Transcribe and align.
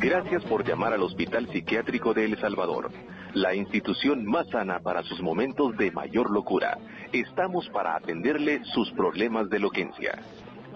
Gracias 0.00 0.44
por 0.44 0.66
llamar 0.66 0.92
al 0.92 1.02
Hospital 1.02 1.48
Psiquiátrico 1.48 2.14
de 2.14 2.24
El 2.24 2.40
Salvador, 2.40 2.90
la 3.34 3.54
institución 3.54 4.24
más 4.24 4.48
sana 4.48 4.80
para 4.80 5.02
sus 5.02 5.20
momentos 5.20 5.76
de 5.76 5.90
mayor 5.90 6.30
locura. 6.30 6.78
Estamos 7.12 7.68
para 7.70 7.96
atenderle 7.96 8.62
sus 8.64 8.90
problemas 8.92 9.48
de 9.48 9.58
loquencia. 9.58 10.18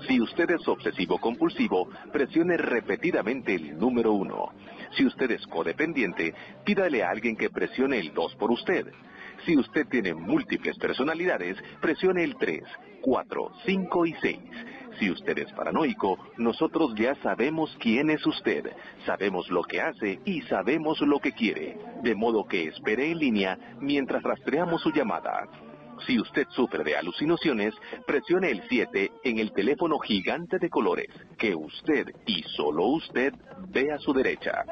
Si 0.08 0.20
usted 0.20 0.50
es 0.50 0.66
obsesivo 0.66 1.18
compulsivo, 1.18 1.88
presione 2.12 2.56
repetidamente 2.56 3.54
el 3.54 3.78
número 3.78 4.12
uno. 4.12 4.48
Si 4.96 5.06
usted 5.06 5.30
es 5.30 5.46
codependiente, 5.46 6.34
pídale 6.64 7.04
a 7.04 7.10
alguien 7.10 7.36
que 7.36 7.50
presione 7.50 7.98
el 7.98 8.12
2 8.12 8.34
por 8.36 8.50
usted. 8.50 8.86
Si 9.44 9.56
usted 9.56 9.86
tiene 9.88 10.14
múltiples 10.14 10.76
personalidades, 10.78 11.56
presione 11.80 12.24
el 12.24 12.36
3, 12.36 12.62
4, 13.00 13.52
5 13.64 14.06
y 14.06 14.14
6. 14.20 14.38
Si 14.98 15.10
usted 15.10 15.38
es 15.38 15.52
paranoico, 15.52 16.18
nosotros 16.36 16.94
ya 16.94 17.14
sabemos 17.16 17.76
quién 17.80 18.10
es 18.10 18.24
usted, 18.26 18.70
sabemos 19.06 19.48
lo 19.50 19.62
que 19.62 19.80
hace 19.80 20.20
y 20.24 20.42
sabemos 20.42 21.00
lo 21.00 21.18
que 21.18 21.32
quiere. 21.32 21.76
De 22.02 22.14
modo 22.14 22.46
que 22.46 22.68
espere 22.68 23.10
en 23.10 23.18
línea 23.18 23.58
mientras 23.80 24.22
rastreamos 24.22 24.82
su 24.82 24.90
llamada. 24.90 25.48
Si 26.06 26.18
usted 26.18 26.46
sufre 26.50 26.82
de 26.82 26.96
alucinaciones, 26.96 27.74
presione 28.06 28.50
el 28.50 28.62
7 28.68 29.10
en 29.24 29.38
el 29.38 29.52
teléfono 29.52 29.98
gigante 29.98 30.58
de 30.58 30.68
colores, 30.68 31.08
que 31.38 31.54
usted 31.54 32.08
y 32.26 32.42
solo 32.56 32.86
usted 32.86 33.32
ve 33.68 33.92
a 33.92 33.98
su 33.98 34.12
derecha. 34.12 34.64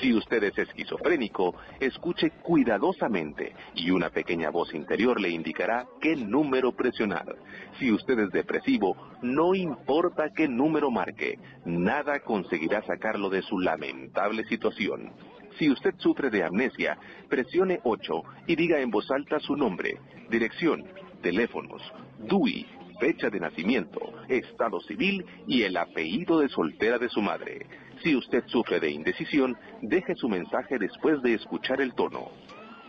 Si 0.00 0.12
usted 0.12 0.42
es 0.44 0.58
esquizofrénico, 0.58 1.54
escuche 1.78 2.30
cuidadosamente 2.42 3.54
y 3.74 3.90
una 3.90 4.10
pequeña 4.10 4.50
voz 4.50 4.74
interior 4.74 5.20
le 5.20 5.30
indicará 5.30 5.86
qué 6.00 6.16
número 6.16 6.72
presionar. 6.72 7.36
Si 7.78 7.92
usted 7.92 8.18
es 8.18 8.30
depresivo, 8.30 8.96
no 9.22 9.54
importa 9.54 10.30
qué 10.34 10.48
número 10.48 10.90
marque, 10.90 11.38
nada 11.64 12.20
conseguirá 12.20 12.82
sacarlo 12.82 13.30
de 13.30 13.42
su 13.42 13.58
lamentable 13.58 14.44
situación. 14.44 15.12
Si 15.58 15.70
usted 15.70 15.94
sufre 15.98 16.30
de 16.30 16.44
amnesia, 16.44 16.96
presione 17.28 17.80
8 17.84 18.22
y 18.46 18.56
diga 18.56 18.80
en 18.80 18.90
voz 18.90 19.10
alta 19.10 19.38
su 19.40 19.56
nombre, 19.56 19.98
dirección, 20.30 20.84
teléfonos, 21.20 21.82
DUI, 22.18 22.66
fecha 22.98 23.30
de 23.30 23.40
nacimiento, 23.40 24.00
estado 24.28 24.80
civil 24.80 25.24
y 25.46 25.62
el 25.62 25.76
apellido 25.76 26.38
de 26.38 26.48
soltera 26.48 26.98
de 26.98 27.08
su 27.08 27.20
madre. 27.20 27.66
Si 28.02 28.16
usted 28.16 28.44
sufre 28.46 28.80
de 28.80 28.90
indecisión, 28.90 29.56
deje 29.82 30.14
su 30.14 30.28
mensaje 30.28 30.78
después 30.78 31.20
de 31.22 31.34
escuchar 31.34 31.80
el 31.80 31.94
tono, 31.94 32.30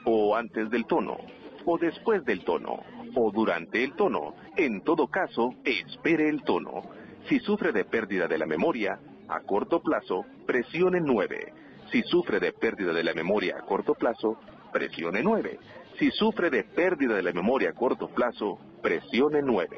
o 0.06 0.36
antes 0.36 0.70
del 0.70 0.86
tono, 0.86 1.18
o 1.66 1.78
después 1.78 2.24
del 2.26 2.44
tono, 2.44 2.80
o 3.16 3.32
durante 3.32 3.84
el 3.84 3.94
tono. 3.94 4.36
En 4.58 4.82
todo 4.82 5.08
caso, 5.08 5.54
espere 5.64 6.30
el 6.30 6.44
tono. 6.44 6.82
Si 7.28 7.40
sufre 7.40 7.72
de 7.72 7.86
pérdida 7.86 8.28
de 8.28 8.38
la 8.38 8.46
memoria, 8.46 9.00
a 9.28 9.40
corto 9.42 9.82
plazo, 9.82 10.26
presione 10.46 11.00
9. 11.00 11.63
Si 11.94 12.02
sufre 12.02 12.40
de 12.40 12.54
pérdida 12.54 12.92
de 12.92 13.04
la 13.04 13.14
memoria 13.14 13.56
a 13.56 13.62
corto 13.62 13.94
plazo, 13.94 14.40
presione 14.72 15.22
9. 15.22 15.60
Si 16.00 16.10
sufre 16.10 16.50
de 16.50 16.64
pérdida 16.64 17.14
de 17.14 17.22
la 17.22 17.32
memoria 17.32 17.70
a 17.70 17.74
corto 17.74 18.08
plazo, 18.08 18.58
presione 18.82 19.44
9. 19.44 19.78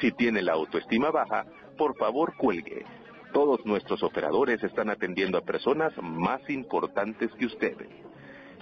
Si 0.00 0.12
tiene 0.12 0.40
la 0.40 0.54
autoestima 0.54 1.10
baja, 1.10 1.44
por 1.76 1.94
favor 1.98 2.34
cuelgue. 2.38 2.86
Todos 3.34 3.66
nuestros 3.66 4.02
operadores 4.02 4.64
están 4.64 4.88
atendiendo 4.88 5.36
a 5.36 5.42
personas 5.42 5.92
más 6.00 6.40
importantes 6.48 7.30
que 7.38 7.44
usted. 7.44 7.76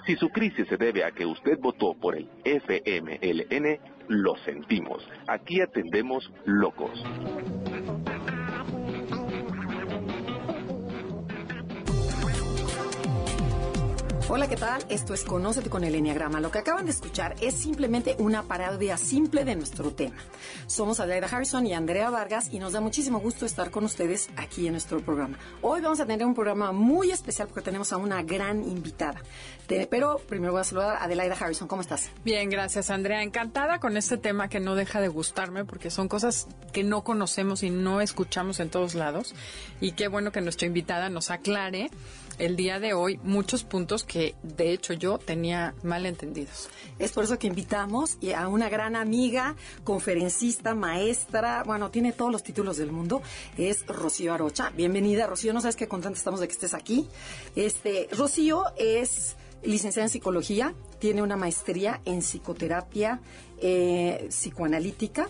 Si 0.04 0.16
su 0.16 0.30
crisis 0.30 0.66
se 0.66 0.76
debe 0.76 1.04
a 1.04 1.12
que 1.12 1.26
usted 1.26 1.60
votó 1.60 1.94
por 1.94 2.16
el 2.16 2.28
FMLN, 2.42 3.78
lo 4.08 4.34
sentimos. 4.38 5.08
Aquí 5.28 5.60
atendemos 5.60 6.28
locos. 6.44 7.04
Hola, 14.26 14.48
¿qué 14.48 14.56
tal? 14.56 14.82
Esto 14.88 15.12
es 15.12 15.22
Conócete 15.22 15.68
con 15.68 15.84
el 15.84 15.94
Enneagrama. 15.94 16.40
Lo 16.40 16.50
que 16.50 16.58
acaban 16.58 16.86
de 16.86 16.92
escuchar 16.92 17.36
es 17.42 17.54
simplemente 17.54 18.16
una 18.18 18.42
parodia 18.42 18.96
simple 18.96 19.44
de 19.44 19.54
nuestro 19.54 19.90
tema. 19.90 20.16
Somos 20.66 20.98
Adelaida 20.98 21.26
Harrison 21.26 21.66
y 21.66 21.74
Andrea 21.74 22.08
Vargas 22.08 22.48
y 22.50 22.58
nos 22.58 22.72
da 22.72 22.80
muchísimo 22.80 23.20
gusto 23.20 23.44
estar 23.44 23.70
con 23.70 23.84
ustedes 23.84 24.30
aquí 24.36 24.66
en 24.66 24.72
nuestro 24.72 25.00
programa. 25.00 25.38
Hoy 25.60 25.82
vamos 25.82 26.00
a 26.00 26.06
tener 26.06 26.26
un 26.26 26.34
programa 26.34 26.72
muy 26.72 27.10
especial 27.10 27.48
porque 27.48 27.60
tenemos 27.60 27.92
a 27.92 27.98
una 27.98 28.22
gran 28.22 28.64
invitada. 28.64 29.20
pero 29.90 30.16
primero 30.26 30.52
voy 30.52 30.62
a 30.62 30.64
saludar 30.64 30.96
a 30.96 31.04
Adelaida 31.04 31.36
Harrison. 31.38 31.68
¿Cómo 31.68 31.82
estás? 31.82 32.08
Bien, 32.24 32.48
gracias, 32.48 32.88
Andrea. 32.88 33.22
Encantada 33.22 33.78
con 33.78 33.98
este 33.98 34.16
tema 34.16 34.48
que 34.48 34.58
no 34.58 34.74
deja 34.74 35.02
de 35.02 35.08
gustarme 35.08 35.66
porque 35.66 35.91
son 35.91 36.08
cosas 36.08 36.48
que 36.72 36.82
no 36.82 37.04
conocemos 37.04 37.62
y 37.62 37.68
no 37.68 38.00
escuchamos 38.00 38.58
en 38.58 38.70
todos 38.70 38.94
lados. 38.94 39.34
Y 39.82 39.92
qué 39.92 40.08
bueno 40.08 40.32
que 40.32 40.41
nuestra 40.41 40.66
invitada 40.66 41.10
nos 41.10 41.30
aclare 41.30 41.91
el 42.39 42.56
día 42.56 42.81
de 42.81 42.95
hoy 42.95 43.19
muchos 43.22 43.65
puntos 43.65 44.05
que 44.05 44.34
de 44.43 44.72
hecho 44.72 44.93
yo 44.93 45.19
tenía 45.19 45.75
mal 45.83 46.06
entendidos. 46.06 46.69
Es 46.99 47.12
por 47.12 47.25
eso 47.25 47.39
que 47.39 47.47
invitamos 47.47 48.19
a 48.37 48.49
una 48.49 48.69
gran 48.69 48.97
amiga, 48.97 49.56
conferencista, 49.84 50.75
maestra, 50.75 51.62
bueno, 51.65 51.91
tiene 51.91 52.12
todos 52.12 52.33
los 52.33 52.43
títulos 52.43 52.77
del 52.77 52.93
mundo, 52.93 53.22
es 53.59 53.87
Rocío 53.87 54.34
Arocha. 54.34 54.71
Bienvenida, 54.71 55.27
Rocío, 55.27 55.53
no 55.53 55.61
sabes 55.61 55.77
qué 55.77 55.89
contenta 55.89 56.19
estamos 56.19 56.41
de 56.41 56.49
que 56.49 56.55
estés 56.55 56.75
aquí. 56.75 57.09
Este, 57.56 58.09
Rocío 58.12 58.65
es 58.77 59.37
licenciada 59.62 60.06
en 60.06 60.11
psicología, 60.11 60.75
tiene 60.99 61.22
una 61.22 61.37
maestría 61.37 62.01
en 62.05 62.21
psicoterapia 62.21 63.21
eh, 63.61 64.27
psicoanalítica 64.28 65.28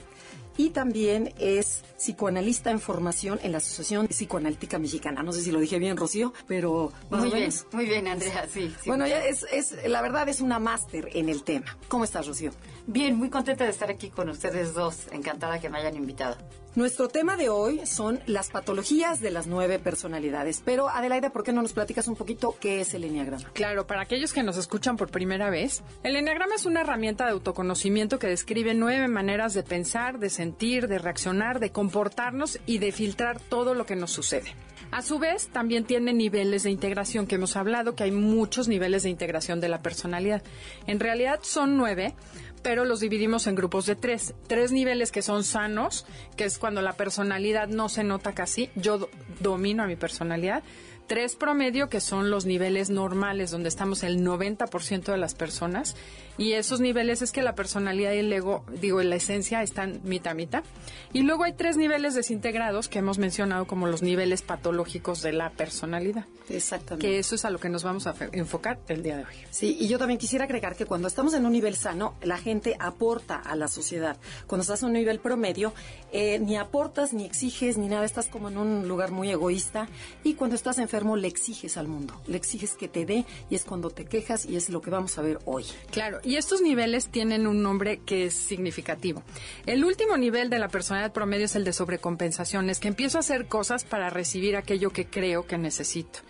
y 0.57 0.71
también 0.71 1.33
es 1.39 1.83
psicoanalista 1.97 2.71
en 2.71 2.81
formación 2.81 3.41
en 3.43 3.53
la 3.53 3.59
Asociación 3.59 4.09
Psicoanalítica 4.09 4.79
Mexicana. 4.79 5.23
No 5.23 5.33
sé 5.33 5.43
si 5.43 5.51
lo 5.51 5.61
dije 5.61 5.79
bien, 5.79 5.97
Rocío, 5.97 6.33
pero 6.47 6.93
muy 7.11 7.31
bien, 7.31 7.53
muy 7.73 7.87
bien, 7.87 8.09
Andrea, 8.09 8.47
sí. 8.53 8.75
bueno, 8.87 9.07
ya 9.07 9.25
es, 9.25 9.45
es, 9.53 9.77
la 9.89 10.03
verdad 10.03 10.29
es 10.29 10.41
una 10.41 10.59
máster 10.59 11.09
en 11.13 11.29
el 11.29 11.43
tema. 11.43 11.77
¿Cómo 11.89 12.05
estás, 12.05 12.27
Rocío? 12.27 12.53
Bien, 12.87 13.17
muy 13.17 13.31
contenta 13.31 13.65
de 13.65 13.71
estar 13.71 13.91
aquí 13.91 14.11
con 14.11 14.29
ustedes 14.29 14.75
dos. 14.75 15.07
Encantada 15.13 15.61
que 15.61 15.69
me 15.69 15.79
hayan 15.79 15.97
invitado. 15.97 16.37
Nuestro 16.77 17.07
tema 17.07 17.37
de 17.37 17.49
hoy 17.49 17.87
son 17.87 18.19
las 18.27 18.51
patologías 18.51 19.21
de 19.21 19.31
las 19.31 19.47
nueve 19.47 19.79
personalidades. 19.79 20.61
Pero, 20.65 20.89
Adelaida, 20.89 21.31
¿por 21.31 21.45
qué 21.45 21.53
no 21.53 21.63
nos 21.63 21.73
platicas 21.73 22.09
un 22.09 22.17
poquito 22.17 22.57
qué 22.59 22.81
es 22.81 22.95
el 22.95 23.05
Enneagrama? 23.05 23.49
Claro, 23.53 23.87
para 23.87 24.01
aquellos 24.01 24.33
que 24.33 24.43
nos 24.43 24.57
escuchan 24.57 24.97
por 24.97 25.09
primera 25.09 25.51
vez, 25.51 25.85
el 26.03 26.17
Enneagrama 26.17 26.57
es 26.57 26.67
una 26.67 26.81
herramienta 26.81 27.27
de 27.27 27.31
autoconocimiento 27.31 28.19
que 28.19 28.27
describe 28.27 28.75
nueve 28.75 29.07
maneras 29.07 29.55
de 29.55 29.63
pensar, 29.63 30.19
de 30.19 30.31
sentir, 30.31 30.89
de 30.89 30.99
reaccionar, 30.99 31.61
de 31.61 31.71
comportarnos 31.71 32.59
y 32.67 32.79
de 32.79 32.91
filtrar 32.91 33.39
todo 33.39 33.75
lo 33.75 33.87
que 33.87 33.95
nos 33.95 34.11
sucede. 34.11 34.57
A 34.91 35.03
su 35.03 35.19
vez, 35.19 35.49
también 35.49 35.85
tiene 35.85 36.13
niveles 36.13 36.63
de 36.63 36.71
integración 36.71 37.27
que 37.27 37.35
hemos 37.37 37.57
hablado, 37.57 37.97
que 37.97 38.05
hay 38.05 38.13
muchos 38.13 38.69
niveles 38.69 39.03
de 39.03 39.11
integración 39.11 39.61
de 39.61 39.69
la 39.69 39.83
personalidad. 39.83 40.43
En 40.87 41.01
realidad 41.01 41.41
son 41.43 41.77
nueve, 41.77 42.15
pero 42.65 42.87
los 42.87 43.01
dividimos 43.01 43.47
en 43.47 43.55
grupos 43.55 43.85
de 43.85 43.95
tres. 43.95 44.35
Tres 44.49 44.73
niveles 44.73 45.13
que 45.13 45.21
son 45.21 45.45
sanos, 45.45 46.07
que 46.35 46.45
es 46.45 46.59
cuando 46.59 46.81
la 46.81 46.95
personalidad 46.95 47.69
no 47.69 47.91
se 47.91 48.05
nota 48.05 48.33
casi. 48.33 48.71
Yo 48.75 49.11
domino 49.39 49.83
a 49.83 49.87
mi 49.87 49.97
personalidad 49.97 50.65
tres 51.07 51.37
promedio, 51.37 51.89
que 51.89 52.01
son 52.01 52.31
los 52.31 52.47
niveles 52.47 52.91
normales, 52.91 53.51
donde 53.51 53.69
estamos 53.69 54.03
el 54.03 54.25
90% 54.25 55.05
de 55.05 55.17
las 55.17 55.35
personas. 55.35 55.97
Y 56.37 56.53
esos 56.53 56.81
niveles 56.81 57.23
es 57.23 57.31
que 57.31 57.43
la 57.43 57.55
personalidad 57.55 58.13
y 58.13 58.19
el 58.19 58.33
ego, 58.33 58.65
digo, 58.81 59.01
la 59.03 59.15
esencia 59.15 59.63
están 59.63 60.01
mitad 60.03 60.35
mitad. 60.35 60.65
Y 61.13 61.23
luego 61.23 61.45
hay 61.45 61.53
tres 61.53 61.77
niveles 61.77 62.15
desintegrados 62.15 62.89
que 62.89 62.99
hemos 62.99 63.19
mencionado 63.19 63.67
como 63.67 63.87
los 63.87 64.03
niveles 64.03 64.43
patológicos 64.43 65.23
de 65.23 65.33
la 65.33 65.51
personalidad. 65.51 66.25
Exactamente. 66.49 67.07
Que 67.07 67.19
eso 67.19 67.37
es 67.37 67.45
a 67.45 67.51
lo 67.51 67.59
que 67.59 67.69
nos 67.69 67.85
vamos 67.85 68.07
a 68.07 68.15
enfocar 68.33 68.81
el 68.89 69.03
día 69.03 69.17
de 69.17 69.25
hoy. 69.25 69.35
Sí, 69.51 69.77
y 69.79 69.87
yo 69.87 69.99
también 69.99 70.19
quisiera 70.19 70.45
agregar 70.45 70.75
que 70.75 70.87
cuando 70.87 71.07
estamos 71.07 71.35
en 71.35 71.47
un 71.47 71.53
nivel 71.53 71.77
sano, 71.77 72.15
la 72.23 72.37
gente 72.37 72.77
aporta 72.81 73.37
a 73.37 73.55
la 73.55 73.69
sociedad. 73.69 74.17
Cuando 74.47 74.63
estás 74.63 74.83
en 74.83 74.89
un 74.89 74.95
nivel 74.95 75.21
promedio, 75.21 75.73
eh, 76.13 76.41
ni 76.41 76.57
aportas, 76.57 77.13
ni 77.13 77.25
exiges, 77.25 77.79
ni 77.79 77.89
nada, 77.89 78.05
estás 78.05 78.27
como 78.27 78.49
en 78.49 78.59
un 78.59 78.89
lugar 78.89 79.13
muy 79.13 79.31
egoísta. 79.31 79.89
Y 80.25 80.35
cuando 80.35 80.57
estás 80.57 80.79
en 80.79 80.89
le 80.95 81.29
exiges 81.29 81.77
al 81.77 81.89
mundo, 81.89 82.15
le 82.27 82.37
exiges 82.37 82.75
que 82.75 82.89
te 82.89 83.05
dé 83.05 83.25
y 83.51 83.57
es 83.57 83.65
cuando 83.65 83.91
te 83.91 84.05
quejas 84.05 84.47
y 84.47 84.57
es 84.57 84.71
lo 84.71 84.81
que 84.81 84.91
vamos 84.91 85.19
a 85.19 85.23
ver 85.23 85.41
hoy. 85.45 85.65
Claro, 85.91 86.21
y 86.23 86.37
estos 86.37 86.61
niveles 86.61 87.09
tienen 87.09 87.47
un 87.47 87.63
nombre 87.63 87.99
que 87.99 88.27
es 88.27 88.35
significativo. 88.35 89.23
El 89.67 89.85
último 89.85 90.17
nivel 90.17 90.51
de 90.51 90.61
la 90.61 90.69
personalidad 90.69 91.13
promedio 91.13 91.47
es 91.47 91.57
el 91.57 91.65
de 91.65 91.73
sobrecompensación, 91.73 92.71
es 92.71 92.79
que 92.79 92.89
empiezo 92.89 93.19
a 93.19 93.21
hacer 93.21 93.47
cosas 93.47 93.85
para 93.85 94.09
recibir 94.09 94.57
aquello 94.57 94.91
que 94.91 95.07
creo 95.07 95.47
que 95.47 95.59
necesito. 95.59 96.21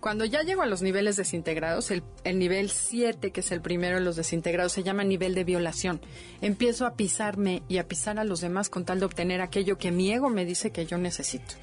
Cuando 0.00 0.24
ya 0.24 0.42
llego 0.42 0.62
a 0.62 0.66
los 0.66 0.80
niveles 0.80 1.16
desintegrados, 1.16 1.90
el, 1.90 2.02
el 2.24 2.38
nivel 2.38 2.70
7, 2.70 3.32
que 3.32 3.40
es 3.40 3.52
el 3.52 3.60
primero 3.60 3.96
de 3.96 4.04
los 4.04 4.16
desintegrados, 4.16 4.72
se 4.72 4.82
llama 4.82 5.04
nivel 5.04 5.34
de 5.34 5.44
violación. 5.44 6.00
Empiezo 6.40 6.86
a 6.86 6.94
pisarme 6.94 7.62
y 7.68 7.78
a 7.78 7.86
pisar 7.86 8.18
a 8.18 8.24
los 8.24 8.40
demás 8.40 8.70
con 8.70 8.86
tal 8.86 9.00
de 9.00 9.06
obtener 9.06 9.42
aquello 9.42 9.76
que 9.76 9.90
mi 9.90 10.10
ego 10.10 10.30
me 10.30 10.46
dice 10.46 10.72
que 10.72 10.86
yo 10.86 10.96
necesito. 10.96 11.54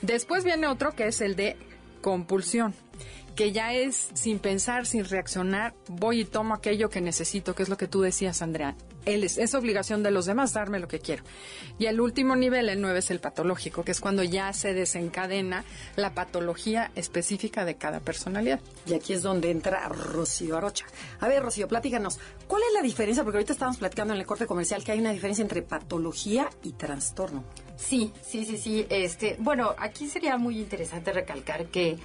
Después 0.00 0.44
viene 0.44 0.66
otro 0.66 0.92
que 0.92 1.06
es 1.06 1.20
el 1.20 1.36
de 1.36 1.56
compulsión, 2.04 2.74
que 3.34 3.50
ya 3.52 3.72
es 3.72 4.10
sin 4.12 4.38
pensar, 4.38 4.84
sin 4.84 5.06
reaccionar, 5.06 5.72
voy 5.88 6.20
y 6.20 6.24
tomo 6.26 6.52
aquello 6.52 6.90
que 6.90 7.00
necesito, 7.00 7.54
que 7.54 7.62
es 7.62 7.70
lo 7.70 7.78
que 7.78 7.88
tú 7.88 8.02
decías, 8.02 8.42
Andrea. 8.42 8.76
Él 9.06 9.24
es, 9.24 9.38
es 9.38 9.54
obligación 9.54 10.02
de 10.02 10.10
los 10.10 10.26
demás 10.26 10.52
darme 10.52 10.80
lo 10.80 10.86
que 10.86 11.00
quiero. 11.00 11.24
Y 11.78 11.86
el 11.86 12.02
último 12.02 12.36
nivel, 12.36 12.68
el 12.68 12.82
9, 12.82 12.98
es 12.98 13.10
el 13.10 13.20
patológico, 13.20 13.84
que 13.84 13.92
es 13.92 14.02
cuando 14.02 14.22
ya 14.22 14.52
se 14.52 14.74
desencadena 14.74 15.64
la 15.96 16.12
patología 16.12 16.90
específica 16.94 17.64
de 17.64 17.76
cada 17.76 18.00
personalidad. 18.00 18.60
Y 18.86 18.92
aquí 18.92 19.14
es 19.14 19.22
donde 19.22 19.50
entra 19.50 19.88
Rocío 19.88 20.58
Arocha. 20.58 20.84
A 21.20 21.28
ver, 21.28 21.42
Rocío, 21.42 21.68
platícanos, 21.68 22.18
¿cuál 22.46 22.60
es 22.68 22.74
la 22.74 22.82
diferencia? 22.82 23.24
Porque 23.24 23.38
ahorita 23.38 23.54
estábamos 23.54 23.78
platicando 23.78 24.12
en 24.12 24.20
el 24.20 24.26
corte 24.26 24.44
comercial 24.44 24.84
que 24.84 24.92
hay 24.92 25.00
una 25.00 25.12
diferencia 25.12 25.40
entre 25.40 25.62
patología 25.62 26.50
y 26.62 26.72
trastorno. 26.72 27.44
Sí, 27.76 28.12
sí, 28.22 28.44
sí, 28.44 28.58
sí. 28.58 28.86
Este, 28.88 29.36
bueno, 29.38 29.74
aquí 29.78 30.08
sería 30.08 30.36
muy 30.36 30.58
interesante 30.58 31.12
recalcar 31.12 31.66
que 31.66 31.98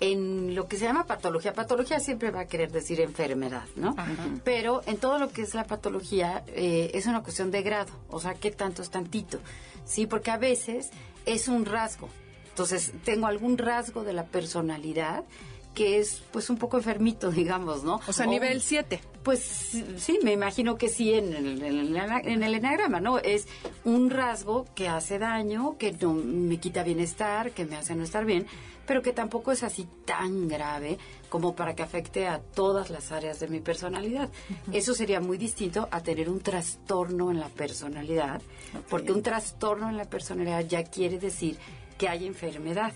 en 0.00 0.54
lo 0.54 0.66
que 0.66 0.76
se 0.76 0.84
llama 0.84 1.06
patología, 1.06 1.52
patología 1.52 2.00
siempre 2.00 2.30
va 2.30 2.40
a 2.40 2.46
querer 2.46 2.72
decir 2.72 3.00
enfermedad, 3.00 3.64
¿no? 3.76 3.94
Pero 4.42 4.82
en 4.86 4.98
todo 4.98 5.18
lo 5.18 5.30
que 5.30 5.42
es 5.42 5.54
la 5.54 5.64
patología 5.64 6.42
eh, 6.48 6.90
es 6.94 7.06
una 7.06 7.22
cuestión 7.22 7.50
de 7.50 7.62
grado, 7.62 7.92
o 8.08 8.20
sea, 8.20 8.34
qué 8.34 8.50
tanto 8.50 8.82
es 8.82 8.90
tantito, 8.90 9.38
¿sí? 9.84 10.06
Porque 10.06 10.30
a 10.30 10.36
veces 10.36 10.90
es 11.26 11.48
un 11.48 11.64
rasgo. 11.64 12.08
Entonces, 12.50 12.92
tengo 13.04 13.26
algún 13.26 13.58
rasgo 13.58 14.04
de 14.04 14.12
la 14.12 14.24
personalidad 14.24 15.24
que 15.74 15.98
es 15.98 16.22
pues 16.32 16.50
un 16.50 16.56
poco 16.56 16.76
enfermito, 16.76 17.30
digamos, 17.32 17.84
¿no? 17.84 18.00
O 18.06 18.12
sea, 18.12 18.26
nivel 18.26 18.62
7. 18.62 19.00
Pues 19.24 19.40
sí, 19.96 20.18
me 20.22 20.32
imagino 20.32 20.76
que 20.76 20.90
sí 20.90 21.14
en 21.14 21.32
el, 21.32 21.62
en, 21.62 21.78
el, 21.78 21.96
en 21.96 22.42
el 22.42 22.54
enagrama, 22.54 23.00
¿no? 23.00 23.18
Es 23.18 23.48
un 23.84 24.10
rasgo 24.10 24.66
que 24.74 24.86
hace 24.86 25.18
daño, 25.18 25.78
que 25.78 25.92
no 25.92 26.12
me 26.12 26.58
quita 26.58 26.82
bienestar, 26.82 27.52
que 27.52 27.64
me 27.64 27.76
hace 27.76 27.94
no 27.94 28.04
estar 28.04 28.26
bien, 28.26 28.46
pero 28.86 29.00
que 29.00 29.14
tampoco 29.14 29.50
es 29.50 29.62
así 29.62 29.88
tan 30.04 30.46
grave 30.46 30.98
como 31.30 31.56
para 31.56 31.74
que 31.74 31.82
afecte 31.82 32.28
a 32.28 32.38
todas 32.38 32.90
las 32.90 33.12
áreas 33.12 33.40
de 33.40 33.48
mi 33.48 33.60
personalidad. 33.60 34.28
Eso 34.72 34.92
sería 34.92 35.20
muy 35.20 35.38
distinto 35.38 35.88
a 35.90 36.02
tener 36.02 36.28
un 36.28 36.40
trastorno 36.40 37.30
en 37.30 37.40
la 37.40 37.48
personalidad, 37.48 38.42
porque 38.90 39.12
un 39.12 39.22
trastorno 39.22 39.88
en 39.88 39.96
la 39.96 40.04
personalidad 40.04 40.66
ya 40.66 40.84
quiere 40.84 41.18
decir 41.18 41.56
que 41.96 42.10
hay 42.10 42.26
enfermedad. 42.26 42.92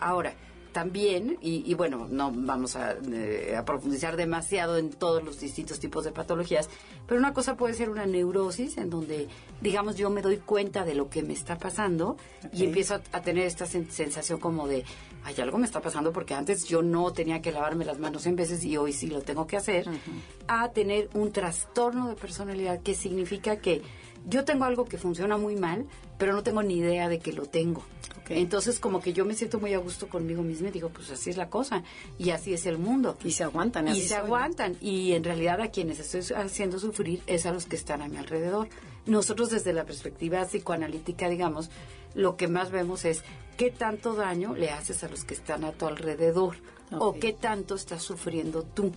Ahora, 0.00 0.34
también, 0.78 1.38
y, 1.40 1.68
y, 1.68 1.74
bueno, 1.74 2.06
no 2.08 2.30
vamos 2.32 2.76
a, 2.76 2.92
eh, 3.12 3.56
a, 3.58 3.64
profundizar 3.64 4.16
demasiado 4.16 4.78
en 4.78 4.90
todos 4.90 5.24
los 5.24 5.40
distintos 5.40 5.80
tipos 5.80 6.04
de 6.04 6.12
patologías, 6.12 6.70
pero 7.04 7.18
una 7.18 7.32
cosa 7.32 7.56
puede 7.56 7.74
ser 7.74 7.90
una 7.90 8.06
neurosis 8.06 8.78
en 8.78 8.88
donde, 8.88 9.26
digamos, 9.60 9.96
yo 9.96 10.08
me 10.08 10.22
doy 10.22 10.36
cuenta 10.36 10.84
de 10.84 10.94
lo 10.94 11.10
que 11.10 11.24
me 11.24 11.32
está 11.32 11.58
pasando 11.58 12.16
okay. 12.46 12.60
y 12.60 12.64
empiezo 12.64 12.94
a, 12.94 13.00
a, 13.10 13.22
tener 13.22 13.44
esta 13.44 13.66
sen 13.66 13.90
sensación 13.90 14.38
como 14.38 14.68
de, 14.68 14.84
hay 15.24 15.34
algo 15.40 15.58
me 15.58 15.66
está 15.66 15.80
pasando 15.80 16.12
porque 16.12 16.34
antes 16.34 16.64
yo 16.66 16.80
no 16.80 17.12
tenía 17.12 17.42
que 17.42 17.50
lavarme 17.50 17.84
las 17.84 17.98
manos 17.98 18.24
en 18.26 18.36
veces 18.36 18.62
y 18.62 18.76
hoy 18.76 18.92
sí 18.92 19.08
lo 19.08 19.22
tengo 19.22 19.48
que 19.48 19.56
hacer, 19.56 19.88
uh 19.88 19.90
-huh. 19.90 20.22
a 20.46 20.70
tener 20.70 21.10
un 21.14 21.32
trastorno 21.32 22.08
de 22.08 22.14
personalidad 22.14 22.82
que 22.82 22.94
significa 22.94 23.56
que 23.56 23.82
yo 24.26 24.44
tengo 24.44 24.64
algo 24.64 24.84
que 24.84 24.98
funciona 24.98 25.36
muy 25.36 25.56
mal, 25.56 25.86
pero 26.18 26.32
no 26.32 26.42
tengo 26.42 26.62
ni 26.62 26.76
idea 26.76 27.08
de 27.08 27.18
que 27.18 27.32
lo 27.32 27.46
tengo. 27.46 27.82
Okay. 28.22 28.42
Entonces, 28.42 28.78
como 28.78 29.00
que 29.00 29.12
yo 29.12 29.24
me 29.24 29.34
siento 29.34 29.58
muy 29.58 29.72
a 29.72 29.78
gusto 29.78 30.08
conmigo 30.08 30.42
misma 30.42 30.68
y 30.68 30.72
digo, 30.72 30.90
pues 30.90 31.10
así 31.10 31.30
es 31.30 31.36
la 31.36 31.48
cosa 31.48 31.82
y 32.18 32.30
así 32.30 32.52
es 32.52 32.66
el 32.66 32.78
mundo. 32.78 33.16
Y 33.24 33.30
se 33.30 33.44
aguantan. 33.44 33.88
Y 33.88 34.02
se 34.02 34.08
soy, 34.08 34.18
aguantan. 34.18 34.76
Y 34.80 35.12
en 35.12 35.24
realidad 35.24 35.60
a 35.60 35.68
quienes 35.68 35.98
estoy 35.98 36.36
haciendo 36.36 36.78
sufrir 36.78 37.22
es 37.26 37.46
a 37.46 37.52
los 37.52 37.66
que 37.66 37.76
están 37.76 38.02
a 38.02 38.08
mi 38.08 38.16
alrededor. 38.16 38.68
Nosotros 39.06 39.48
desde 39.50 39.72
la 39.72 39.84
perspectiva 39.84 40.44
psicoanalítica, 40.44 41.28
digamos, 41.28 41.70
lo 42.14 42.36
que 42.36 42.48
más 42.48 42.70
vemos 42.70 43.04
es 43.06 43.24
qué 43.56 43.70
tanto 43.70 44.14
daño 44.14 44.54
le 44.54 44.70
haces 44.70 45.02
a 45.04 45.08
los 45.08 45.24
que 45.24 45.34
están 45.34 45.64
a 45.64 45.72
tu 45.72 45.86
alrededor 45.86 46.56
okay. 46.86 46.98
o 47.00 47.14
qué 47.14 47.32
tanto 47.32 47.76
estás 47.76 48.02
sufriendo 48.02 48.62
tú. 48.62 48.92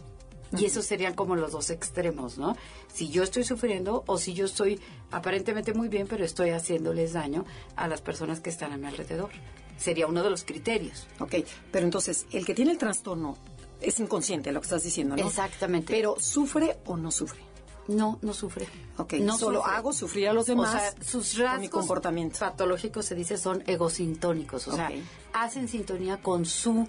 Y 0.57 0.65
esos 0.65 0.85
serían 0.85 1.13
como 1.13 1.35
los 1.35 1.51
dos 1.51 1.69
extremos, 1.69 2.37
¿no? 2.37 2.57
Si 2.93 3.09
yo 3.09 3.23
estoy 3.23 3.43
sufriendo 3.43 4.03
o 4.07 4.17
si 4.17 4.33
yo 4.33 4.45
estoy 4.45 4.79
aparentemente 5.11 5.73
muy 5.73 5.87
bien, 5.87 6.07
pero 6.07 6.25
estoy 6.25 6.49
haciéndoles 6.49 7.13
daño 7.13 7.45
a 7.75 7.87
las 7.87 8.01
personas 8.01 8.41
que 8.41 8.49
están 8.49 8.73
a 8.73 8.77
mi 8.77 8.87
alrededor. 8.87 9.29
Sería 9.77 10.07
uno 10.07 10.23
de 10.23 10.29
los 10.29 10.43
criterios. 10.43 11.07
Ok, 11.19 11.35
pero 11.71 11.85
entonces, 11.85 12.25
el 12.31 12.45
que 12.45 12.53
tiene 12.53 12.71
el 12.71 12.77
trastorno 12.77 13.37
es 13.79 13.99
inconsciente, 13.99 14.51
lo 14.51 14.59
que 14.61 14.65
estás 14.65 14.83
diciendo, 14.83 15.15
¿no? 15.15 15.25
Exactamente. 15.25 15.91
Pero, 15.91 16.17
¿sufre 16.19 16.77
o 16.85 16.97
no 16.97 17.11
sufre? 17.11 17.41
No, 17.87 18.19
no 18.21 18.33
sufre. 18.33 18.67
Ok, 18.97 19.13
no 19.13 19.37
solo 19.37 19.59
sufre. 19.59 19.75
hago 19.75 19.93
sufrir 19.93 20.29
a 20.29 20.33
los 20.33 20.45
demás. 20.45 20.69
O 20.69 20.77
sea, 20.77 21.03
sus 21.03 21.37
rasgos 21.37 21.61
mi 21.61 21.69
comportamiento. 21.69 22.39
patológicos 22.39 23.05
se 23.05 23.15
dice 23.15 23.37
son 23.37 23.63
egosintónicos, 23.65 24.67
o 24.67 24.73
okay. 24.73 25.01
sea, 25.01 25.41
hacen 25.41 25.67
sintonía 25.67 26.21
con 26.21 26.45
su 26.45 26.87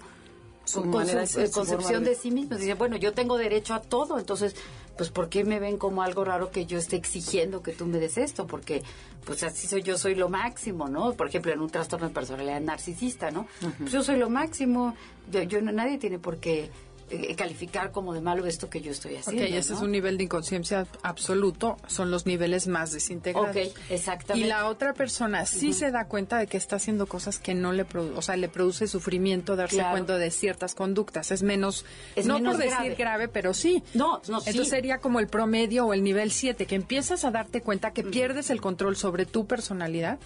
su, 0.65 0.83
manera, 0.85 1.25
su, 1.25 1.45
su 1.45 1.51
concepción 1.51 2.03
de 2.03 2.15
sí 2.15 2.31
mismos. 2.31 2.59
Dice, 2.59 2.73
bueno, 2.75 2.97
yo 2.97 3.13
tengo 3.13 3.37
derecho 3.37 3.73
a 3.73 3.81
todo, 3.81 4.19
entonces, 4.19 4.55
pues, 4.97 5.09
¿por 5.09 5.29
qué 5.29 5.43
me 5.43 5.59
ven 5.59 5.77
como 5.77 6.01
algo 6.03 6.23
raro 6.23 6.51
que 6.51 6.65
yo 6.65 6.77
esté 6.77 6.95
exigiendo 6.95 7.61
que 7.61 7.73
tú 7.73 7.85
me 7.85 7.99
des 7.99 8.17
esto? 8.17 8.47
Porque, 8.47 8.83
pues, 9.25 9.43
así 9.43 9.67
soy 9.67 9.83
yo, 9.83 9.97
soy 9.97 10.15
lo 10.15 10.29
máximo, 10.29 10.87
¿no? 10.87 11.13
Por 11.13 11.27
ejemplo, 11.27 11.51
en 11.51 11.61
un 11.61 11.69
trastorno 11.69 12.07
de 12.07 12.13
personalidad 12.13 12.61
narcisista, 12.61 13.31
¿no? 13.31 13.41
Uh 13.61 13.65
-huh. 13.65 13.73
pues 13.79 13.91
yo 13.91 14.03
soy 14.03 14.17
lo 14.17 14.29
máximo, 14.29 14.95
yo, 15.31 15.43
yo 15.43 15.61
nadie 15.61 15.97
tiene 15.97 16.19
por 16.19 16.37
qué 16.37 16.69
eh, 17.13 17.35
calificar 17.35 17.91
como 17.91 18.13
de 18.13 18.21
malo 18.21 18.45
esto 18.47 18.69
que 18.69 18.81
yo 18.81 18.91
estoy 18.91 19.15
haciendo. 19.17 19.43
Ok, 19.43 19.49
ese 19.51 19.71
¿no? 19.71 19.77
es 19.77 19.83
un 19.83 19.91
nivel 19.91 20.17
de 20.17 20.23
inconsciencia 20.23 20.87
absoluto, 21.03 21.77
son 21.87 22.09
los 22.09 22.25
niveles 22.25 22.67
más 22.67 22.91
desintegrados. 22.91 23.55
Ok, 23.55 23.73
exactamente. 23.89 24.47
Y 24.47 24.49
la 24.49 24.67
otra 24.67 24.93
persona 24.93 25.45
sí 25.45 25.67
uh 25.67 25.71
-huh. 25.71 25.73
se 25.73 25.91
da 25.91 26.05
cuenta 26.05 26.37
de 26.39 26.47
que 26.47 26.57
está 26.57 26.77
haciendo 26.77 27.05
cosas 27.05 27.37
que 27.37 27.53
no 27.53 27.71
le 27.71 27.85
produce, 27.85 28.17
o 28.17 28.21
sea, 28.23 28.35
le 28.35 28.49
produce 28.49 28.87
sufrimiento 28.87 29.55
darse 29.55 29.75
claro. 29.75 29.91
cuenta 29.91 30.17
de 30.17 30.31
ciertas 30.31 30.73
conductas. 30.73 31.31
Es 31.31 31.43
menos, 31.43 31.85
es 32.15 32.25
no 32.25 32.35
menos 32.35 32.55
por 32.55 32.63
decir 32.63 32.77
grave. 32.77 32.95
grave, 32.95 33.27
pero 33.27 33.53
sí. 33.53 33.83
No, 33.93 34.21
no, 34.27 34.39
Entonces 34.39 34.63
sí. 34.63 34.65
sería 34.65 34.97
como 34.97 35.19
el 35.19 35.27
promedio 35.27 35.85
o 35.85 35.93
el 35.93 36.03
nivel 36.03 36.31
7, 36.31 36.65
que 36.65 36.75
empiezas 36.75 37.25
a 37.25 37.31
darte 37.31 37.61
cuenta 37.61 37.91
que 37.91 38.01
uh 38.01 38.05
-huh. 38.05 38.11
pierdes 38.11 38.49
el 38.49 38.59
control 38.59 38.95
sobre 38.95 39.25
tu 39.25 39.45
personalidad, 39.45 40.17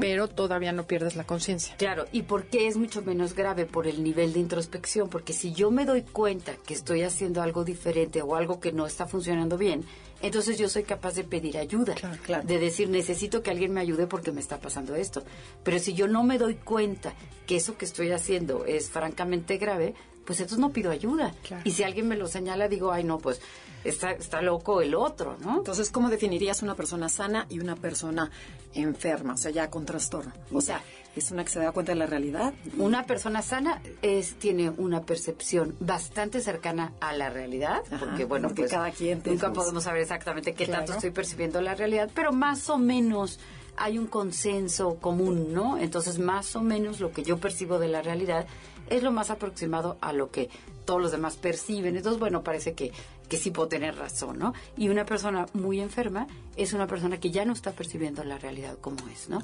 pero 0.00 0.28
todavía 0.28 0.72
no 0.72 0.86
pierdes 0.86 1.16
la 1.16 1.24
conciencia. 1.24 1.74
Claro, 1.76 2.06
¿y 2.12 2.22
por 2.22 2.44
qué 2.44 2.66
es 2.66 2.76
mucho 2.76 3.02
menos 3.02 3.34
grave? 3.34 3.66
Por 3.66 3.86
el 3.86 4.02
nivel 4.02 4.32
de 4.32 4.40
introspección, 4.40 5.08
porque 5.10 5.32
si 5.34 5.52
yo 5.52 5.70
me 5.70 5.84
doy 5.84 6.02
cuenta 6.02 6.29
que 6.38 6.74
estoy 6.74 7.02
haciendo 7.02 7.42
algo 7.42 7.64
diferente 7.64 8.22
o 8.22 8.36
algo 8.36 8.60
que 8.60 8.72
no 8.72 8.86
está 8.86 9.06
funcionando 9.06 9.58
bien, 9.58 9.84
entonces 10.22 10.58
yo 10.58 10.68
soy 10.68 10.84
capaz 10.84 11.14
de 11.14 11.24
pedir 11.24 11.58
ayuda, 11.58 11.94
claro, 11.94 12.18
claro. 12.22 12.46
de 12.46 12.58
decir 12.58 12.88
necesito 12.88 13.42
que 13.42 13.50
alguien 13.50 13.72
me 13.72 13.80
ayude 13.80 14.06
porque 14.06 14.32
me 14.32 14.40
está 14.40 14.58
pasando 14.58 14.94
esto. 14.94 15.24
Pero 15.64 15.78
si 15.78 15.94
yo 15.94 16.08
no 16.08 16.22
me 16.22 16.38
doy 16.38 16.54
cuenta 16.54 17.14
que 17.46 17.56
eso 17.56 17.76
que 17.76 17.84
estoy 17.84 18.12
haciendo 18.12 18.64
es 18.64 18.90
francamente 18.90 19.56
grave, 19.56 19.94
pues 20.24 20.38
entonces 20.40 20.58
no 20.58 20.72
pido 20.72 20.90
ayuda. 20.90 21.34
Claro. 21.42 21.62
Y 21.64 21.72
si 21.72 21.82
alguien 21.82 22.06
me 22.06 22.16
lo 22.16 22.28
señala, 22.28 22.68
digo, 22.68 22.92
ay 22.92 23.04
no, 23.04 23.18
pues 23.18 23.40
está, 23.84 24.12
está 24.12 24.42
loco 24.42 24.80
el 24.82 24.94
otro, 24.94 25.36
¿no? 25.40 25.58
Entonces, 25.58 25.90
¿cómo 25.90 26.10
definirías 26.10 26.62
una 26.62 26.74
persona 26.74 27.08
sana 27.08 27.46
y 27.48 27.60
una 27.60 27.76
persona 27.76 28.30
enferma, 28.74 29.34
o 29.34 29.36
sea, 29.36 29.50
ya 29.50 29.70
con 29.70 29.84
trastorno? 29.86 30.32
O 30.52 30.60
sea, 30.60 30.82
¿es 31.16 31.30
una 31.30 31.44
que 31.44 31.50
se 31.50 31.58
da 31.60 31.72
cuenta 31.72 31.92
de 31.92 31.98
la 31.98 32.06
realidad? 32.06 32.52
Una 32.78 33.04
persona 33.04 33.42
sana 33.42 33.80
es 34.02 34.34
tiene 34.34 34.70
una 34.70 35.02
percepción 35.02 35.74
bastante 35.80 36.40
cercana 36.40 36.92
a 37.00 37.12
la 37.12 37.30
realidad, 37.30 37.82
Ajá, 37.90 37.98
porque 38.06 38.24
bueno, 38.24 38.48
porque 38.48 38.62
pues 38.62 38.72
cada 38.72 38.90
quien 38.90 39.22
nunca 39.24 39.52
podemos 39.52 39.84
saber 39.84 40.02
exactamente 40.02 40.54
qué 40.54 40.66
Claro. 40.66 40.80
tanto 40.80 40.92
estoy 40.94 41.10
percibiendo 41.10 41.60
la 41.60 41.74
realidad, 41.74 42.10
pero 42.14 42.32
más 42.32 42.68
o 42.70 42.78
menos 42.78 43.38
hay 43.76 43.98
un 43.98 44.06
consenso 44.08 44.96
común, 44.96 45.54
¿no? 45.54 45.78
Entonces, 45.78 46.18
más 46.18 46.54
o 46.54 46.60
menos 46.60 47.00
lo 47.00 47.12
que 47.12 47.22
yo 47.22 47.38
percibo 47.38 47.78
de 47.78 47.88
la 47.88 48.02
realidad 48.02 48.46
es 48.90 49.02
lo 49.02 49.10
más 49.10 49.30
aproximado 49.30 49.96
a 50.00 50.12
lo 50.12 50.30
que 50.30 50.50
todos 50.84 51.00
los 51.00 51.12
demás 51.12 51.36
perciben. 51.36 51.96
Entonces, 51.96 52.18
bueno, 52.20 52.42
parece 52.42 52.74
que, 52.74 52.92
que 53.30 53.38
sí 53.38 53.50
puedo 53.50 53.68
tener 53.68 53.96
razón, 53.96 54.38
¿no? 54.38 54.52
Y 54.76 54.88
una 54.90 55.06
persona 55.06 55.46
muy 55.54 55.80
enferma 55.80 56.26
es 56.56 56.74
una 56.74 56.86
persona 56.86 57.18
que 57.18 57.30
ya 57.30 57.46
no 57.46 57.54
está 57.54 57.70
percibiendo 57.72 58.22
la 58.24 58.36
realidad 58.36 58.76
como 58.78 58.98
es, 59.08 59.30
¿no? 59.30 59.42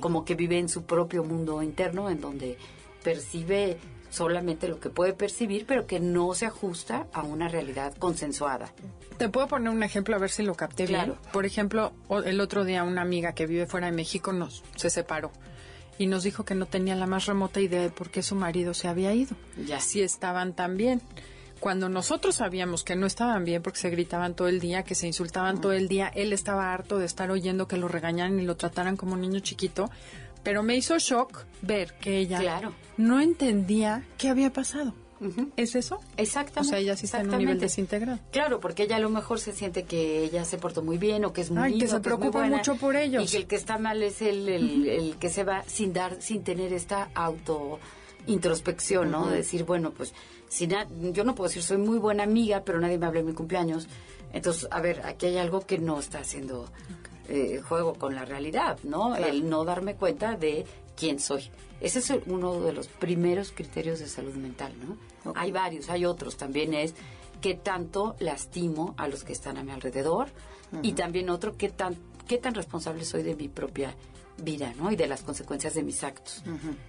Como 0.00 0.24
que 0.24 0.34
vive 0.34 0.58
en 0.58 0.70
su 0.70 0.84
propio 0.84 1.22
mundo 1.24 1.62
interno, 1.62 2.08
en 2.08 2.20
donde 2.20 2.56
percibe 3.02 3.76
solamente 4.10 4.68
lo 4.68 4.78
que 4.80 4.88
puede 4.90 5.12
percibir, 5.12 5.66
pero 5.66 5.86
que 5.86 6.00
no 6.00 6.32
se 6.34 6.46
ajusta 6.46 7.08
a 7.12 7.22
una 7.22 7.48
realidad 7.48 7.94
consensuada. 7.98 8.72
Te 9.18 9.28
puedo 9.28 9.48
poner 9.48 9.70
un 9.70 9.82
ejemplo 9.82 10.14
a 10.14 10.18
ver 10.18 10.30
si 10.30 10.42
lo 10.44 10.54
capté 10.54 10.84
Claro. 10.86 11.16
bien. 11.20 11.32
Por 11.32 11.44
ejemplo, 11.44 11.92
o- 12.08 12.20
el 12.22 12.40
otro 12.40 12.64
día 12.64 12.84
una 12.84 13.02
amiga 13.02 13.32
que 13.32 13.46
vive 13.46 13.66
fuera 13.66 13.86
de 13.88 13.92
México 13.92 14.32
nos 14.32 14.62
se 14.76 14.90
separó. 14.90 15.30
y 15.96 16.08
nos 16.08 16.24
dijo 16.24 16.44
que 16.44 16.56
no 16.56 16.66
tenía 16.66 16.96
la 16.96 17.06
más 17.06 17.26
remota 17.26 17.60
idea 17.60 17.80
de 17.80 17.88
por 17.90 18.10
qué 18.10 18.24
su 18.24 18.34
marido 18.34 18.74
se 18.74 18.88
había 18.88 19.14
ido. 19.14 19.36
Ya. 19.64 19.78
Si 19.78 20.02
estaban 20.02 20.52
tan 20.52 20.76
bien. 20.76 21.00
Cuando 21.64 21.88
nosotros 21.88 22.34
sabíamos 22.34 22.84
que 22.84 22.94
no 22.94 23.06
estaban 23.06 23.42
bien 23.46 23.62
porque 23.62 23.78
se 23.78 23.88
gritaban 23.88 24.34
todo 24.34 24.48
el 24.48 24.60
día, 24.60 24.82
que 24.82 24.94
se 24.94 25.06
insultaban 25.06 25.62
todo 25.62 25.72
el 25.72 25.88
día, 25.88 26.08
él 26.14 26.34
estaba 26.34 26.74
harto 26.74 26.98
de 26.98 27.06
estar 27.06 27.30
oyendo 27.30 27.66
que 27.66 27.78
lo 27.78 27.88
regañaran 27.88 28.38
y 28.38 28.42
lo 28.44 28.54
trataran 28.54 28.98
como 28.98 29.14
un 29.14 29.22
niño 29.22 29.40
chiquito, 29.40 29.90
pero 30.42 30.62
me 30.62 30.76
hizo 30.76 30.98
shock 30.98 31.46
ver 31.62 31.94
que 31.94 32.18
ella 32.18 32.38
Claro. 32.38 32.74
no 32.98 33.18
entendía 33.18 34.04
qué 34.18 34.28
había 34.28 34.52
pasado. 34.52 34.92
¿Es 35.56 35.74
eso? 35.74 36.00
Exactamente. 36.18 36.60
O 36.60 36.64
sea, 36.64 36.78
ella 36.80 36.96
sí 36.98 37.06
está 37.06 37.20
en 37.20 37.30
un 37.32 37.38
nivel 37.38 37.58
desintegrado. 37.58 38.18
Claro, 38.30 38.60
porque 38.60 38.82
ella 38.82 38.96
a 38.96 39.00
lo 39.00 39.08
mejor 39.08 39.40
se 39.40 39.54
siente 39.54 39.84
que 39.84 40.22
ella 40.22 40.44
se 40.44 40.58
portó 40.58 40.82
muy 40.82 40.98
bien 40.98 41.24
o 41.24 41.32
que 41.32 41.40
es 41.40 41.50
muy 41.50 41.62
Ay, 41.62 41.78
que 41.78 41.88
se 41.88 42.00
preocupa 42.00 42.40
buena, 42.40 42.58
mucho 42.58 42.76
por 42.76 42.94
ellos. 42.94 43.24
Y 43.24 43.26
que 43.30 43.36
el 43.38 43.46
que 43.46 43.56
está 43.56 43.78
mal 43.78 44.02
es 44.02 44.20
el, 44.20 44.50
el, 44.50 44.86
el 44.86 45.16
que 45.16 45.30
se 45.30 45.44
va 45.44 45.64
sin 45.66 45.94
dar, 45.94 46.20
sin 46.20 46.44
tener 46.44 46.74
esta 46.74 47.08
auto 47.14 47.80
introspección, 48.26 49.10
¿no? 49.10 49.28
De 49.28 49.36
decir, 49.38 49.64
bueno, 49.64 49.92
pues 49.92 50.12
si 50.54 50.66
na- 50.66 50.86
yo 51.12 51.24
no 51.24 51.34
puedo 51.34 51.48
decir 51.48 51.62
soy 51.62 51.78
muy 51.78 51.98
buena 51.98 52.22
amiga, 52.22 52.62
pero 52.64 52.78
nadie 52.80 52.98
me 52.98 53.06
habla 53.06 53.20
en 53.20 53.26
mi 53.26 53.32
cumpleaños. 53.32 53.88
Entonces, 54.32 54.68
a 54.70 54.80
ver, 54.80 55.02
aquí 55.04 55.26
hay 55.26 55.38
algo 55.38 55.60
que 55.66 55.78
no 55.78 55.98
está 55.98 56.18
haciendo 56.20 56.66
eh, 57.28 57.60
juego 57.68 57.94
con 57.94 58.14
la 58.14 58.24
realidad, 58.24 58.78
¿no? 58.82 59.16
El 59.16 59.48
no 59.48 59.64
darme 59.64 59.94
cuenta 59.94 60.36
de 60.36 60.66
quién 60.96 61.18
soy. 61.20 61.50
Ese 61.80 61.98
es 62.00 62.12
uno 62.26 62.60
de 62.60 62.72
los 62.72 62.86
primeros 62.88 63.50
criterios 63.52 63.98
de 63.98 64.06
salud 64.08 64.34
mental, 64.34 64.72
¿no? 65.24 65.32
Hay 65.36 65.50
varios, 65.52 65.88
hay 65.90 66.04
otros. 66.04 66.36
También 66.36 66.74
es 66.74 66.94
qué 67.40 67.54
tanto 67.54 68.14
lastimo 68.20 68.94
a 68.98 69.08
los 69.08 69.24
que 69.24 69.32
están 69.32 69.56
a 69.58 69.64
mi 69.64 69.70
alrededor 69.72 70.28
y 70.82 70.92
también 70.92 71.30
otro, 71.30 71.56
qué 71.56 71.68
tan, 71.68 71.96
qué 72.28 72.38
tan 72.38 72.54
responsable 72.54 73.04
soy 73.04 73.22
de 73.22 73.34
mi 73.36 73.48
propia 73.48 73.94
vida, 74.38 74.72
¿no? 74.76 74.90
Y 74.90 74.96
de 74.96 75.06
las 75.06 75.22
consecuencias 75.22 75.74
de 75.74 75.82
mis 75.82 76.02
actos. 76.02 76.42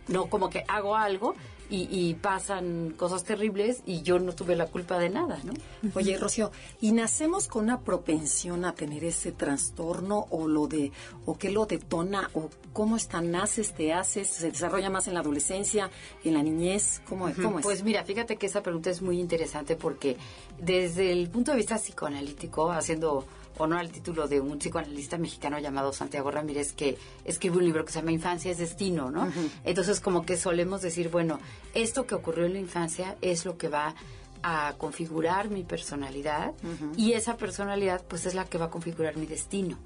No 0.08 0.28
como 0.28 0.50
que 0.50 0.64
hago 0.68 0.96
algo 0.96 1.36
y, 1.70 1.88
y 1.92 2.14
pasan 2.16 2.94
cosas 2.98 3.24
terribles 3.24 3.82
y 3.86 4.02
yo 4.02 4.20
no 4.20 4.34
tuve 4.34 4.56
la 4.56 4.68
culpa 4.68 5.00
de 5.00 5.10
nada, 5.10 5.40
¿no? 5.44 5.54
Oye, 5.96 6.18
Rocío, 6.18 6.52
¿y 6.82 6.92
nacemos 6.92 7.48
con 7.48 7.64
una 7.64 7.82
propensión 7.82 8.66
a 8.66 8.74
tener 8.74 9.04
ese 9.04 9.32
trastorno 9.32 10.28
o 10.30 10.48
lo 10.48 10.68
de 10.68 10.92
o 11.26 11.38
qué 11.38 11.50
lo 11.50 11.66
detona 11.66 12.30
o 12.34 12.50
cómo 12.74 12.96
está 12.96 13.22
naces, 13.22 13.74
te 13.74 13.94
haces, 13.94 14.28
se 14.28 14.52
desarrolla 14.52 14.90
más 14.90 15.08
en 15.08 15.16
la 15.16 15.22
adolescencia, 15.22 15.90
en 16.24 16.34
la 16.34 16.44
niñez, 16.44 17.02
cómo, 17.08 17.32
cómo 17.42 17.60
es? 17.60 17.66
Pues 17.66 17.84
mira, 17.84 18.04
fíjate 18.04 18.38
que 18.38 18.48
esa 18.48 18.62
pregunta 18.62 18.90
es 18.90 19.02
muy 19.02 19.20
interesante 19.20 19.76
porque 19.76 20.18
desde 20.60 21.12
el 21.12 21.30
punto 21.30 21.52
de 21.52 21.58
vista 21.58 21.78
psicoanalítico, 21.78 22.72
haciendo 22.72 23.26
honor 23.58 23.80
al 23.80 23.92
título 23.92 24.28
de 24.28 24.40
un 24.42 24.60
psicoanalista 24.60 25.18
mexicano 25.18 25.60
llamado 25.60 25.94
Santiago 25.94 26.32
Ramírez, 26.32 26.74
que 26.74 26.98
escribe 27.24 27.58
un 27.58 27.66
libro 27.66 27.86
que 27.86 27.92
se 27.92 28.00
llama 28.00 28.12
Infancia 28.12 28.52
es 28.52 28.58
Destino, 28.58 29.12
¿no? 29.12 29.28
Entonces, 29.64 30.00
como 30.00 30.26
que 30.26 30.38
solemos 30.38 30.82
decir, 30.82 31.10
bueno, 31.10 31.40
esto 31.74 32.06
que 32.06 32.16
ocurrió 32.16 32.46
en 32.46 32.54
la 32.54 32.60
infancia 32.60 33.16
es 33.22 33.46
lo 33.46 33.58
que 33.58 33.70
va 33.70 33.96
a 34.44 34.76
configurar 34.78 35.50
mi 35.50 35.64
personalidad 35.64 36.54
y 36.96 37.14
esa 37.14 37.36
personalidad 37.36 38.04
pues 38.08 38.28
es 38.28 38.36
la 38.36 38.46
que 38.46 38.60
va 38.60 38.66
a 38.66 38.70
configurar 38.70 39.18
mi 39.18 39.26
destino. 39.26 39.80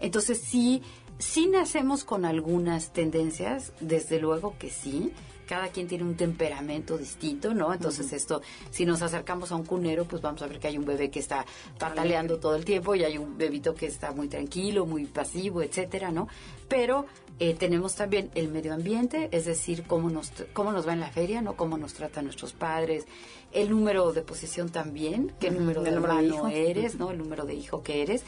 Entonces 0.00 0.40
sí, 0.40 0.82
sí 1.18 1.46
nacemos 1.46 2.02
con 2.02 2.24
algunas 2.24 2.92
tendencias, 2.92 3.72
desde 3.80 4.18
luego 4.18 4.56
que 4.58 4.70
sí, 4.70 5.12
cada 5.52 5.68
quien 5.68 5.86
tiene 5.86 6.04
un 6.04 6.16
temperamento 6.16 6.96
distinto, 6.96 7.52
¿no? 7.52 7.74
Entonces 7.74 8.10
esto, 8.14 8.40
si 8.70 8.86
nos 8.86 9.02
acercamos 9.02 9.52
a 9.52 9.56
un 9.56 9.66
cunero, 9.66 10.06
pues 10.06 10.22
vamos 10.22 10.40
a 10.40 10.46
ver 10.46 10.58
que 10.58 10.68
hay 10.68 10.78
un 10.78 10.86
bebé 10.86 11.10
que 11.10 11.18
está 11.18 11.44
pataleando 11.78 12.38
todo 12.38 12.56
el 12.56 12.64
tiempo 12.64 12.94
y 12.94 13.04
hay 13.04 13.18
un 13.18 13.36
bebito 13.36 13.74
que 13.74 13.84
está 13.84 14.12
muy 14.12 14.28
tranquilo, 14.28 14.86
muy 14.86 15.04
pasivo, 15.04 15.60
etcétera, 15.60 16.10
¿no? 16.10 16.26
Pero 16.68 17.04
eh, 17.38 17.52
tenemos 17.52 17.94
también 17.96 18.30
el 18.34 18.48
medio 18.48 18.72
ambiente, 18.72 19.28
es 19.30 19.44
decir, 19.44 19.82
cómo 19.82 20.08
nos, 20.08 20.32
cómo 20.54 20.72
nos 20.72 20.88
va 20.88 20.94
en 20.94 21.00
la 21.00 21.10
feria, 21.10 21.42
¿no? 21.42 21.54
Cómo 21.54 21.76
nos 21.76 21.92
tratan 21.92 22.24
nuestros 22.24 22.54
padres, 22.54 23.04
el 23.52 23.68
número 23.68 24.10
de 24.14 24.22
posición 24.22 24.70
también, 24.70 25.34
qué 25.38 25.50
número 25.50 25.82
de 25.82 25.90
número 25.90 26.14
hermano 26.14 26.48
eres, 26.48 26.94
¿no? 26.94 27.10
El 27.10 27.18
número 27.18 27.44
de 27.44 27.52
hijo 27.52 27.82
que 27.82 28.00
eres, 28.00 28.22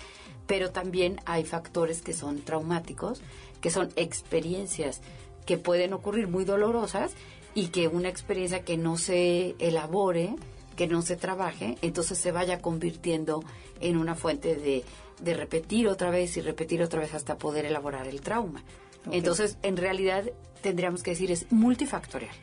pero 0.47 0.73
también 0.73 1.23
hay 1.25 1.45
factores 1.45 2.03
que 2.03 2.13
son 2.13 2.43
traumáticos, 2.43 3.23
que 3.63 3.71
son 3.71 3.89
experiencias 3.97 5.01
que 5.47 5.59
pueden 5.59 5.93
ocurrir 5.93 6.29
muy 6.29 6.45
dolorosas 6.45 7.13
y 7.55 7.69
que 7.69 7.89
una 7.89 8.09
experiencia 8.09 8.63
que 8.63 8.77
no 8.77 8.97
se 8.97 9.55
elabore, 9.59 10.35
que 10.77 10.87
no 10.87 11.03
se 11.03 11.17
trabaje, 11.17 11.77
entonces 11.83 12.19
se 12.19 12.33
vaya 12.33 12.61
convirtiendo 12.61 13.45
en 13.81 13.97
una 13.97 14.15
fuente 14.15 14.57
de, 14.57 14.85
de 15.21 15.35
repetir 15.35 15.89
otra 15.89 16.11
vez 16.11 16.37
y 16.37 16.41
repetir 16.41 16.83
otra 16.83 17.01
vez 17.01 17.15
hasta 17.15 17.39
poder 17.39 17.65
elaborar 17.65 18.09
el 18.09 18.21
trauma. 18.21 18.63
Entonces, 19.11 19.59
en 19.63 19.77
realidad, 19.77 20.25
tendríamos 20.63 21.03
que 21.03 21.11
decir 21.11 21.31
es 21.31 21.47
multifactorial. 21.51 22.35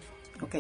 Ok. 0.41 0.57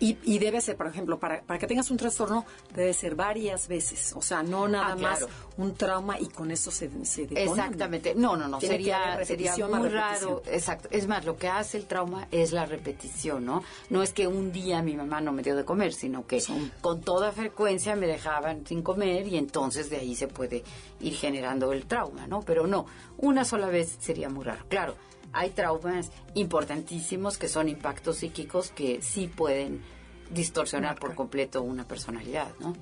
Y, 0.00 0.18
y 0.24 0.38
debe 0.38 0.60
ser, 0.60 0.76
por 0.76 0.86
ejemplo, 0.88 1.18
para, 1.18 1.40
para 1.42 1.58
que 1.58 1.66
tengas 1.66 1.90
un 1.90 1.96
trastorno, 1.96 2.44
debe 2.74 2.92
ser 2.92 3.14
varias 3.14 3.68
veces. 3.68 4.12
O 4.16 4.22
sea, 4.22 4.42
no 4.42 4.66
nada 4.68 4.92
Ah, 4.92 4.96
más 4.96 5.18
claro. 5.20 5.32
un 5.56 5.74
trauma 5.74 6.18
y 6.20 6.26
con 6.26 6.50
eso 6.50 6.70
se, 6.70 6.90
se 7.04 7.22
detona. 7.26 7.40
Exactamente. 7.66 8.14
No, 8.14 8.36
no, 8.36 8.48
no. 8.48 8.58
Tiene 8.58 8.74
sería, 8.74 9.24
sería 9.24 9.56
muy 9.56 9.70
más 9.80 9.92
raro. 9.92 10.42
Exacto. 10.46 10.88
Es 10.90 11.06
más, 11.06 11.24
lo 11.24 11.36
que 11.36 11.48
hace 11.48 11.78
el 11.78 11.86
trauma 11.86 12.26
es 12.30 12.52
la 12.52 12.66
repetición, 12.66 13.44
¿no? 13.44 13.62
No 13.90 14.02
es 14.02 14.12
que 14.12 14.26
un 14.26 14.52
día 14.52 14.82
mi 14.82 14.94
mamá 14.96 15.20
no 15.20 15.32
me 15.32 15.42
dio 15.42 15.54
de 15.56 15.64
comer, 15.64 15.92
sino 15.92 16.26
que 16.26 16.42
con 16.80 17.00
toda 17.00 17.32
frecuencia 17.32 17.94
me 17.96 18.06
dejaban 18.06 18.66
sin 18.66 18.82
comer 18.82 19.26
y 19.26 19.36
entonces 19.36 19.90
de 19.90 19.96
ahí 19.98 20.14
se 20.16 20.28
puede 20.28 20.64
ir 21.00 21.14
generando 21.14 21.72
el 21.72 21.86
trauma, 21.86 22.26
¿no? 22.26 22.42
Pero 22.42 22.66
no, 22.66 22.86
una 23.18 23.44
sola 23.44 23.68
vez 23.68 23.96
sería 24.00 24.28
muy 24.28 24.44
raro. 24.44 24.64
Claro, 24.68 24.94
hay 25.38 25.50
traumas 25.50 26.10
importantísimos 26.34 27.38
que 27.38 27.48
son 27.48 27.68
impactos 27.68 28.18
psíquicos 28.18 28.72
que 28.72 29.00
sí 29.02 29.28
pueden 29.28 29.82
distorsionar 30.30 30.98
por 30.98 31.14
completo 31.14 31.62
una 31.62 31.86
personalidad, 31.86 32.48
¿no? 32.58 32.74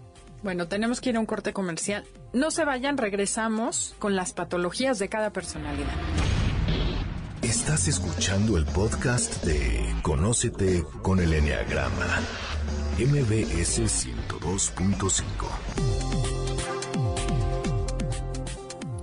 Bueno, 0.42 0.66
tenemos 0.66 1.00
que 1.00 1.10
ir 1.10 1.16
a 1.16 1.20
un 1.20 1.26
corte 1.26 1.52
comercial. 1.52 2.04
No 2.32 2.50
se 2.50 2.64
vayan, 2.64 2.96
regresamos 2.96 3.94
con 3.98 4.16
las 4.16 4.32
patologías 4.32 4.98
de 4.98 5.08
cada 5.08 5.30
personalidad. 5.30 5.94
Estás 7.42 7.88
escuchando 7.88 8.56
el 8.56 8.64
podcast 8.64 9.44
de 9.44 9.94
Conócete 10.02 10.82
con 11.02 11.20
el 11.20 11.34
Enneagrama, 11.34 12.20
MBS 12.98 13.82
102.5. 13.82 16.35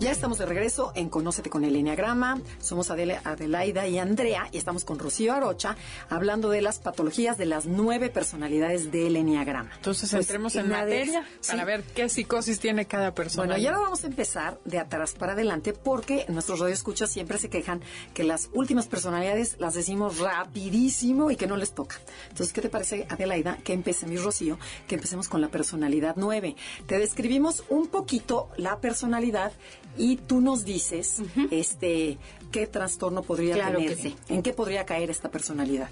Ya 0.04 0.12
estamos 0.12 0.38
de 0.38 0.46
regreso 0.46 0.92
en 0.96 1.08
Conócete 1.08 1.50
con 1.50 1.64
el 1.64 1.78
Enneagrama. 1.78 2.42
Somos 2.60 2.92
Adela- 2.92 3.22
Adelaida 3.24 3.88
y 3.88 4.00
Andrea 4.00 4.50
y 4.52 4.58
estamos 4.58 4.84
con 4.84 5.00
Rocío 5.00 5.32
Arocha 5.34 5.78
hablando 6.10 6.50
de 6.50 6.62
las 6.62 6.80
patologías 6.80 7.38
de 7.38 7.46
las 7.46 7.66
nueve 7.68 8.10
personalidades 8.10 8.92
del 8.92 9.16
Enneagrama. 9.16 9.72
Entonces 9.78 10.12
Pues, 10.12 10.26
entremos 10.26 10.56
en 10.58 10.64
de- 10.68 10.74
materia 10.76 11.26
sí. 11.40 11.52
para 11.52 11.64
ver 11.64 11.84
qué 11.84 12.10
psicosis 12.10 12.60
tiene 12.60 12.86
cada 12.86 13.14
persona. 13.16 13.46
Bueno, 13.48 13.62
y 13.62 13.66
ahora 13.66 13.80
vamos 13.80 14.04
a 14.04 14.08
empezar 14.08 14.60
de 14.66 14.78
atrás 14.80 15.14
para 15.18 15.34
adelante 15.34 15.72
porque 15.72 16.26
nuestros 16.28 16.60
radioescuchas 16.60 17.10
siempre 17.10 17.38
se 17.38 17.50
quejan 17.50 17.82
que 18.14 18.26
las 18.26 18.50
últimas 18.54 18.88
personalidades 18.88 19.56
las 19.60 19.74
decimos 19.74 20.20
rapidísimo 20.20 21.32
y 21.32 21.38
que 21.38 21.48
no 21.48 21.56
les 21.56 21.72
toca. 21.72 21.96
Entonces, 22.30 22.52
¿qué 22.52 22.60
te 22.62 22.68
parece, 22.70 23.08
Adelaida, 23.10 23.58
que 23.64 23.72
empecemos, 23.72 24.22
Rocío, 24.22 24.58
que 24.88 24.96
empecemos 24.96 25.30
con 25.30 25.40
la 25.40 25.48
personalidad 25.48 26.16
9? 26.18 26.58
Te 26.88 27.00
describimos 27.00 27.64
un 27.70 27.88
poquito 27.88 28.50
la 28.58 28.80
personalidad 28.82 29.54
y 29.98 30.18
tú 30.18 30.42
nos 30.42 30.66
dices 30.66 31.22
este 31.52 32.18
qué 32.52 32.68
trastorno 32.68 33.24
podría 33.24 33.56
Claro 33.56 33.80
tener, 33.80 33.98
sí. 33.98 34.16
en 34.30 34.42
qué 34.44 34.54
podría 34.54 34.86
caer 34.86 35.10
esta 35.10 35.30
personalidad. 35.30 35.90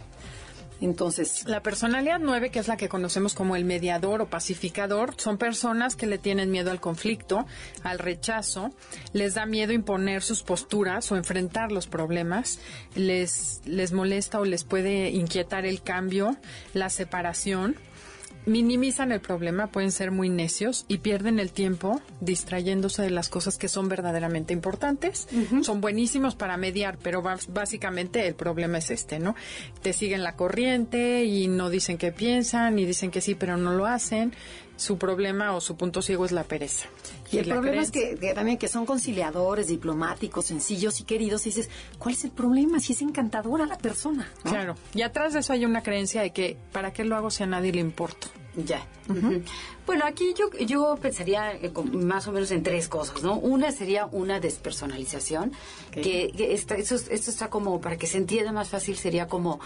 Entonces, 0.81 1.43
La 1.47 1.61
personalidad 1.61 2.17
9, 2.19 2.49
que 2.49 2.57
es 2.57 2.67
la 2.67 2.75
que 2.75 2.89
conocemos 2.89 3.35
como 3.35 3.55
el 3.55 3.65
mediador 3.65 4.19
o 4.21 4.25
pacificador, 4.25 5.13
son 5.17 5.37
personas 5.37 5.95
que 5.95 6.07
le 6.07 6.17
tienen 6.17 6.49
miedo 6.49 6.71
al 6.71 6.79
conflicto, 6.81 7.45
al 7.83 7.99
rechazo, 7.99 8.71
les 9.13 9.35
da 9.35 9.45
miedo 9.45 9.73
imponer 9.73 10.23
sus 10.23 10.41
posturas 10.41 11.11
o 11.11 11.17
enfrentar 11.17 11.71
los 11.71 11.85
problemas, 11.85 12.59
les, 12.95 13.61
les 13.65 13.91
molesta 13.91 14.39
o 14.39 14.45
les 14.45 14.63
puede 14.63 15.11
inquietar 15.11 15.67
el 15.67 15.83
cambio, 15.83 16.35
la 16.73 16.89
separación. 16.89 17.75
Minimizan 18.45 19.11
el 19.11 19.21
problema, 19.21 19.67
pueden 19.67 19.91
ser 19.91 20.11
muy 20.11 20.29
necios 20.29 20.85
y 20.87 20.97
pierden 20.97 21.39
el 21.39 21.51
tiempo 21.51 22.01
distrayéndose 22.21 23.03
de 23.03 23.11
las 23.11 23.29
cosas 23.29 23.57
que 23.57 23.67
son 23.67 23.87
verdaderamente 23.87 24.51
importantes. 24.53 25.27
Son 25.61 25.79
buenísimos 25.79 26.35
para 26.35 26.57
mediar, 26.57 26.97
pero 27.01 27.21
básicamente 27.21 28.27
el 28.27 28.33
problema 28.33 28.79
es 28.79 28.89
este, 28.89 29.19
¿no? 29.19 29.35
Te 29.81 29.93
siguen 29.93 30.23
la 30.23 30.35
corriente 30.35 31.23
y 31.25 31.47
no 31.47 31.69
dicen 31.69 31.97
qué 31.97 32.11
piensan 32.11 32.79
y 32.79 32.85
dicen 32.85 33.11
que 33.11 33.21
sí, 33.21 33.35
pero 33.35 33.57
no 33.57 33.73
lo 33.73 33.85
hacen. 33.85 34.33
Su 34.81 34.97
problema 34.97 35.53
o 35.53 35.61
su 35.61 35.75
punto 35.77 36.01
ciego 36.01 36.25
es 36.25 36.31
la 36.31 36.43
pereza. 36.43 36.87
Y 37.31 37.37
el 37.37 37.47
problema 37.47 37.83
es 37.83 37.91
que, 37.91 38.15
que 38.19 38.33
también 38.33 38.57
que 38.57 38.67
son 38.67 38.87
conciliadores, 38.87 39.67
diplomáticos, 39.67 40.45
sencillos 40.45 40.99
y 40.99 41.03
queridos. 41.03 41.45
Y 41.45 41.49
dices, 41.49 41.69
¿cuál 41.99 42.15
es 42.15 42.23
el 42.23 42.31
problema? 42.31 42.79
Si 42.79 42.93
es 42.93 43.01
encantadora 43.03 43.67
la 43.67 43.77
persona. 43.77 44.27
¿no? 44.43 44.49
Claro. 44.51 44.75
Y 44.95 45.03
atrás 45.03 45.33
de 45.33 45.41
eso 45.41 45.53
hay 45.53 45.65
una 45.65 45.83
creencia 45.83 46.23
de 46.23 46.31
que 46.31 46.57
¿para 46.71 46.91
qué 46.93 47.03
lo 47.05 47.15
hago 47.15 47.29
si 47.29 47.43
a 47.43 47.45
nadie 47.45 47.71
le 47.71 47.79
importa? 47.79 48.25
Ya. 48.55 48.85
Bueno, 49.85 50.03
aquí 50.05 50.33
yo, 50.37 50.49
yo 50.65 50.97
pensaría 51.01 51.53
eh, 51.53 51.71
más 51.93 52.27
o 52.27 52.31
menos 52.31 52.49
en 52.51 52.63
tres 52.63 52.87
cosas, 52.87 53.21
¿no? 53.23 53.37
Una 53.37 53.71
sería 53.71 54.07
una 54.07 54.39
despersonalización, 54.39 55.51
que, 55.91 56.31
que 56.35 56.53
está- 56.53 56.75
eso, 56.75 56.95
esto 56.95 57.29
está 57.31 57.49
como, 57.49 57.79
para 57.79 57.97
que 57.97 58.07
se 58.07 58.17
entienda 58.17 58.51
más 58.51 58.69
fácil, 58.69 58.97
sería 58.97 59.27
como 59.27 59.59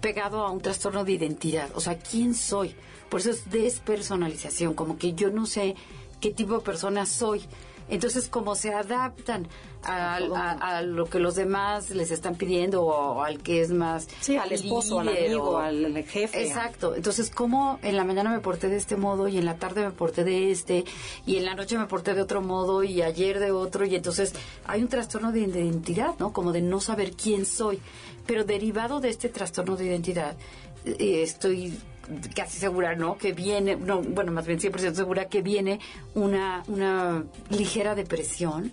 pegado 0.00 0.44
a 0.46 0.50
un 0.50 0.60
trastorno 0.60 1.04
de 1.04 1.12
identidad. 1.12 1.68
O 1.74 1.80
sea, 1.80 1.98
¿quién 1.98 2.34
soy? 2.34 2.74
Por 3.12 3.20
eso 3.20 3.28
es 3.30 3.50
despersonalización, 3.50 4.72
como 4.72 4.96
que 4.96 5.12
yo 5.12 5.30
no 5.30 5.44
sé 5.44 5.74
qué 6.18 6.30
tipo 6.30 6.54
de 6.54 6.60
persona 6.60 7.04
soy. 7.04 7.42
Entonces, 7.90 8.28
como 8.28 8.54
se 8.54 8.72
adaptan 8.72 9.48
a, 9.82 10.14
a- 10.16 10.78
a 10.78 10.82
lo 10.82 11.04
que 11.10 11.18
los 11.18 11.34
demás 11.34 11.90
les 11.90 12.10
están 12.10 12.36
pidiendo 12.36 12.82
o 12.84 13.20
al 13.22 13.40
que 13.42 13.60
es 13.60 13.70
más 13.70 14.08
Sí, 14.20 14.36
al 14.36 14.50
esposo, 14.52 15.00
al 15.00 15.06
líder 15.08 15.26
amigo, 15.26 15.50
o- 15.50 15.58
al 15.58 16.02
jefe. 16.04 16.42
Exacto. 16.46 16.94
Entonces, 16.94 17.28
como 17.28 17.78
en 17.82 17.96
la 17.96 18.04
mañana 18.04 18.30
me 18.30 18.38
porté 18.40 18.68
de 18.68 18.76
este 18.76 18.96
modo 18.96 19.28
y 19.28 19.36
en 19.36 19.44
la 19.44 19.56
tarde 19.56 19.84
me 19.84 19.90
porté 19.90 20.24
de 20.24 20.50
este 20.52 20.84
y 21.26 21.36
en 21.36 21.44
la 21.44 21.54
noche 21.54 21.76
me 21.76 21.86
porté 21.86 22.14
de 22.14 22.22
otro 22.22 22.40
modo 22.40 22.82
y 22.82 23.02
ayer 23.02 23.38
de 23.40 23.50
otro 23.50 23.84
y 23.84 23.94
entonces 23.94 24.32
hay 24.64 24.80
un 24.80 24.88
trastorno 24.88 25.30
de 25.32 25.40
identidad, 25.40 26.14
¿no? 26.18 26.32
Como 26.32 26.52
de 26.52 26.62
no 26.62 26.80
saber 26.80 27.12
quién 27.12 27.44
soy. 27.44 27.78
Pero 28.26 28.44
derivado 28.44 29.00
de 29.00 29.10
este 29.10 29.28
trastorno 29.28 29.76
de 29.76 29.86
identidad, 29.86 30.34
eh, 30.86 31.22
estoy 31.22 31.74
casi 32.34 32.58
segura, 32.58 32.94
¿no? 32.96 33.16
Que 33.16 33.32
viene, 33.32 33.76
no, 33.76 34.02
bueno, 34.02 34.32
más 34.32 34.46
bien 34.46 34.58
100% 34.60 34.94
segura 34.94 35.28
que 35.28 35.42
viene 35.42 35.80
una, 36.14 36.62
una 36.68 37.24
ligera 37.50 37.94
depresión, 37.94 38.72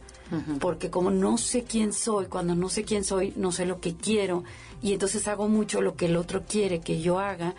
porque 0.60 0.92
como 0.92 1.10
no 1.10 1.38
sé 1.40 1.64
quién 1.64 1.92
soy, 1.92 2.28
cuando 2.28 2.54
no 2.54 2.70
sé 2.70 2.84
quién 2.84 3.04
soy, 3.04 3.34
no 3.36 3.52
sé 3.52 3.66
lo 3.66 3.80
que 3.82 3.96
quiero, 3.96 4.44
y 4.82 4.94
entonces 4.94 5.28
hago 5.28 5.48
mucho 5.48 5.82
lo 5.82 5.96
que 5.96 6.06
el 6.06 6.16
otro 6.18 6.44
quiere 6.48 6.82
que 6.82 7.02
yo 7.02 7.20
haga, 7.20 7.56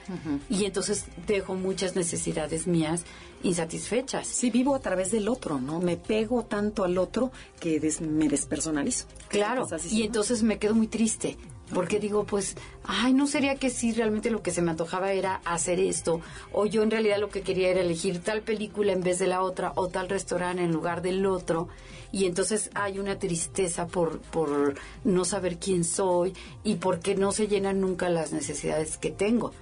y 0.49 0.65
entonces 0.67 1.07
dejo 1.27 1.55
muchas 1.55 1.97
necesidades 1.97 2.67
mías 2.69 3.05
insatisfechas. 3.43 4.27
Sí, 4.27 4.50
vivo 4.50 4.75
a 4.75 4.81
través 4.81 5.11
del 5.11 5.29
otro, 5.29 5.61
¿no? 5.61 5.81
Me 5.81 5.97
pego 5.97 6.45
tanto 6.45 6.85
al 6.85 6.97
otro 6.99 7.33
que 7.59 7.81
des- 7.81 8.00
me 8.00 8.29
despersonalizo. 8.29 9.07
Claro, 9.29 9.62
y 9.93 10.03
entonces 10.05 10.43
me 10.43 10.59
quedo 10.59 10.75
muy 10.75 10.87
triste. 10.87 11.37
Porque 11.75 12.00
digo, 12.00 12.25
pues, 12.25 12.57
ay, 12.85 13.12
¿no 13.12 13.27
sería 13.27 13.55
que 13.55 13.71
sí 13.71 13.93
realmente 13.93 14.31
lo 14.31 14.43
que 14.43 14.50
se 14.50 14.62
me 14.62 14.71
antojaba 14.71 15.12
era 15.12 15.41
hacer 15.45 15.79
esto? 15.81 16.21
O 16.53 16.67
yo 16.67 16.83
en 16.83 16.91
realidad 16.91 17.19
lo 17.19 17.29
que 17.29 17.43
quería 17.43 17.69
era 17.69 17.81
elegir 17.81 18.21
tal 18.21 18.43
película 18.43 18.93
en 18.93 19.03
vez 19.03 19.19
de 19.19 19.27
la 19.27 19.43
otra, 19.43 19.73
o 19.77 19.89
tal 19.89 20.09
restaurante 20.09 20.62
en 20.62 20.73
lugar 20.73 21.03
del 21.03 21.25
otro. 21.27 21.69
Y 22.12 22.25
entonces 22.25 22.71
hay 22.75 22.99
una 22.99 23.19
tristeza 23.19 23.87
por, 23.87 24.19
por 24.19 24.75
no 25.05 25.25
saber 25.25 25.59
quién 25.59 25.85
soy 25.85 26.35
y 26.65 26.77
porque 26.77 27.15
no 27.15 27.31
se 27.31 27.47
llenan 27.47 27.81
nunca 27.81 28.09
las 28.09 28.33
necesidades 28.33 28.97
que 28.97 29.11
tengo. 29.11 29.53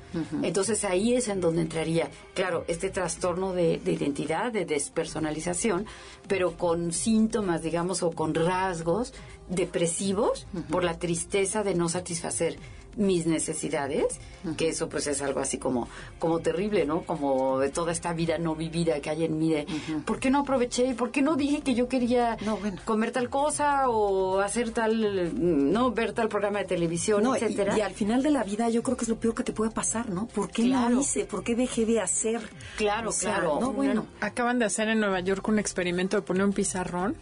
Entonces 0.43 0.85
ahí 0.85 1.15
es 1.15 1.29
en 1.29 1.43
donde 1.43 1.61
entraría, 1.61 2.09
claro, 2.35 2.65
este 2.67 2.89
trastorno 2.89 3.53
de, 3.53 3.79
de 3.79 3.93
identidad, 3.93 4.51
de 4.51 4.65
despersonalización, 4.65 5.85
pero 6.27 6.57
con 6.57 6.93
síntomas, 6.93 7.63
digamos, 7.63 8.03
o 8.03 8.11
con 8.13 8.35
rasgos 8.35 9.13
depresivos 9.49 10.47
por 10.71 10.85
la 10.85 10.99
tristeza 10.99 11.63
de 11.63 11.75
no 11.75 11.89
satisfacer 11.89 12.59
mis 12.97 13.27
necesidades, 13.27 14.19
que 14.57 14.71
eso 14.71 14.89
pues 14.89 15.07
es 15.07 15.23
algo 15.23 15.39
así 15.39 15.59
como 15.59 15.89
como 16.19 16.41
terrible, 16.41 16.85
¿no? 16.85 17.03
Como 17.03 17.61
de 17.61 17.69
toda 17.69 17.93
esta 17.93 18.13
vida 18.13 18.39
no 18.39 18.57
vivida 18.57 18.99
que 18.99 19.09
hay 19.11 19.23
en 19.23 19.39
mí 19.39 19.51
de 19.53 19.67
¿por 20.05 20.19
qué 20.19 20.31
no 20.31 20.41
aproveché? 20.41 20.95
¿Por 20.97 21.13
qué 21.13 21.23
no 21.23 21.37
dije 21.37 21.61
que 21.61 21.77
yo 21.77 21.87
quería 21.87 22.37
No, 22.45 22.57
bueno. 22.57 22.81
comer 22.85 23.13
tal 23.13 23.31
cosa 23.31 23.89
o 23.89 24.41
hacer 24.41 24.71
tal 24.71 25.71
no 25.73 25.93
ver 25.93 26.13
tal 26.13 26.29
programa 26.29 26.59
de 26.59 26.65
televisión, 26.65 27.23
No, 27.23 27.37
etcétera? 27.37 27.79
y 27.79 27.83
al 27.83 27.95
final 27.95 28.21
de 28.25 28.33
la 28.33 28.43
vida 28.43 28.69
yo 28.69 28.83
creo 28.83 28.97
que 28.97 29.05
es 29.05 29.09
lo 29.09 29.21
peor 29.21 29.33
que 29.37 29.45
te 29.45 29.53
puede 29.53 29.71
pasar, 29.71 30.11
¿no? 30.11 30.27
¿Por 30.27 30.51
qué 30.51 30.65
Claro. 30.65 30.97
no 30.97 31.01
hice? 31.03 31.25
¿Por 31.25 31.45
qué 31.45 31.55
dejé 31.55 31.87
de 31.87 32.01
hacer? 32.01 32.41
Claro, 32.77 33.11
O 33.11 33.13
sea, 33.13 33.35
claro. 33.37 33.59
No, 33.61 33.73
bueno. 33.73 34.07
Acaban 34.21 34.59
de 34.59 34.65
hacer 34.65 34.89
en 34.89 34.99
Nueva 34.99 35.21
York 35.21 35.47
un 35.47 35.61
experimento 35.61 36.17
de 36.17 36.23
poner 36.23 36.43
un 36.45 36.53
pizarrón 36.53 37.17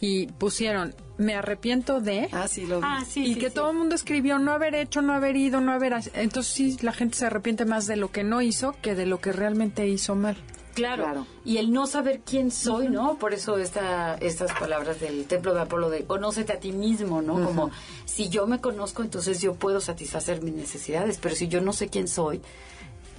y 0.00 0.26
pusieron 0.28 0.94
me 1.20 1.34
arrepiento 1.34 2.00
de 2.00 2.28
Ah, 2.32 2.48
sí, 2.48 2.66
lo 2.66 2.80
vi. 2.80 2.86
Ah, 2.88 3.04
sí, 3.08 3.24
y 3.24 3.34
sí, 3.34 3.40
que 3.40 3.48
sí. 3.48 3.54
todo 3.54 3.70
el 3.70 3.76
mundo 3.76 3.94
escribió 3.94 4.38
no 4.38 4.52
haber 4.52 4.74
hecho, 4.74 5.02
no 5.02 5.12
haber 5.12 5.36
ido, 5.36 5.60
no 5.60 5.72
haber... 5.72 5.94
ha- 5.94 6.00
Entonces 6.14 6.52
sí, 6.52 6.76
la 6.82 6.92
gente 6.92 7.16
se 7.16 7.26
arrepiente 7.26 7.64
más 7.64 7.86
de 7.86 7.96
lo 7.96 8.10
que 8.10 8.24
no 8.24 8.40
hizo 8.42 8.74
que 8.82 8.94
de 8.94 9.06
lo 9.06 9.20
que 9.20 9.32
realmente 9.32 9.86
hizo 9.86 10.14
mal. 10.14 10.36
Claro. 10.74 11.02
Claro. 11.02 11.26
Y 11.44 11.58
el 11.58 11.72
no 11.72 11.86
saber 11.86 12.20
quién 12.24 12.50
soy, 12.52 12.88
¿no? 12.88 13.18
Por 13.18 13.34
eso 13.34 13.58
esta, 13.58 14.14
estas 14.14 14.52
palabras 14.52 15.00
del 15.00 15.24
templo 15.26 15.52
de 15.52 15.60
Apolo 15.62 15.90
de 15.90 16.04
conócete 16.04 16.52
a 16.52 16.60
ti 16.60 16.72
mismo, 16.72 17.20
¿no? 17.22 17.34
Como 17.44 17.70
si 18.06 18.28
yo 18.28 18.46
me 18.46 18.60
conozco, 18.60 19.02
entonces 19.02 19.40
yo 19.42 19.54
puedo 19.54 19.80
satisfacer 19.80 20.42
mis 20.42 20.54
necesidades, 20.54 21.18
pero 21.20 21.34
si 21.34 21.48
yo 21.48 21.60
no 21.60 21.72
sé 21.72 21.88
quién 21.88 22.06
soy, 22.06 22.40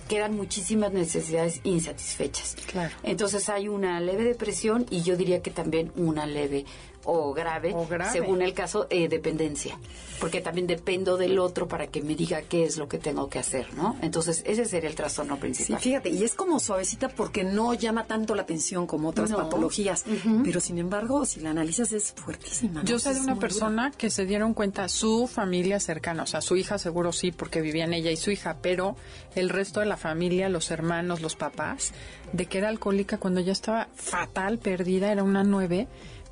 quedan 0.08 0.36
muchísimas 0.36 0.92
necesidades 0.94 1.60
insatisfechas. 1.64 2.56
Claro. 2.72 2.94
Entonces 3.04 3.48
hay 3.50 3.68
una 3.68 4.00
leve 4.00 4.24
depresión 4.24 4.86
y 4.90 5.02
yo 5.04 5.16
diría 5.18 5.42
que 5.42 5.52
también 5.52 5.92
una 5.98 6.26
leve 6.26 6.66
o 7.06 7.34
grave, 7.34 7.74
O 7.76 7.86
grave. 7.88 8.12
según 8.12 8.42
el 8.42 8.54
caso, 8.54 8.88
eh, 8.90 9.08
dependencia. 9.08 9.78
Porque 10.20 10.40
también 10.42 10.68
dependo 10.68 11.18
del 11.18 11.40
otro 11.40 11.68
para 11.68 11.88
que 11.88 12.02
me 12.04 12.14
diga 12.16 12.44
qué 12.44 12.64
es 12.64 12.78
lo 12.78 12.88
que 12.88 13.00
tengo 13.00 13.28
que 13.28 13.40
hacer, 13.40 13.74
¿no? 13.74 13.98
Entonces 14.04 14.44
ese 14.46 14.66
sería 14.66 14.88
el 14.90 14.96
trastorno 14.96 15.36
Sí, 15.36 15.42
principal. 15.42 15.80
fíjate, 15.82 16.10
y 16.10 16.24
es 16.24 16.36
como 16.36 16.60
suavecita 16.60 17.10
porque 17.10 17.44
no 17.44 17.74
llama 17.74 18.06
tanto 18.06 18.36
la 18.36 18.44
atención 18.44 18.86
como 18.86 19.10
otras 19.10 19.32
No. 19.32 19.38
patologías, 19.38 20.06
pero 20.44 20.60
sin 20.60 20.78
embargo, 20.78 21.26
si 21.26 21.40
la 21.40 21.50
analizas 21.50 21.92
es 21.92 22.12
fuertísima. 22.14 22.82
¿no? 22.82 22.86
Yo 22.86 23.00
sé 23.00 23.14
de 23.16 23.20
una 23.22 23.34
dura. 23.34 23.40
persona 23.48 23.92
que 23.98 24.10
se 24.12 24.26
dieron 24.28 24.54
cuenta, 24.54 24.88
su 24.90 25.28
familia 25.28 25.80
cercana, 25.80 26.24
o 26.24 26.28
sea, 26.28 26.42
su 26.42 26.56
hija 26.56 26.78
seguro 26.78 27.12
sí, 27.14 27.32
porque 27.32 27.62
vivían 27.62 27.94
ella 27.94 28.12
y 28.12 28.18
su 28.18 28.30
hija, 28.30 28.58
pero 28.62 28.96
el 29.36 29.50
resto 29.50 29.80
de 29.80 29.88
la 29.88 29.98
familia, 29.98 30.50
los 30.50 30.70
hermanos, 30.70 31.22
los 31.22 31.36
papás, 31.36 31.94
de 32.32 32.46
que 32.46 32.60
era 32.60 32.70
alcohólica 32.70 33.18
cuando 33.18 33.40
ya 33.42 33.54
estaba 33.54 33.88
fatal, 33.96 34.60
perdida, 34.60 35.12
era 35.12 35.24
una 35.24 35.44
nueve, 35.44 35.88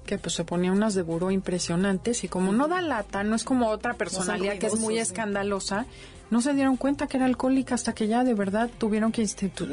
que 0.09 0.17
pues 0.17 0.33
se 0.33 0.43
ponía 0.43 0.71
unas 0.71 0.95
de 0.95 1.03
buró 1.03 1.29
impresionantes 1.29 2.23
y 2.23 2.27
como 2.27 2.51
no 2.51 2.67
da 2.67 2.81
lata, 2.81 3.23
no 3.23 3.35
es 3.35 3.43
como 3.43 3.67
otra 3.69 3.93
personalidad 3.93 4.57
que 4.57 4.65
es 4.65 4.79
muy 4.79 4.95
sí. 4.95 5.01
escandalosa, 5.01 5.85
no 6.31 6.41
se 6.41 6.55
dieron 6.55 6.77
cuenta 6.77 7.05
que 7.05 7.17
era 7.17 7.27
alcohólica 7.27 7.75
hasta 7.75 7.93
que 7.93 8.07
ya 8.07 8.23
de 8.23 8.33
verdad 8.33 8.71
tuvieron 8.79 9.11
que 9.11 9.27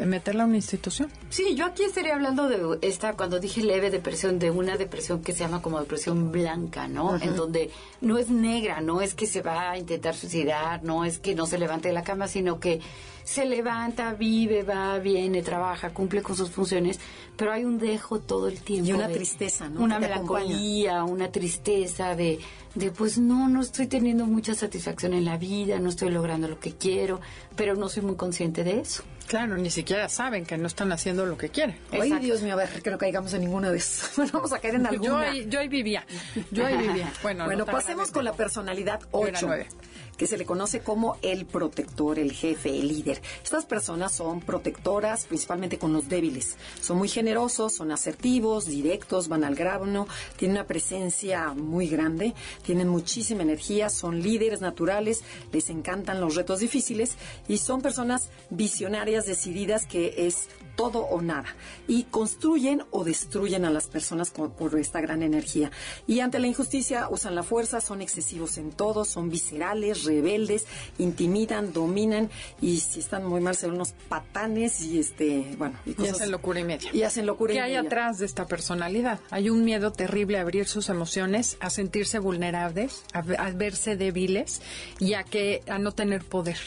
meterla 0.05 0.43
a 0.43 0.47
una 0.47 0.57
institución. 0.57 1.11
Sí, 1.31 1.55
yo 1.55 1.65
aquí 1.65 1.85
estaría 1.85 2.15
hablando 2.15 2.51
de 2.51 2.79
esta, 2.83 3.15
cuando 3.15 3.41
dije 3.41 3.63
leve 3.63 3.91
depresión, 3.91 4.39
de 4.39 4.51
una 4.51 4.77
depresión 4.77 5.23
que 5.23 5.33
se 5.33 5.39
llama 5.39 5.63
como 5.63 5.81
depresión 5.81 6.31
blanca, 6.31 6.87
¿no? 6.87 7.17
En 7.17 7.35
donde 7.35 7.71
no 8.03 8.19
es 8.19 8.29
negra, 8.29 8.83
no 8.83 9.01
es 9.01 9.15
que 9.15 9.27
se 9.27 9.41
va 9.41 9.71
a 9.71 9.79
intentar 9.79 10.15
suicidar, 10.15 10.83
no 10.83 11.07
es 11.07 11.19
que 11.19 11.35
no 11.35 11.47
se 11.47 11.57
levante 11.57 11.89
de 11.89 11.95
la 11.95 12.05
cama, 12.05 12.29
sino 12.29 12.61
que 12.61 12.81
se 13.27 13.45
levanta, 13.45 14.15
vive, 14.15 14.63
va, 14.63 14.99
viene, 15.01 15.43
trabaja, 15.43 15.91
cumple 15.91 16.23
con 16.23 16.37
sus 16.37 16.49
funciones, 16.49 17.01
pero 17.37 17.51
hay 17.53 17.65
un 17.65 17.77
dejo 17.77 18.21
todo 18.21 18.47
el 18.47 18.61
tiempo. 18.61 18.89
Y 18.89 18.93
una 18.93 19.09
de- 19.09 19.15
tristeza, 19.15 19.69
¿no? 19.69 19.81
Una 19.83 19.97
acompaña. 19.97 20.15
melancolía, 20.47 21.03
una 21.05 21.33
tristeza 21.33 22.15
de, 22.15 22.39
de, 22.77 22.91
pues 22.93 23.19
no, 23.19 23.49
no 23.49 23.63
estoy 23.63 23.89
teniendo 23.89 24.27
mucha 24.27 24.55
satisfacción 24.55 25.13
en 25.13 25.25
la 25.25 25.39
vida, 25.39 25.81
no 25.81 25.89
estoy 25.89 26.11
logrando 26.11 26.47
lo 26.47 26.61
que 26.61 26.75
quiero, 26.77 27.21
pero 27.57 27.75
no 27.75 27.89
soy 27.89 28.05
muy 28.05 28.15
consciente 28.15 28.63
de 28.63 28.79
eso. 28.81 29.03
Claro, 29.27 29.57
ni 29.57 29.71
siquiera 29.71 30.09
saben 30.09 30.47
que 30.47 30.57
no 30.57 30.69
están 30.69 30.93
haciendo 30.93 31.27
lo 31.27 31.37
que 31.37 31.49
quieren. 31.49 31.77
Ay. 31.91 32.13
Dios 32.21 32.43
mío, 32.43 32.53
a 32.53 32.57
ver, 32.59 32.81
que 32.81 32.91
no 32.93 32.97
caigamos 32.97 33.35
en 33.35 33.41
ninguna 33.41 33.73
de 33.73 33.79
esas. 33.79 34.15
Bueno, 34.17 34.31
vamos 34.35 34.53
a 34.53 34.61
caer 34.61 34.77
en 34.77 34.83
Yo 34.85 34.89
alguna. 34.91 35.21
ahí, 35.31 35.47
yo 35.49 35.59
ahí 35.59 35.67
vivía, 35.67 36.07
yo 36.53 36.65
ahí 36.65 36.77
vivía. 36.77 37.13
Bueno, 37.25 37.45
Bueno, 37.47 37.59
no 37.59 37.65
tan 37.65 37.75
pasemos 37.75 38.13
con 38.13 38.25
la 38.25 38.35
personalidad 38.35 39.01
Yo 39.13 39.27
era 39.27 39.37
8, 39.39 39.47
nueve. 39.49 39.67
Que 40.17 40.27
se 40.27 40.37
le 40.39 40.47
conoce 40.47 40.81
como 40.81 41.17
el 41.23 41.47
protector, 41.47 42.19
el 42.19 42.33
jefe, 42.33 42.71
el 42.71 42.89
líder. 42.89 43.21
Estas 43.43 43.67
personas 43.67 44.13
son 44.13 44.41
protectoras 44.41 45.27
principalmente 45.27 45.79
con 45.79 45.93
los 45.93 46.09
débiles. 46.09 46.57
Son 46.81 46.97
muy 46.99 47.09
generosos, 47.09 47.75
son 47.75 47.93
asertivos, 47.93 48.67
directos, 48.67 49.29
van 49.29 49.45
al 49.45 49.55
grano, 49.55 50.07
tienen 50.37 50.57
una 50.57 50.67
presencia 50.67 51.53
muy 51.55 51.89
grande, 51.89 52.35
tienen 52.63 52.89
muchísima 52.89 53.43
energía, 53.43 53.91
son 53.91 54.23
líderes 54.23 54.61
naturales, 54.61 55.23
les 55.53 55.71
encantan 55.71 56.21
los 56.21 56.35
retos 56.35 56.61
difíciles 56.61 57.17
y 57.49 57.59
son 57.59 57.83
personas 57.83 58.31
visionarias, 58.51 59.27
decididas, 59.27 59.87
que 59.87 60.27
es 60.27 60.49
todo 60.77 61.01
o 61.01 61.23
nada. 61.23 61.55
Y 61.89 62.05
construyen 62.05 62.83
o 62.91 63.05
destruyen 63.05 63.65
a 63.65 63.71
las 63.71 63.87
personas 63.89 64.31
con- 64.31 64.51
por 64.53 64.79
esta 64.79 65.01
gran 65.01 65.23
energía. 65.23 65.71
Y 66.07 66.21
ante 66.21 66.39
la 66.39 66.47
injusticia 66.47 67.09
usan 67.11 67.35
la 67.35 67.43
fuerza, 67.43 67.81
son 67.81 68.03
excesivos 68.03 68.59
en 68.59 68.71
todo, 68.73 69.05
son 69.05 69.31
viscerales, 69.31 70.05
rebeldes, 70.07 70.65
intimidan, 70.99 71.73
dominan 71.73 72.31
y 72.61 72.79
si 72.79 73.01
están 73.01 73.25
muy 73.27 73.41
mal 73.41 73.57
ven 73.61 73.73
unos 73.73 73.93
patanes 74.09 74.81
y 74.83 74.99
este, 74.99 75.55
bueno, 75.59 75.79
y, 75.85 75.91
Y 75.91 75.95
cosas- 75.95 76.15
hacen 76.17 76.31
locura 76.31 76.61
y 76.61 76.65
media. 76.65 76.91
Y 76.93 77.03
hacen 77.03 77.27
locura 77.27 77.53
y 77.53 77.57
¿Qué 77.57 77.63
hay 77.63 77.75
atrás 77.75 78.19
de 78.19 78.27
esta 78.27 78.47
personalidad? 78.47 79.21
Hay 79.31 79.51
un 79.51 79.65
miedo 79.65 79.93
terrible 79.93 80.39
a 80.39 80.43
abrir 80.43 80.67
sus 80.67 80.89
emociones, 80.89 81.57
a 81.61 81.71
sentirse 81.71 82.19
vulnerables, 82.19 83.05
a, 83.13 83.19
a 83.19 83.51
verse 83.53 83.97
débiles 83.97 84.63
y 84.99 85.15
a 85.15 85.25
que 85.25 85.63
a 85.69 85.79
no 85.79 85.93
tener 85.93 86.25
poder. 86.25 86.59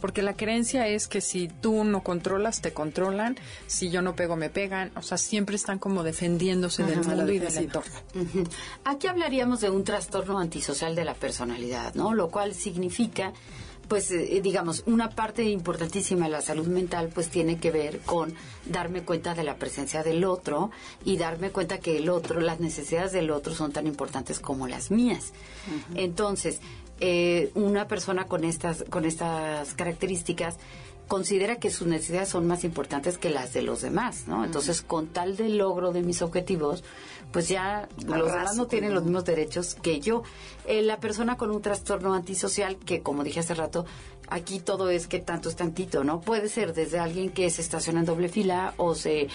Porque 0.00 0.22
la 0.22 0.34
creencia 0.34 0.86
es 0.86 1.08
que 1.08 1.20
si 1.20 1.48
tú 1.48 1.84
no 1.84 2.02
controlas, 2.02 2.60
te 2.60 2.72
controlan. 2.72 3.36
Si 3.66 3.90
yo 3.90 4.02
no 4.02 4.14
pego, 4.14 4.36
me 4.36 4.50
pegan. 4.50 4.90
O 4.96 5.02
sea, 5.02 5.18
siempre 5.18 5.56
están 5.56 5.78
como 5.78 6.02
defendiéndose 6.02 6.84
del 6.84 7.00
Ajá, 7.00 7.14
mundo 7.14 7.32
y 7.32 7.38
del 7.38 7.56
entorno. 7.56 7.94
Aquí 8.84 9.06
hablaríamos 9.06 9.60
de 9.60 9.70
un 9.70 9.84
trastorno 9.84 10.38
antisocial 10.38 10.94
de 10.94 11.04
la 11.04 11.14
personalidad, 11.14 11.94
¿no? 11.94 12.14
Lo 12.14 12.30
cual 12.30 12.54
significa 12.54 13.32
pues 13.88 14.10
eh, 14.10 14.40
digamos, 14.42 14.82
una 14.86 15.10
parte 15.10 15.42
importantísima 15.44 16.26
de 16.26 16.32
la 16.32 16.42
salud 16.42 16.66
mental 16.66 17.10
pues 17.12 17.30
tiene 17.30 17.58
que 17.58 17.70
ver 17.70 18.00
con 18.00 18.34
darme 18.66 19.02
cuenta 19.02 19.34
de 19.34 19.42
la 19.42 19.56
presencia 19.56 20.02
del 20.02 20.24
otro 20.24 20.70
y 21.04 21.16
darme 21.16 21.50
cuenta 21.50 21.78
que 21.78 21.96
el 21.96 22.10
otro, 22.10 22.40
las 22.40 22.60
necesidades 22.60 23.12
del 23.12 23.30
otro 23.30 23.54
son 23.54 23.72
tan 23.72 23.86
importantes 23.86 24.38
como 24.38 24.68
las 24.68 24.90
mías. 24.90 25.32
Entonces, 25.94 26.60
eh, 27.00 27.50
una 27.54 27.86
persona 27.86 28.26
con 28.26 28.44
estas, 28.44 28.84
con 28.90 29.04
estas 29.04 29.74
características 29.74 30.56
considera 31.08 31.56
que 31.56 31.70
sus 31.70 31.88
necesidades 31.88 32.28
son 32.28 32.46
más 32.46 32.64
importantes 32.64 33.16
que 33.16 33.30
las 33.30 33.54
de 33.54 33.62
los 33.62 33.80
demás, 33.80 34.28
¿no? 34.28 34.44
Entonces, 34.44 34.82
con 34.82 35.06
tal 35.08 35.36
del 35.36 35.56
logro 35.56 35.90
de 35.90 36.02
mis 36.02 36.20
objetivos, 36.20 36.84
pues 37.32 37.48
ya 37.48 37.88
los 38.06 38.30
demás 38.30 38.56
no 38.56 38.66
tienen 38.66 38.94
los 38.94 39.04
mismos 39.04 39.24
derechos 39.24 39.74
que 39.74 40.00
yo. 40.00 40.22
Eh, 40.66 40.82
la 40.82 41.00
persona 41.00 41.38
con 41.38 41.50
un 41.50 41.62
trastorno 41.62 42.12
antisocial, 42.12 42.76
que 42.76 43.00
como 43.00 43.24
dije 43.24 43.40
hace 43.40 43.54
rato, 43.54 43.86
aquí 44.28 44.60
todo 44.60 44.90
es 44.90 45.06
que 45.06 45.18
tanto 45.18 45.48
es 45.48 45.56
tantito, 45.56 46.04
¿no? 46.04 46.20
Puede 46.20 46.48
ser 46.48 46.74
desde 46.74 46.98
alguien 46.98 47.30
que 47.30 47.48
se 47.48 47.62
estaciona 47.62 48.00
en 48.00 48.06
doble 48.06 48.28
fila 48.28 48.74
o 48.76 48.94
se, 48.94 49.28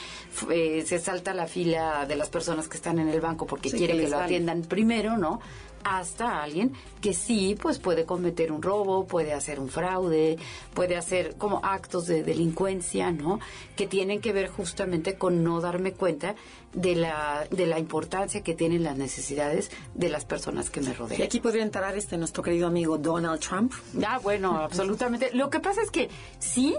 eh, 0.52 0.84
se 0.86 1.00
salta 1.00 1.34
la 1.34 1.48
fila 1.48 2.06
de 2.06 2.16
las 2.16 2.30
personas 2.30 2.68
que 2.68 2.78
están 2.78 3.00
en 3.00 3.10
el 3.10 3.20
banco 3.20 3.48
porque 3.48 3.72
quiere 3.72 3.98
que, 3.98 4.08
lo 4.08 4.20
atiendan 4.20 4.62
primero, 4.62 5.18
¿no? 5.18 5.40
Hasta 5.84 6.42
alguien 6.44 6.74
que 7.02 7.14
sí 7.14 7.56
pues 7.62 7.80
puede 7.80 8.06
cometer 8.06 8.52
un 8.52 8.62
robo, 8.62 9.06
puede 9.06 9.34
hacer 9.34 9.60
un 9.60 9.70
fraude, 9.70 10.38
puede 10.74 10.96
hacer 10.96 11.36
como 11.38 11.60
actos 11.64 12.08
de 12.08 12.24
delincuencia, 12.24 13.12
¿no? 13.12 13.40
Que 13.76 13.88
tienen 13.88 14.22
que 14.22 14.34
ver 14.34 14.50
justamente 14.50 15.18
con 15.18 15.44
no 15.44 15.62
darme 15.62 15.94
cuenta 15.94 16.36
de 16.74 16.96
la, 16.96 17.48
de 17.52 17.68
la 17.68 17.80
importancia 17.80 18.42
que 18.42 18.54
tienen 18.54 18.84
las 18.84 18.98
necesidades 18.98 19.70
de 19.94 20.10
las 20.10 20.26
personas 20.26 20.70
que 20.70 20.82
me 20.82 20.94
rodean. 20.94 21.22
Y 21.22 21.24
aquí 21.24 21.40
podría 21.40 21.64
entrar 21.64 21.96
este 21.98 22.18
nuestro 22.18 22.44
querido 22.44 22.68
amigo 22.68 22.98
Donald 22.98 23.40
Trump. 23.40 23.74
Ah, 24.06 24.20
bueno, 24.22 24.58
absolutamente. 24.62 25.32
Lo 25.34 25.50
que 25.50 25.60
pasa 25.60 25.82
es 25.82 25.92
que 25.92 26.10
sí, 26.40 26.76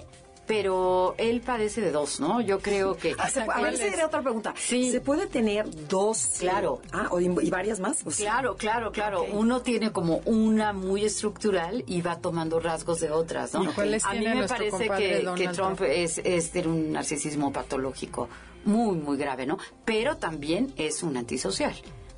pero 0.47 1.15
él 1.19 1.41
padece 1.41 1.81
de 1.81 1.91
dos, 1.91 2.21
¿no? 2.21 2.41
Yo 2.41 2.61
creo 2.61 2.97
que... 2.97 3.15
Ah, 3.19 3.29
a 3.55 3.61
ver, 3.63 3.77
sería 3.77 4.07
otra 4.07 4.23
pregunta. 4.23 4.55
Sí. 4.57 4.91
¿Se 4.91 5.01
puede 5.01 5.27
tener 5.27 5.67
dos? 5.89 6.37
Claro. 6.39 6.81
Ah, 6.93 7.09
y 7.21 7.51
varias 7.51 7.81
más. 7.81 8.05
claro, 8.17 8.57
claro, 8.57 8.93
claro. 8.93 9.25
Uno 9.33 9.63
tiene 9.63 9.93
como 9.93 10.19
una 10.25 10.73
muy 10.73 11.05
estructural 11.05 11.85
y 11.87 12.03
va 12.03 12.19
tomando 12.19 12.61
rasgos 12.61 13.01
de 13.01 13.11
otras, 13.11 13.55
¿no? 13.55 13.61
a 13.61 14.15
mí 14.15 14.27
me 14.27 14.47
parece 14.47 14.89
que, 14.89 15.29
que, 15.37 15.49
Trump 15.49 15.81
es, 15.83 16.19
es 16.19 16.53
de 16.53 16.67
un 16.67 16.93
narcisismo 16.93 17.53
patológico 17.53 18.29
muy, 18.65 18.97
muy 18.97 19.17
grave, 19.17 19.47
¿no? 19.47 19.59
Pero 19.85 20.17
también 20.17 20.73
es 20.77 21.03
un 21.03 21.17
antisocial. 21.17 21.75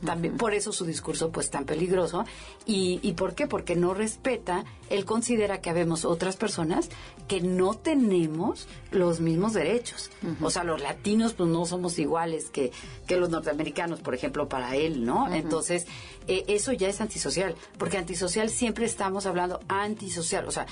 También, 0.07 0.37
Por 0.37 0.55
eso 0.55 0.73
su 0.73 0.87
discurso 0.87 1.31
pues 1.31 1.51
tan 1.51 1.65
peligroso. 1.65 2.25
¿Y, 2.65 3.01
¿Y 3.03 3.13
por 3.13 3.35
qué? 3.35 3.47
Porque 3.47 3.77
no 3.77 3.93
respeta, 3.93 4.65
él 4.89 5.05
considera 5.05 5.61
que 5.61 5.71
habemos 5.71 6.05
otras 6.05 6.37
personas 6.37 6.89
que 7.29 7.41
no 7.41 7.75
tenemos 7.75 8.69
los 8.91 9.21
mismos 9.21 9.53
derechos. 9.53 10.11
O 10.41 10.51
sea, 10.51 10.65
los 10.65 10.81
latinos 10.81 11.35
pues 11.35 11.49
no 11.49 11.67
somos 11.67 11.99
iguales 11.99 12.51
que, 12.51 12.73
que 13.07 13.17
los 13.17 13.31
norteamericanos, 13.31 14.01
por 14.01 14.15
ejemplo, 14.15 14.49
para 14.49 14.77
él, 14.77 15.05
¿no? 15.05 15.33
Entonces, 15.33 15.87
eh, 16.29 16.45
eso 16.49 16.73
ya 16.73 16.89
es 16.89 17.01
antisocial, 17.01 17.55
porque 17.79 17.99
antisocial 17.99 18.49
siempre 18.51 18.87
estamos 18.87 19.27
hablando 19.27 19.61
antisocial, 19.69 20.47
o 20.47 20.51
sea, 20.51 20.67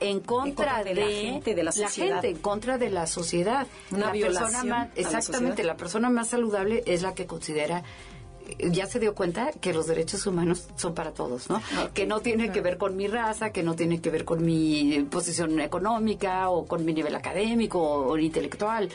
en 0.00 0.20
contra, 0.20 0.82
de, 0.82 0.94
la 0.94 1.06
gente, 1.06 1.54
de 1.54 1.62
la 1.62 1.72
sociedad. 1.72 2.24
en 2.24 2.38
contra 2.38 2.78
de 2.78 2.90
la 2.90 3.06
sociedad. 3.06 3.66
Una 3.90 4.12
persona 4.12 4.64
más, 4.64 4.88
exactamente, 4.96 5.62
la, 5.62 5.76
persona 5.76 6.10
más 6.10 6.28
saludable 6.28 6.82
es 6.86 7.02
la 7.02 7.14
que 7.14 7.26
considera 7.26 7.84
ya 8.58 8.86
se 8.86 8.98
dio 8.98 9.14
cuenta 9.14 9.50
que 9.52 9.72
los 9.72 9.86
derechos 9.86 10.26
humanos 10.26 10.64
son 10.76 10.94
para 10.94 11.12
todos, 11.12 11.48
¿no? 11.50 11.60
Que 11.94 12.06
no 12.06 12.20
tiene 12.20 12.50
que 12.52 12.60
ver 12.60 12.78
con 12.78 12.96
mi 12.96 13.06
raza, 13.06 13.50
que 13.50 13.62
no 13.62 13.74
tiene 13.74 14.00
que 14.00 14.10
ver 14.10 14.24
con 14.24 14.44
mi 14.44 15.06
posición 15.10 15.60
económica 15.60 16.50
o 16.50 16.66
con 16.66 16.84
mi 16.84 16.92
nivel 16.92 17.14
académico 17.14 17.80
o, 17.80 18.18
intelectual. 18.18 18.88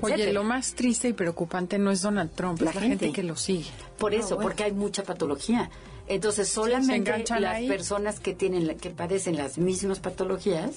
Oye, 0.00 0.32
lo 0.32 0.44
más 0.44 0.74
triste 0.74 1.08
y 1.08 1.12
preocupante 1.12 1.78
no 1.78 1.90
es 1.90 2.02
Donald 2.02 2.30
Trump, 2.32 2.60
la 2.60 2.70
es 2.70 2.76
la 2.76 2.82
gente. 2.82 3.12
que 3.12 3.22
lo 3.22 3.36
sigue. 3.36 3.70
Por 3.98 4.14
eso, 4.14 4.36
ah, 4.38 4.42
porque 4.42 4.64
hay 4.64 4.72
mucha 4.72 5.02
patología. 5.02 5.70
Entonces, 6.06 6.48
solamente 6.48 7.24
las 7.38 7.62
personas 7.62 8.18
que 8.18 8.34
tienen 8.34 8.76
que 8.78 8.90
padecen 8.90 9.36
las 9.36 9.58
mismas 9.58 10.00
patologías 10.00 10.72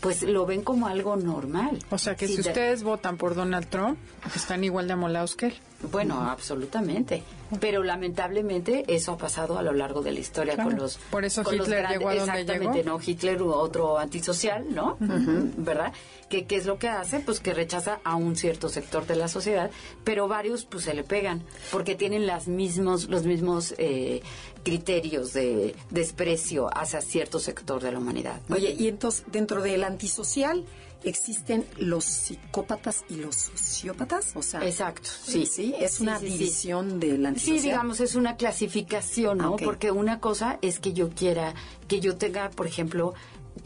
pues 0.00 0.22
lo 0.22 0.46
ven 0.46 0.62
como 0.62 0.86
algo 0.86 1.16
normal. 1.16 1.78
O 1.90 1.98
sea 1.98 2.14
que 2.14 2.28
si, 2.28 2.40
ustedes 2.40 2.82
votan 2.82 3.16
por 3.16 3.34
Donald 3.34 3.68
Trump, 3.68 3.98
están 4.34 4.64
igual 4.64 4.86
de 4.86 4.92
amolados 4.92 5.36
que 5.36 5.46
él. 5.46 5.54
Bueno, 5.90 6.20
absolutamente. 6.20 7.22
Pero 7.60 7.82
lamentablemente 7.82 8.84
eso 8.88 9.12
ha 9.12 9.18
pasado 9.18 9.58
a 9.58 9.62
lo 9.62 9.72
largo 9.72 10.02
de 10.02 10.12
la 10.12 10.20
historia 10.20 10.56
con 10.56 10.76
los. 10.76 10.96
Por 10.96 11.24
eso 11.24 11.42
Hitler 11.42 11.86
llegó 11.88 12.08
a 12.08 12.14
donde 12.14 12.40
Exactamente, 12.40 12.82
no 12.82 12.98
Hitler 13.04 13.42
otro 13.42 13.98
antisocial, 13.98 14.64
¿no? 14.68 14.96
¿Verdad? 15.00 15.92
¿Qué, 16.28 16.44
¿Qué 16.44 16.56
es 16.56 16.66
lo 16.66 16.78
que 16.78 16.88
hace? 16.88 17.20
Pues 17.20 17.40
que 17.40 17.54
rechaza 17.54 18.00
a 18.04 18.16
un 18.16 18.36
cierto 18.36 18.68
sector 18.68 19.06
de 19.06 19.16
la 19.16 19.28
sociedad, 19.28 19.70
pero 20.04 20.28
varios 20.28 20.64
pues 20.64 20.84
se 20.84 20.94
le 20.94 21.04
pegan 21.04 21.44
porque 21.70 21.94
tienen 21.94 22.26
las 22.26 22.48
mismos, 22.48 23.08
los 23.08 23.24
mismos 23.24 23.74
eh, 23.78 24.22
criterios 24.64 25.32
de 25.32 25.74
desprecio 25.90 26.68
hacia 26.76 27.00
cierto 27.00 27.38
sector 27.38 27.82
de 27.82 27.92
la 27.92 27.98
humanidad. 27.98 28.40
Oye, 28.50 28.74
y 28.76 28.88
entonces 28.88 29.24
dentro 29.30 29.62
del 29.62 29.84
antisocial 29.84 30.64
existen 31.04 31.64
los 31.76 32.04
psicópatas 32.04 33.04
y 33.08 33.16
los 33.16 33.36
sociópatas, 33.36 34.32
o 34.34 34.42
sea, 34.42 34.66
exacto, 34.66 35.08
sí, 35.24 35.46
sí, 35.46 35.74
es 35.78 36.00
una 36.00 36.18
división 36.18 36.98
del 36.98 37.24
antisocial. 37.24 37.58
Sí, 37.58 37.68
digamos 37.68 38.00
es 38.00 38.14
una 38.16 38.36
clasificación, 38.36 39.38
¿no? 39.38 39.56
Porque 39.56 39.90
una 39.90 40.20
cosa 40.20 40.58
es 40.62 40.80
que 40.80 40.92
yo 40.92 41.10
quiera 41.10 41.54
que 41.86 42.00
yo 42.00 42.16
tenga, 42.16 42.50
por 42.50 42.66
ejemplo, 42.66 43.14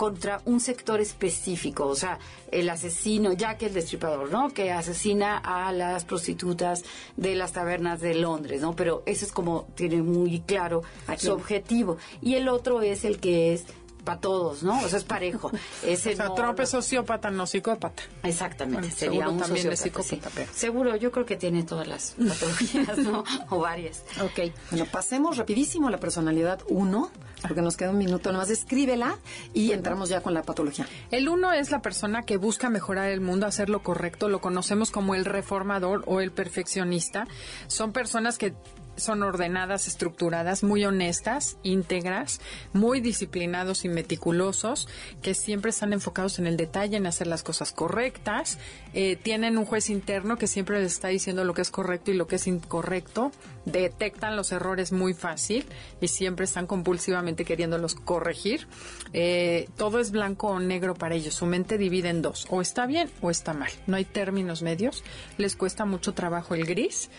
contra 0.00 0.40
un 0.46 0.60
sector 0.60 0.98
específico, 0.98 1.86
o 1.86 1.94
sea, 1.94 2.18
el 2.50 2.70
asesino, 2.70 3.34
ya 3.34 3.58
que 3.58 3.66
el 3.66 3.74
destripador, 3.74 4.32
¿no? 4.32 4.48
Que 4.48 4.72
asesina 4.72 5.36
a 5.36 5.72
las 5.72 6.06
prostitutas 6.06 6.84
de 7.18 7.34
las 7.34 7.52
tabernas 7.52 8.00
de 8.00 8.14
Londres, 8.14 8.62
¿no? 8.62 8.74
Pero 8.74 9.02
eso 9.04 9.26
es 9.26 9.30
como 9.30 9.66
tiene 9.74 10.00
muy 10.00 10.40
claro 10.40 10.84
su 11.18 11.32
objetivo. 11.32 11.98
Y 12.22 12.36
el 12.36 12.48
otro 12.48 12.80
es 12.80 13.04
el 13.04 13.20
que 13.20 13.52
es 13.52 13.66
para 14.02 14.20
todos, 14.20 14.62
¿no? 14.62 14.80
O 14.80 14.88
sea, 14.88 14.98
es 14.98 15.04
parejo. 15.04 15.50
Ese 15.84 16.12
o 16.12 16.16
sea, 16.16 16.34
Trump 16.34 16.58
es 16.60 16.70
sociópata, 16.70 17.30
no 17.30 17.46
psicópata. 17.46 18.02
Exactamente, 18.22 18.90
sería 18.90 19.28
un 19.28 19.38
también 19.38 19.76
psicópata. 19.76 20.46
Seguro, 20.54 20.96
yo 20.96 21.10
creo 21.10 21.26
que 21.26 21.36
tiene 21.36 21.62
todas 21.62 21.86
las 21.86 22.16
patologías, 22.28 22.98
¿no? 22.98 23.24
o 23.50 23.58
varias. 23.58 24.02
Ok, 24.22 24.52
bueno, 24.70 24.86
pasemos 24.90 25.36
rapidísimo 25.36 25.88
a 25.88 25.90
la 25.90 25.98
personalidad 25.98 26.60
1, 26.68 27.10
porque 27.42 27.62
nos 27.62 27.76
queda 27.76 27.90
un 27.90 27.98
minuto 27.98 28.32
nomás. 28.32 28.50
Escríbela 28.50 29.16
y 29.54 29.72
entramos 29.72 30.08
ya 30.08 30.20
con 30.20 30.34
la 30.34 30.42
patología. 30.42 30.86
El 31.10 31.28
1 31.28 31.52
es 31.52 31.70
la 31.70 31.80
persona 31.80 32.22
que 32.22 32.36
busca 32.36 32.68
mejorar 32.70 33.10
el 33.10 33.20
mundo, 33.20 33.46
hacer 33.46 33.68
lo 33.68 33.82
correcto. 33.82 34.28
Lo 34.28 34.40
conocemos 34.40 34.90
como 34.90 35.14
el 35.14 35.24
reformador 35.24 36.02
o 36.06 36.20
el 36.20 36.32
perfeccionista. 36.32 37.26
Son 37.66 37.92
personas 37.92 38.38
que 38.38 38.54
son 39.00 39.22
ordenadas, 39.22 39.88
estructuradas, 39.88 40.62
muy 40.62 40.84
honestas, 40.84 41.56
íntegras, 41.62 42.40
muy 42.72 43.00
disciplinados 43.00 43.84
y 43.84 43.88
meticulosos, 43.88 44.88
que 45.22 45.34
siempre 45.34 45.70
están 45.70 45.92
enfocados 45.92 46.38
en 46.38 46.46
el 46.46 46.56
detalle, 46.56 46.96
en 46.96 47.06
hacer 47.06 47.26
las 47.26 47.42
cosas 47.42 47.72
correctas. 47.72 48.58
Eh, 48.94 49.16
tienen 49.16 49.58
un 49.58 49.64
juez 49.64 49.90
interno 49.90 50.36
que 50.36 50.46
siempre 50.46 50.80
les 50.80 50.92
está 50.92 51.08
diciendo 51.08 51.44
lo 51.44 51.54
que 51.54 51.62
es 51.62 51.70
correcto 51.70 52.10
y 52.10 52.14
lo 52.14 52.26
que 52.26 52.36
es 52.36 52.46
incorrecto. 52.46 53.32
Detectan 53.64 54.36
los 54.36 54.52
errores 54.52 54.92
muy 54.92 55.14
fácil 55.14 55.66
y 56.00 56.08
siempre 56.08 56.44
están 56.44 56.66
compulsivamente 56.66 57.44
queriéndolos 57.44 57.94
corregir. 57.94 58.66
Eh, 59.12 59.68
todo 59.76 60.00
es 60.00 60.10
blanco 60.10 60.48
o 60.48 60.60
negro 60.60 60.94
para 60.94 61.14
ellos. 61.14 61.34
Su 61.34 61.46
mente 61.46 61.78
divide 61.78 62.08
en 62.08 62.22
dos. 62.22 62.46
O 62.50 62.60
está 62.60 62.86
bien 62.86 63.10
o 63.20 63.30
está 63.30 63.52
mal. 63.52 63.70
No 63.86 63.96
hay 63.96 64.04
términos 64.04 64.62
medios. 64.62 65.04
Les 65.36 65.56
cuesta 65.56 65.84
mucho 65.84 66.14
trabajo 66.14 66.54
el 66.54 66.64
gris. 66.64 67.10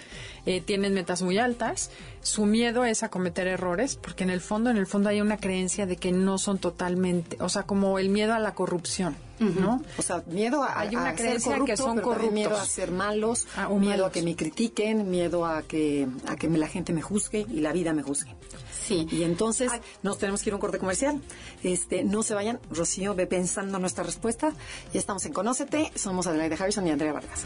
Eh, 0.46 0.60
tienen 0.60 0.94
metas 0.94 1.22
muy 1.22 1.38
altas, 1.38 1.92
su 2.22 2.46
miedo 2.46 2.84
es 2.84 3.04
a 3.04 3.10
cometer 3.10 3.48
errores, 3.48 3.96
porque 3.96 4.24
en 4.24 4.32
el 4.32 4.42
fondo, 4.42 4.70
en 4.70 4.78
el 4.78 4.88
fondo 4.88 5.10
hay 5.10 5.22
una 5.22 5.38
creencia 5.38 5.86
de 5.86 5.98
que 5.98 6.12
no 6.12 6.38
son 6.40 6.58
totalmente, 6.58 7.38
o 7.40 7.50
sea, 7.50 7.64
como 7.64 8.00
el 8.00 8.10
miedo 8.10 8.34
a 8.34 8.40
la 8.40 8.56
corrupción, 8.56 9.16
¿no? 9.40 9.84
O 9.98 10.02
sea, 10.02 10.24
miedo 10.28 10.64
a, 10.64 10.80
hay 10.80 10.96
una 10.96 11.16
creencia 11.16 11.60
que 11.66 11.78
son 11.78 12.00
corruptos, 12.00 12.32
miedo 12.32 12.58
a 12.58 12.66
ser 12.66 12.92
malos, 12.92 13.48
ah, 13.56 13.70
miedo 13.70 14.06
a 14.06 14.12
que 14.12 14.22
me 14.24 14.36
critiquen, 14.36 15.10
miedo 15.10 15.46
a 15.46 15.64
que 15.64 16.08
a 16.28 16.36
que 16.36 16.50
la 16.50 16.68
gente 16.68 16.94
me 16.94 17.02
juzgue 17.02 17.46
y 17.50 17.60
la 17.60 17.72
vida 17.72 17.94
me 17.94 18.04
juzgue. 18.04 18.36
Sí. 18.88 19.08
Y 19.12 19.24
entonces 19.24 19.72
nos 20.04 20.18
tenemos 20.18 20.42
que 20.42 20.50
ir 20.50 20.54
a 20.54 20.56
un 20.58 20.62
corte 20.62 20.80
comercial. 20.80 21.22
Este, 21.64 22.04
no 22.04 22.24
se 22.24 22.34
vayan. 22.34 22.60
Rocío 22.70 23.16
ve 23.16 23.28
pensando 23.28 23.80
nuestra 23.80 24.04
respuesta. 24.04 24.54
Ya 24.94 25.00
estamos 25.00 25.26
en 25.26 25.34
Conócete. 25.34 25.92
Somos 25.96 26.28
Adelaide 26.28 26.56
Harrison 26.60 26.86
y 26.88 26.92
Andrea 26.92 27.14
Vargas. 27.14 27.46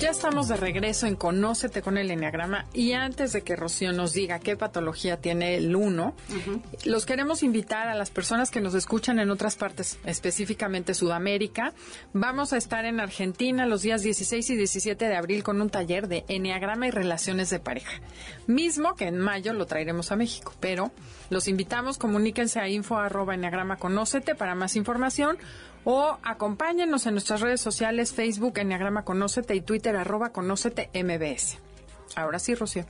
Ya 0.00 0.08
estamos 0.08 0.48
de 0.48 0.56
regreso 0.56 1.06
en 1.06 1.14
Conócete 1.14 1.82
con 1.82 1.98
el 1.98 2.10
Enneagrama 2.10 2.64
y 2.72 2.92
antes 2.92 3.34
de 3.34 3.42
que 3.42 3.54
Rocío 3.54 3.92
nos 3.92 4.14
diga 4.14 4.38
qué 4.38 4.56
patología 4.56 5.18
tiene 5.18 5.56
el 5.56 5.76
1, 5.76 6.14
los 6.86 7.04
queremos 7.04 7.42
invitar 7.42 7.86
a 7.86 7.94
las 7.94 8.10
personas 8.10 8.50
que 8.50 8.62
nos 8.62 8.74
escuchan 8.74 9.18
en 9.18 9.30
otras 9.30 9.56
partes, 9.56 9.98
específicamente 10.06 10.94
Sudamérica. 10.94 11.74
Vamos 12.14 12.54
a 12.54 12.56
estar 12.56 12.86
en 12.86 12.98
Argentina 12.98 13.66
los 13.66 13.82
días 13.82 14.00
16 14.00 14.48
y 14.48 14.56
17 14.56 15.04
de 15.04 15.16
abril 15.16 15.42
con 15.42 15.60
un 15.60 15.68
taller 15.68 16.08
de 16.08 16.24
Enneagrama 16.28 16.86
y 16.86 16.92
Relaciones 16.92 17.50
de 17.50 17.60
Pareja. 17.60 18.00
Mismo 18.46 18.94
que 18.94 19.06
en 19.06 19.18
mayo 19.18 19.52
lo 19.52 19.66
traeremos 19.66 20.12
a 20.12 20.16
México, 20.16 20.54
pero 20.60 20.92
los 21.28 21.46
invitamos, 21.46 21.98
comuníquense 21.98 22.58
a 22.58 22.70
info 22.70 22.96
arroba 22.96 23.34
enneagrama 23.34 23.76
conócete 23.76 24.34
para 24.34 24.54
más 24.54 24.76
información 24.76 25.36
o 25.84 26.18
acompáñenos 26.22 27.06
en 27.06 27.12
nuestras 27.14 27.40
redes 27.40 27.60
sociales, 27.60 28.12
Facebook, 28.12 28.58
Enneagrama 28.58 29.04
Conócete 29.04 29.54
y 29.54 29.60
Twitter, 29.60 29.96
arroba 29.96 30.30
Conócete 30.30 30.90
MBS. 30.94 31.58
Ahora 32.16 32.40
sí, 32.40 32.54
Rocío. 32.56 32.84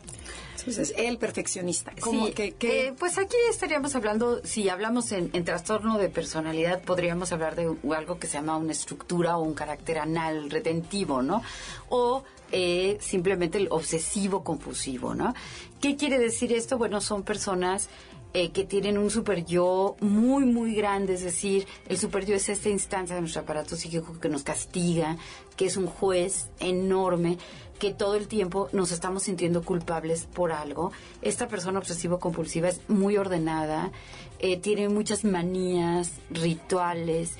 Entonces, 0.58 0.94
el 0.96 1.18
perfeccionista. 1.18 1.92
¿Cómo 2.00 2.26
Sí, 2.28 2.32
que, 2.32 2.52
que- 2.52 2.88
eh, 2.88 2.94
pues 2.98 3.18
aquí 3.18 3.36
estaríamos 3.50 3.94
hablando, 3.94 4.40
si 4.44 4.68
hablamos 4.70 5.12
en, 5.12 5.30
en 5.34 5.44
trastorno 5.44 5.98
de 5.98 6.08
personalidad, 6.08 6.80
podríamos 6.82 7.30
hablar 7.32 7.54
de 7.54 7.64
algo 7.94 8.18
que 8.18 8.26
se 8.26 8.34
llama 8.34 8.56
una 8.56 8.72
estructura 8.72 9.36
o 9.36 9.42
un 9.42 9.52
carácter 9.54 9.98
anal 9.98 10.50
retentivo, 10.50 11.20
¿no? 11.22 11.42
O 11.90 12.24
eh, 12.52 12.96
simplemente 13.00 13.58
el 13.58 13.68
obsesivo 13.70 14.42
compulsivo, 14.42 15.14
¿no? 15.14 15.34
¿Qué 15.80 15.96
quiere 15.96 16.18
decir 16.18 16.52
esto? 16.52 16.78
Bueno, 16.78 17.00
son 17.02 17.22
personas 17.22 17.88
eh, 18.32 18.50
que 18.50 18.64
tienen 18.64 18.96
un 18.96 19.10
super 19.10 19.44
yo 19.44 19.96
muy, 20.00 20.44
muy 20.44 20.74
grande, 20.74 21.14
es 21.14 21.24
decir, 21.24 21.66
el 21.88 21.98
super 21.98 22.24
yo 22.24 22.36
es 22.36 22.48
esta 22.48 22.68
instancia 22.68 23.16
de 23.16 23.22
nuestro 23.22 23.42
aparato 23.42 23.74
psíquico 23.76 24.20
que 24.20 24.28
nos 24.28 24.44
castiga, 24.44 25.16
que 25.56 25.66
es 25.66 25.76
un 25.76 25.86
juez 25.86 26.48
enorme, 26.60 27.38
que 27.80 27.92
todo 27.92 28.14
el 28.14 28.28
tiempo 28.28 28.68
nos 28.72 28.92
estamos 28.92 29.24
sintiendo 29.24 29.64
culpables 29.64 30.28
por 30.32 30.52
algo. 30.52 30.92
Esta 31.22 31.48
persona 31.48 31.80
obsesivo-compulsiva 31.80 32.68
es 32.68 32.82
muy 32.88 33.16
ordenada, 33.16 33.90
eh, 34.38 34.58
tiene 34.58 34.88
muchas 34.88 35.24
manías, 35.24 36.12
rituales 36.30 37.32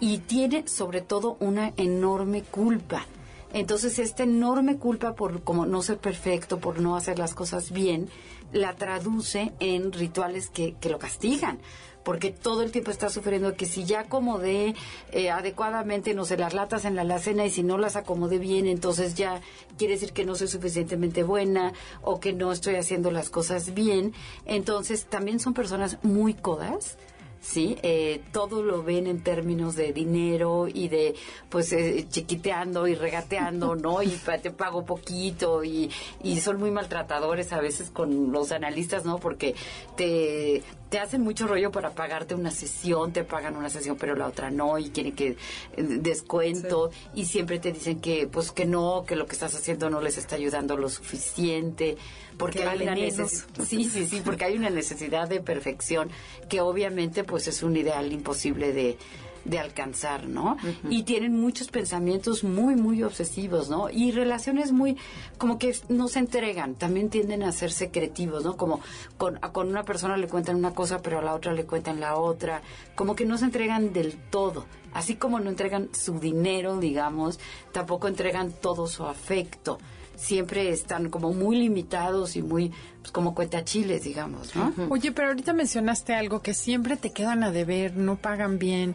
y 0.00 0.18
tiene 0.18 0.68
sobre 0.68 1.00
todo 1.00 1.36
una 1.40 1.72
enorme 1.76 2.42
culpa. 2.42 3.06
Entonces, 3.54 4.00
esta 4.00 4.24
enorme 4.24 4.78
culpa 4.78 5.14
por 5.14 5.42
como 5.42 5.64
no 5.64 5.80
ser 5.80 5.98
perfecto, 5.98 6.58
por 6.58 6.80
no 6.80 6.96
hacer 6.96 7.20
las 7.20 7.34
cosas 7.34 7.70
bien, 7.70 8.08
la 8.54 8.74
traduce 8.76 9.52
en 9.58 9.92
rituales 9.92 10.48
que, 10.48 10.74
que 10.80 10.88
lo 10.88 10.98
castigan. 10.98 11.58
Porque 12.04 12.30
todo 12.30 12.62
el 12.62 12.70
tiempo 12.70 12.90
está 12.90 13.08
sufriendo 13.08 13.54
que 13.56 13.64
si 13.64 13.84
ya 13.84 14.00
acomodé 14.00 14.74
eh, 15.10 15.30
adecuadamente, 15.30 16.12
no 16.14 16.26
sé, 16.26 16.36
las 16.36 16.52
latas 16.52 16.84
en 16.84 16.96
la 16.96 17.02
alacena 17.02 17.46
y 17.46 17.50
si 17.50 17.62
no 17.62 17.78
las 17.78 17.96
acomodé 17.96 18.38
bien, 18.38 18.66
entonces 18.66 19.14
ya 19.14 19.40
quiere 19.78 19.94
decir 19.94 20.12
que 20.12 20.26
no 20.26 20.34
soy 20.34 20.48
suficientemente 20.48 21.22
buena 21.22 21.72
o 22.02 22.20
que 22.20 22.34
no 22.34 22.52
estoy 22.52 22.76
haciendo 22.76 23.10
las 23.10 23.30
cosas 23.30 23.72
bien. 23.72 24.12
Entonces, 24.44 25.06
también 25.06 25.40
son 25.40 25.54
personas 25.54 25.98
muy 26.02 26.34
codas. 26.34 26.98
Sí, 27.44 27.76
eh, 27.82 28.22
todo 28.32 28.62
lo 28.62 28.82
ven 28.82 29.06
en 29.06 29.22
términos 29.22 29.76
de 29.76 29.92
dinero 29.92 30.66
y 30.66 30.88
de, 30.88 31.14
pues, 31.50 31.74
eh, 31.74 32.06
chiquiteando 32.08 32.86
y 32.88 32.94
regateando, 32.94 33.76
¿no? 33.76 34.02
Y 34.02 34.08
te 34.42 34.50
pago 34.50 34.86
poquito 34.86 35.62
y, 35.62 35.90
y 36.22 36.40
son 36.40 36.58
muy 36.58 36.70
maltratadores 36.70 37.52
a 37.52 37.60
veces 37.60 37.90
con 37.90 38.32
los 38.32 38.50
analistas, 38.50 39.04
¿no? 39.04 39.18
Porque 39.18 39.54
te, 39.94 40.62
te 40.94 41.00
hacen 41.00 41.22
mucho 41.22 41.48
rollo 41.48 41.72
para 41.72 41.90
pagarte 41.90 42.36
una 42.36 42.52
sesión, 42.52 43.12
te 43.12 43.24
pagan 43.24 43.56
una 43.56 43.68
sesión 43.68 43.96
pero 43.98 44.14
la 44.14 44.28
otra 44.28 44.52
no 44.52 44.78
y 44.78 44.90
quieren 44.90 45.12
que 45.12 45.30
eh, 45.30 45.36
descuento 45.76 46.92
y 47.16 47.24
siempre 47.24 47.58
te 47.58 47.72
dicen 47.72 48.00
que, 48.00 48.28
pues, 48.28 48.52
que 48.52 48.64
no, 48.64 49.04
que 49.04 49.16
lo 49.16 49.26
que 49.26 49.32
estás 49.32 49.56
haciendo 49.56 49.90
no 49.90 50.00
les 50.00 50.18
está 50.18 50.36
ayudando 50.36 50.76
lo 50.76 50.88
suficiente 50.88 51.96
porque 52.38 52.60
Que 52.60 52.68
hay 52.68 52.82
una 52.82 52.94
necesidad 52.94 53.64
Sí, 53.64 53.84
sí, 53.86 54.06
sí, 54.06 54.22
porque 54.24 54.44
hay 54.44 54.56
una 54.56 54.70
necesidad 54.70 55.28
de 55.28 55.40
perfección 55.40 56.10
que 56.48 56.60
obviamente 56.60 57.24
pues 57.24 57.48
es 57.48 57.64
un 57.64 57.76
ideal 57.76 58.12
imposible 58.12 58.72
de, 58.72 58.96
de 59.44 59.58
alcanzar, 59.58 60.26
¿no? 60.28 60.56
Y 60.90 61.02
tienen 61.02 61.38
muchos 61.40 61.68
pensamientos 61.68 62.44
muy, 62.44 62.76
muy 62.76 63.02
obsesivos, 63.02 63.68
¿no? 63.68 63.90
Y 63.90 64.10
relaciones 64.12 64.72
muy, 64.72 64.96
como 65.38 65.58
que 65.58 65.76
no 65.88 66.08
se 66.08 66.18
entregan, 66.20 66.74
también 66.74 67.10
tienden 67.10 67.42
a 67.42 67.52
ser 67.52 67.70
secretivos, 67.72 68.44
¿no? 68.44 68.56
Como 68.56 68.80
con, 69.18 69.38
a- 69.42 69.52
con 69.52 69.68
una 69.68 69.84
persona 69.84 70.16
le 70.16 70.28
cuentan 70.28 70.56
una 70.56 70.72
cosa, 70.72 71.02
pero 71.02 71.18
a 71.18 71.22
la 71.22 71.34
otra 71.34 71.52
le 71.52 71.64
cuentan 71.66 72.00
la 72.00 72.16
otra, 72.16 72.62
como 72.94 73.14
que 73.14 73.26
no 73.26 73.36
se 73.38 73.44
entregan 73.44 73.92
del 73.92 74.14
todo. 74.30 74.64
Así 74.94 75.16
como 75.16 75.40
no 75.40 75.50
entregan 75.50 75.88
su 75.92 76.20
dinero, 76.20 76.78
digamos, 76.78 77.38
tampoco 77.72 78.08
entregan 78.08 78.52
todo 78.52 78.86
su 78.86 79.04
afecto 79.04 79.78
siempre 80.16 80.70
están 80.70 81.10
como 81.10 81.32
muy 81.32 81.56
limitados 81.56 82.36
y 82.36 82.42
muy 82.42 82.70
pues, 83.00 83.10
como 83.10 83.34
cuentachiles, 83.34 84.04
digamos, 84.04 84.54
¿no? 84.54 84.72
Oye, 84.88 85.10
pero 85.10 85.26
ahorita 85.26 85.52
mencionaste 85.52 86.14
algo 86.14 86.40
que 86.40 86.54
siempre 86.54 86.96
te 86.96 87.10
quedan 87.10 87.42
a 87.42 87.50
deber, 87.50 87.96
no 87.96 88.14
pagan 88.14 88.60
bien. 88.60 88.94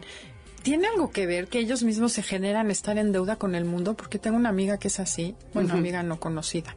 ¿Tiene 0.62 0.88
algo 0.88 1.10
que 1.10 1.26
ver 1.26 1.48
que 1.48 1.58
ellos 1.58 1.82
mismos 1.82 2.12
se 2.12 2.22
generan 2.22 2.70
estar 2.70 2.98
en 2.98 3.12
deuda 3.12 3.36
con 3.36 3.54
el 3.54 3.64
mundo? 3.64 3.94
Porque 3.94 4.18
tengo 4.18 4.36
una 4.36 4.50
amiga 4.50 4.78
que 4.78 4.88
es 4.88 5.00
así, 5.00 5.34
bueno, 5.54 5.74
amiga 5.74 6.02
no 6.02 6.20
conocida, 6.20 6.76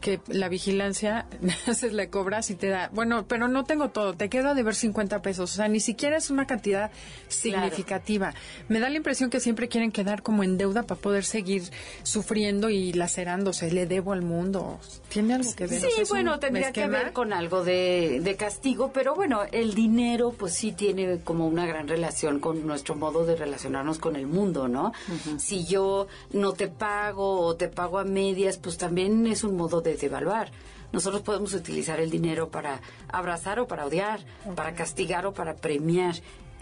que 0.00 0.20
la 0.26 0.48
vigilancia, 0.48 1.26
le 1.92 2.08
cobras 2.08 2.50
y 2.50 2.56
te 2.56 2.68
da, 2.68 2.90
bueno, 2.92 3.26
pero 3.28 3.46
no 3.46 3.64
tengo 3.64 3.90
todo, 3.90 4.14
te 4.14 4.28
quedo 4.28 4.50
a 4.50 4.54
deber 4.54 4.74
50 4.74 5.22
pesos, 5.22 5.52
o 5.52 5.54
sea, 5.54 5.68
ni 5.68 5.78
siquiera 5.78 6.16
es 6.16 6.30
una 6.30 6.46
cantidad 6.46 6.90
significativa. 7.28 8.34
Me 8.68 8.80
da 8.80 8.88
la 8.88 8.96
impresión 8.96 9.30
que 9.30 9.40
siempre 9.40 9.68
quieren 9.68 9.92
quedar 9.92 10.22
como 10.22 10.42
en 10.42 10.58
deuda 10.58 10.82
para 10.82 11.00
poder 11.00 11.24
seguir 11.24 11.62
sufriendo 12.02 12.70
y 12.70 12.92
lacerándose, 12.92 13.70
le 13.70 13.86
debo 13.86 14.12
al 14.12 14.22
mundo. 14.22 14.80
¿Tiene 15.08 15.34
algo 15.34 15.54
que 15.54 15.66
ver? 15.66 15.80
Sí, 15.80 15.86
O 15.86 15.90
sea, 15.90 16.02
¿es 16.02 16.10
un 16.10 16.16
bueno, 16.16 16.38
tendría 16.40 16.72
que 16.72 16.88
ver 16.88 17.12
con 17.12 17.32
algo 17.32 17.62
de, 17.62 18.20
de 18.22 18.36
castigo, 18.36 18.92
pero 18.92 19.14
bueno, 19.14 19.42
el 19.52 19.74
dinero 19.74 20.32
pues 20.36 20.54
sí 20.54 20.72
tiene 20.72 21.20
como 21.20 21.46
una 21.46 21.66
gran 21.66 21.86
relación 21.86 22.40
con 22.40 22.66
nuestro 22.66 22.96
modo 22.96 23.11
de 23.24 23.36
relacionarnos 23.36 23.98
con 23.98 24.16
el 24.16 24.26
mundo, 24.26 24.68
¿no? 24.68 24.92
Si 25.38 25.64
yo 25.64 26.06
no 26.32 26.52
te 26.52 26.68
pago 26.68 27.40
o 27.40 27.56
te 27.56 27.68
pago 27.68 27.98
a 27.98 28.04
medias, 28.04 28.58
pues 28.58 28.78
también 28.78 29.26
es 29.26 29.44
un 29.44 29.56
modo 29.56 29.80
de 29.80 29.96
devaluar. 29.96 30.50
Nosotros 30.92 31.22
podemos 31.22 31.54
utilizar 31.54 32.00
el 32.00 32.10
dinero 32.10 32.50
para 32.50 32.80
abrazar 33.08 33.60
o 33.60 33.66
para 33.66 33.86
odiar, 33.86 34.20
para 34.54 34.74
castigar 34.74 35.26
o 35.26 35.32
para 35.32 35.56
premiar. 35.56 36.16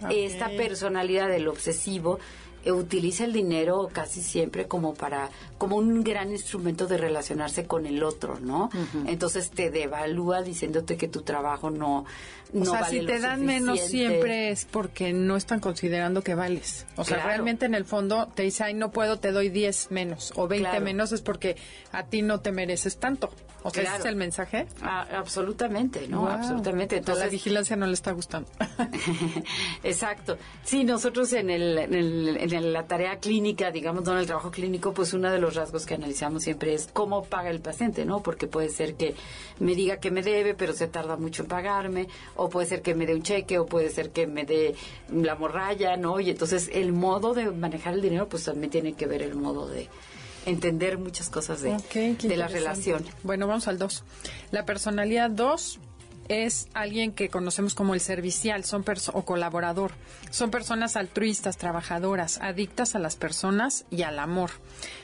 Esta 0.08 0.48
personalidad 0.48 1.28
del 1.28 1.48
obsesivo 1.48 2.18
eh, 2.64 2.72
utiliza 2.72 3.24
el 3.24 3.32
dinero 3.32 3.88
casi 3.92 4.22
siempre 4.22 4.66
como 4.66 4.94
para 4.94 5.30
como 5.60 5.76
un 5.76 6.02
gran 6.02 6.32
instrumento 6.32 6.86
de 6.86 6.96
relacionarse 6.96 7.66
con 7.66 7.84
el 7.84 8.02
otro, 8.02 8.40
¿no? 8.40 8.70
Entonces 9.06 9.50
te 9.50 9.70
devalúa 9.70 10.40
diciéndote 10.42 10.96
que 10.96 11.06
tu 11.06 11.20
trabajo 11.20 11.68
no 11.70 12.06
no 12.52 12.62
o 12.62 12.64
sea, 12.64 12.80
vale 12.80 12.90
si 12.98 13.00
lo 13.02 13.06
te 13.12 13.20
dan 13.20 13.46
menos 13.46 13.78
siempre 13.78 14.50
es 14.50 14.64
porque 14.64 15.12
no 15.12 15.36
están 15.36 15.60
considerando 15.60 16.22
que 16.24 16.34
vales. 16.34 16.84
O 16.96 17.04
sea, 17.04 17.18
Claro. 17.18 17.28
realmente 17.28 17.66
en 17.66 17.74
el 17.76 17.84
fondo 17.84 18.26
te 18.34 18.42
dice, 18.42 18.64
ay, 18.64 18.74
no 18.74 18.90
puedo, 18.90 19.18
te 19.20 19.30
doy 19.30 19.50
10 19.50 19.92
menos 19.92 20.32
o 20.34 20.48
20 20.48 20.68
Claro. 20.70 20.84
menos 20.84 21.12
es 21.12 21.20
porque 21.20 21.56
a 21.92 22.06
ti 22.06 22.22
no 22.22 22.40
te 22.40 22.50
mereces 22.50 22.96
tanto. 22.96 23.30
O 23.62 23.68
sea, 23.70 23.82
ese 23.82 23.96
es 23.98 24.04
el 24.06 24.16
mensaje. 24.16 24.66
Ah, 24.82 25.06
absolutamente, 25.18 26.08
¿no? 26.08 26.20
Wow. 26.22 26.28
Absolutamente. 26.30 26.94
A 26.94 26.98
Entonces, 26.98 27.24
la 27.26 27.30
vigilancia 27.30 27.76
no 27.76 27.86
le 27.86 27.92
está 27.92 28.10
gustando. 28.12 28.48
Exacto. 29.82 30.38
Sí, 30.64 30.84
nosotros 30.84 31.32
en, 31.32 31.50
el, 31.50 31.78
en, 31.78 31.94
el- 31.94 32.52
en 32.52 32.72
la 32.72 32.86
tarea 32.86 33.18
clínica, 33.18 33.70
digamos, 33.70 34.04
no 34.04 34.12
en 34.12 34.18
el 34.18 34.26
trabajo 34.26 34.50
clínico, 34.50 34.92
pues 34.92 35.12
uno 35.12 35.30
de 35.30 35.38
los 35.38 35.49
rasgos 35.54 35.86
que 35.86 35.94
analizamos 35.94 36.42
siempre 36.42 36.74
es 36.74 36.88
cómo 36.92 37.24
paga 37.24 37.50
el 37.50 37.60
paciente, 37.60 38.04
¿no? 38.04 38.22
Porque 38.22 38.46
puede 38.46 38.68
ser 38.68 38.94
que 38.94 39.14
me 39.58 39.74
diga 39.74 39.98
que 39.98 40.10
me 40.10 40.22
debe, 40.22 40.54
pero 40.54 40.72
se 40.72 40.86
tarda 40.86 41.16
mucho 41.16 41.42
en 41.42 41.48
pagarme, 41.48 42.08
o 42.36 42.48
puede 42.48 42.66
ser 42.66 42.82
que 42.82 42.94
me 42.94 43.06
dé 43.06 43.14
un 43.14 43.22
cheque, 43.22 43.58
o 43.58 43.66
puede 43.66 43.90
ser 43.90 44.10
que 44.10 44.26
me 44.26 44.44
dé 44.44 44.74
la 45.12 45.34
morralla, 45.34 45.96
¿no? 45.96 46.20
Y 46.20 46.30
entonces 46.30 46.70
el 46.72 46.92
modo 46.92 47.34
de 47.34 47.50
manejar 47.50 47.94
el 47.94 48.02
dinero, 48.02 48.28
pues 48.28 48.44
también 48.44 48.70
tiene 48.70 48.94
que 48.94 49.06
ver 49.06 49.22
el 49.22 49.34
modo 49.34 49.68
de 49.68 49.88
entender 50.46 50.98
muchas 50.98 51.28
cosas 51.28 51.60
de, 51.62 51.76
de 52.22 52.36
la 52.36 52.48
relación. 52.48 53.04
Bueno, 53.22 53.46
vamos 53.46 53.68
al 53.68 53.78
2. 53.78 54.04
La 54.50 54.64
personalidad 54.64 55.30
2 55.30 55.80
es 56.30 56.68
alguien 56.74 57.10
que 57.10 57.28
conocemos 57.28 57.74
como 57.74 57.92
el 57.92 58.00
servicial 58.00 58.62
son 58.62 58.84
o 59.12 59.24
colaborador. 59.24 59.90
Son 60.30 60.52
personas 60.52 60.94
altruistas, 60.94 61.56
trabajadoras, 61.56 62.38
adictas 62.38 62.94
a 62.94 63.00
las 63.00 63.16
personas 63.16 63.84
y 63.90 64.02
al 64.02 64.18
amor. 64.20 64.50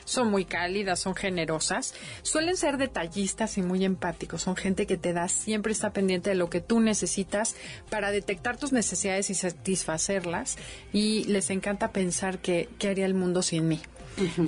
Son 0.05 0.31
muy 0.31 0.45
cálidas, 0.45 1.01
son 1.01 1.15
generosas, 1.15 1.93
suelen 2.21 2.55
ser 2.55 2.77
detallistas 2.77 3.57
y 3.57 3.61
muy 3.61 3.83
empáticos. 3.83 4.43
Son 4.43 4.55
gente 4.55 4.87
que 4.87 4.95
te 4.95 5.11
da, 5.11 5.27
siempre 5.27 5.73
está 5.73 5.91
pendiente 5.91 6.29
de 6.29 6.37
lo 6.37 6.49
que 6.49 6.61
tú 6.61 6.79
necesitas 6.79 7.55
para 7.89 8.11
detectar 8.11 8.55
tus 8.55 8.71
necesidades 8.71 9.29
y 9.29 9.35
satisfacerlas. 9.35 10.57
Y 10.93 11.25
les 11.25 11.49
encanta 11.49 11.91
pensar 11.91 12.39
que, 12.39 12.69
¿qué 12.79 12.87
haría 12.87 13.05
el 13.05 13.13
mundo 13.13 13.41
sin 13.41 13.67
mí? 13.67 13.81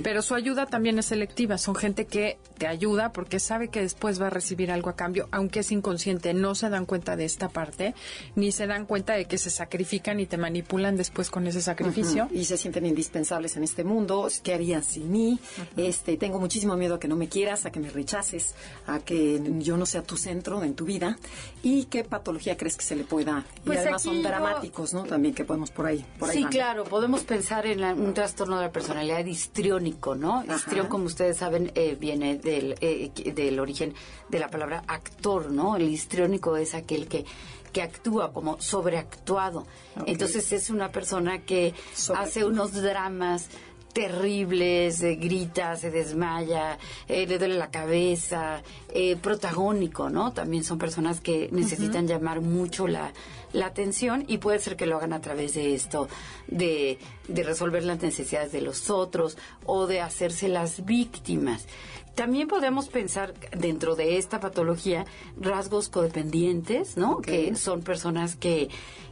Pero 0.02 0.22
su 0.22 0.34
ayuda 0.34 0.66
también 0.66 0.98
es 0.98 1.06
selectiva. 1.06 1.58
Son 1.58 1.74
gente 1.74 2.06
que 2.06 2.38
te 2.58 2.66
ayuda 2.66 3.12
porque 3.12 3.38
sabe 3.40 3.68
que 3.68 3.80
después 3.80 4.20
va 4.20 4.26
a 4.28 4.30
recibir 4.30 4.70
algo 4.70 4.90
a 4.90 4.96
cambio, 4.96 5.28
aunque 5.30 5.60
es 5.60 5.72
inconsciente. 5.72 6.34
No 6.34 6.54
se 6.54 6.68
dan 6.70 6.86
cuenta 6.86 7.16
de 7.16 7.24
esta 7.24 7.48
parte, 7.48 7.94
ni 8.36 8.52
se 8.52 8.66
dan 8.66 8.86
cuenta 8.86 9.14
de 9.14 9.26
que 9.26 9.38
se 9.38 9.50
sacrifican 9.50 10.20
y 10.20 10.26
te 10.26 10.36
manipulan 10.36 10.96
después 10.96 11.30
con 11.30 11.46
ese 11.46 11.62
sacrificio. 11.62 12.28
Y 12.32 12.44
se 12.44 12.56
sienten 12.56 12.86
indispensables 12.86 13.56
en 13.56 13.64
este 13.64 13.84
mundo. 13.84 14.28
¿Qué 14.42 14.54
harían 14.54 14.82
sin 14.84 15.10
mí? 15.10 15.38
Este, 15.76 16.16
tengo 16.16 16.38
muchísimo 16.40 16.76
miedo 16.76 16.96
a 16.96 17.00
que 17.00 17.08
no 17.08 17.16
me 17.16 17.28
quieras, 17.28 17.66
a 17.66 17.70
que 17.70 17.80
me 17.80 17.90
rechaces, 17.90 18.54
a 18.86 19.00
que 19.00 19.40
yo 19.58 19.76
no 19.76 19.86
sea 19.86 20.02
tu 20.02 20.16
centro 20.16 20.62
en 20.64 20.74
tu 20.74 20.84
vida. 20.84 21.16
¿Y 21.62 21.84
qué 21.84 22.04
patología 22.04 22.56
crees 22.56 22.76
que 22.76 22.84
se 22.84 22.96
le 22.96 23.04
pueda? 23.04 23.44
Pues 23.64 23.78
y 23.78 23.80
además 23.82 24.02
son 24.02 24.16
yo- 24.16 24.22
dramáticos, 24.28 24.92
¿no? 24.94 25.04
También 25.04 25.34
que 25.34 25.44
podemos 25.44 25.70
por 25.70 25.86
ahí. 25.86 26.04
Por 26.18 26.30
ahí 26.30 26.36
Sí, 26.38 26.42
van. 26.42 26.52
claro, 26.52 26.84
podemos 26.84 27.22
pensar 27.22 27.66
en 27.66 27.80
la- 27.80 27.94
un 27.94 28.14
trastorno 28.14 28.56
de 28.58 28.66
la 28.66 28.72
personalidad 28.72 29.24
histriónico, 29.60 30.14
¿no? 30.14 30.42
Histrión, 30.44 30.86
como 30.88 31.04
ustedes 31.04 31.36
saben, 31.36 31.70
eh, 31.74 31.96
viene 32.00 32.38
del, 32.38 32.74
eh, 32.80 33.10
del 33.34 33.60
origen 33.60 33.94
de 34.28 34.38
la 34.38 34.48
palabra 34.48 34.82
actor, 34.86 35.50
¿no? 35.50 35.76
El 35.76 35.88
histriónico 35.88 36.56
es 36.56 36.74
aquel 36.74 37.06
que 37.08 37.24
que 37.72 37.82
actúa 37.82 38.32
como 38.32 38.60
sobreactuado. 38.60 39.64
Entonces 40.04 40.50
es 40.52 40.70
una 40.70 40.90
persona 40.90 41.42
que 41.42 41.72
Sobre- 41.94 42.18
hace 42.20 42.44
unos 42.44 42.72
dramas 42.72 43.46
terribles, 43.92 45.02
eh, 45.02 45.16
grita, 45.16 45.76
se 45.76 45.90
desmaya, 45.90 46.78
eh, 47.08 47.26
le 47.26 47.38
duele 47.38 47.56
la 47.56 47.70
cabeza, 47.70 48.62
eh, 48.94 49.16
protagónico, 49.16 50.10
¿no? 50.10 50.32
También 50.32 50.64
son 50.64 50.78
personas 50.78 51.20
que 51.20 51.48
necesitan 51.52 52.06
llamar 52.06 52.40
mucho 52.40 52.86
la, 52.86 53.12
la 53.52 53.66
atención 53.66 54.24
y 54.28 54.38
puede 54.38 54.58
ser 54.58 54.76
que 54.76 54.86
lo 54.86 54.96
hagan 54.96 55.12
a 55.12 55.20
través 55.20 55.54
de 55.54 55.74
esto, 55.74 56.08
de, 56.46 56.98
de 57.28 57.42
resolver 57.42 57.84
las 57.84 58.00
necesidades 58.02 58.52
de 58.52 58.60
los 58.60 58.90
otros 58.90 59.36
o 59.64 59.86
de 59.86 60.00
hacerse 60.00 60.48
las 60.48 60.84
víctimas. 60.84 61.66
También 62.14 62.48
podemos 62.48 62.88
pensar 62.88 63.34
dentro 63.56 63.94
de 63.94 64.18
esta 64.18 64.40
patología 64.40 65.06
rasgos 65.40 65.88
codependientes, 65.88 66.96
¿no? 66.96 67.18
Que 67.18 67.54
son 67.56 67.82
personas 67.82 68.36
que 68.36 68.68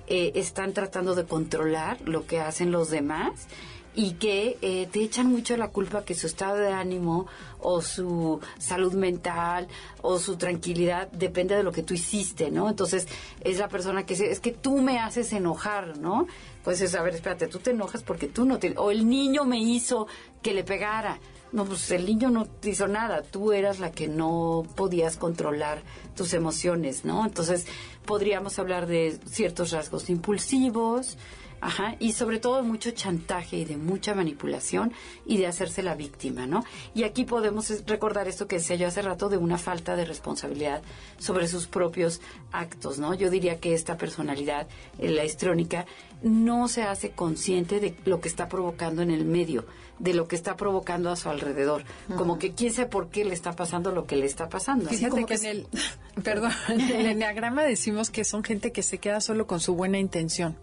eh, 0.08 0.32
están 0.34 0.72
tratando 0.72 1.14
de 1.14 1.24
controlar 1.24 1.98
lo 2.06 2.26
que 2.26 2.40
hacen 2.40 2.70
los 2.70 2.90
demás 2.90 3.46
y 3.94 4.12
que 4.12 4.58
eh, 4.62 4.88
te 4.90 5.02
echan 5.02 5.26
mucho 5.26 5.56
la 5.56 5.68
culpa 5.68 6.04
que 6.04 6.14
su 6.14 6.26
estado 6.26 6.56
de 6.56 6.72
ánimo 6.72 7.26
o 7.60 7.82
su 7.82 8.40
salud 8.58 8.94
mental 8.94 9.68
o 10.02 10.18
su 10.18 10.36
tranquilidad 10.36 11.10
depende 11.10 11.56
de 11.56 11.62
lo 11.62 11.72
que 11.72 11.82
tú 11.82 11.94
hiciste, 11.94 12.50
¿no? 12.50 12.68
Entonces 12.68 13.08
es 13.40 13.58
la 13.58 13.68
persona 13.68 14.06
que 14.06 14.14
dice, 14.14 14.30
es 14.30 14.40
que 14.40 14.52
tú 14.52 14.78
me 14.78 14.98
haces 14.98 15.32
enojar, 15.32 15.98
¿no? 15.98 16.26
Pues 16.64 16.80
es, 16.80 16.94
a 16.94 17.02
ver, 17.02 17.14
espérate, 17.14 17.48
tú 17.48 17.58
te 17.58 17.70
enojas 17.70 18.02
porque 18.02 18.28
tú 18.28 18.44
no 18.44 18.58
te... 18.58 18.74
O 18.76 18.90
el 18.90 19.08
niño 19.08 19.44
me 19.44 19.58
hizo 19.58 20.06
que 20.42 20.54
le 20.54 20.64
pegara. 20.64 21.18
No, 21.50 21.64
pues 21.64 21.90
el 21.90 22.04
niño 22.04 22.30
no 22.30 22.44
te 22.44 22.70
hizo 22.70 22.88
nada, 22.88 23.22
tú 23.22 23.52
eras 23.52 23.78
la 23.78 23.90
que 23.90 24.06
no 24.06 24.64
podías 24.76 25.16
controlar 25.16 25.80
tus 26.14 26.34
emociones, 26.34 27.06
¿no? 27.06 27.24
Entonces 27.24 27.66
podríamos 28.04 28.58
hablar 28.58 28.86
de 28.86 29.18
ciertos 29.26 29.70
rasgos 29.70 30.10
impulsivos, 30.10 31.16
Ajá, 31.60 31.96
y 31.98 32.12
sobre 32.12 32.38
todo 32.38 32.62
mucho 32.62 32.92
chantaje 32.92 33.56
y 33.56 33.64
de 33.64 33.76
mucha 33.76 34.14
manipulación 34.14 34.92
y 35.26 35.38
de 35.38 35.46
hacerse 35.46 35.82
la 35.82 35.94
víctima, 35.94 36.46
¿no? 36.46 36.64
Y 36.94 37.02
aquí 37.02 37.24
podemos 37.24 37.84
recordar 37.86 38.28
esto 38.28 38.46
que 38.46 38.56
decía 38.56 38.76
yo 38.76 38.86
hace 38.86 39.02
rato 39.02 39.28
de 39.28 39.38
una 39.38 39.58
falta 39.58 39.96
de 39.96 40.04
responsabilidad 40.04 40.82
sobre 41.18 41.48
sus 41.48 41.66
propios 41.66 42.20
actos, 42.52 42.98
¿no? 42.98 43.14
Yo 43.14 43.30
diría 43.30 43.58
que 43.58 43.74
esta 43.74 43.96
personalidad, 43.96 44.68
eh, 44.98 45.10
la 45.10 45.24
histrónica, 45.24 45.86
no 46.22 46.68
se 46.68 46.82
hace 46.82 47.10
consciente 47.10 47.80
de 47.80 47.94
lo 48.04 48.20
que 48.20 48.28
está 48.28 48.48
provocando 48.48 49.02
en 49.02 49.10
el 49.10 49.24
medio, 49.24 49.64
de 49.98 50.14
lo 50.14 50.28
que 50.28 50.36
está 50.36 50.56
provocando 50.56 51.10
a 51.10 51.16
su 51.16 51.28
alrededor, 51.28 51.84
como 52.16 52.38
que 52.38 52.52
quién 52.52 52.72
sabe 52.72 52.88
por 52.88 53.08
qué 53.08 53.24
le 53.24 53.34
está 53.34 53.52
pasando 53.52 53.92
lo 53.92 54.06
que 54.06 54.16
le 54.16 54.26
está 54.26 54.48
pasando. 54.48 54.88
Fíjate 54.88 55.10
como 55.10 55.26
que 55.26 55.34
en 55.34 55.44
el, 55.44 55.66
perdón, 56.22 56.52
en 56.68 56.80
el 56.80 57.06
enneagrama 57.06 57.64
decimos 57.64 58.10
que 58.10 58.24
son 58.24 58.44
gente 58.44 58.72
que 58.72 58.82
se 58.82 58.98
queda 58.98 59.20
solo 59.20 59.46
con 59.46 59.60
su 59.60 59.74
buena 59.74 59.98
intención. 59.98 60.56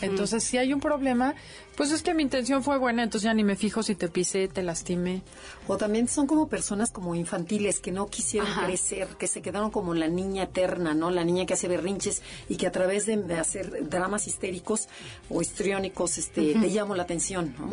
Entonces, 0.00 0.44
si 0.44 0.58
hay 0.58 0.72
un 0.72 0.80
problema, 0.80 1.34
pues 1.76 1.90
es 1.90 2.02
que 2.02 2.14
mi 2.14 2.22
intención 2.22 2.62
fue 2.62 2.78
buena, 2.78 3.02
entonces 3.02 3.24
ya 3.24 3.34
ni 3.34 3.44
me 3.44 3.56
fijo 3.56 3.82
si 3.82 3.94
te 3.94 4.08
pisé, 4.08 4.48
te 4.48 4.62
lastimé. 4.62 5.22
O 5.66 5.76
también 5.76 6.08
son 6.08 6.26
como 6.26 6.48
personas 6.48 6.90
como 6.90 7.14
infantiles 7.14 7.80
que 7.80 7.92
no 7.92 8.06
quisieron 8.06 8.50
Ajá. 8.50 8.66
crecer, 8.66 9.08
que 9.18 9.26
se 9.26 9.42
quedaron 9.42 9.70
como 9.70 9.94
la 9.94 10.08
niña 10.08 10.44
eterna, 10.44 10.94
¿no? 10.94 11.10
La 11.10 11.24
niña 11.24 11.46
que 11.46 11.54
hace 11.54 11.68
berrinches 11.68 12.22
y 12.48 12.56
que 12.56 12.66
a 12.66 12.72
través 12.72 13.06
de, 13.06 13.16
de 13.16 13.38
hacer 13.38 13.88
dramas 13.88 14.26
histéricos 14.26 14.88
o 15.30 15.40
histriónicos, 15.40 16.18
este, 16.18 16.54
te 16.54 16.68
llamo 16.68 16.94
la 16.94 17.04
atención, 17.04 17.54
¿no? 17.58 17.70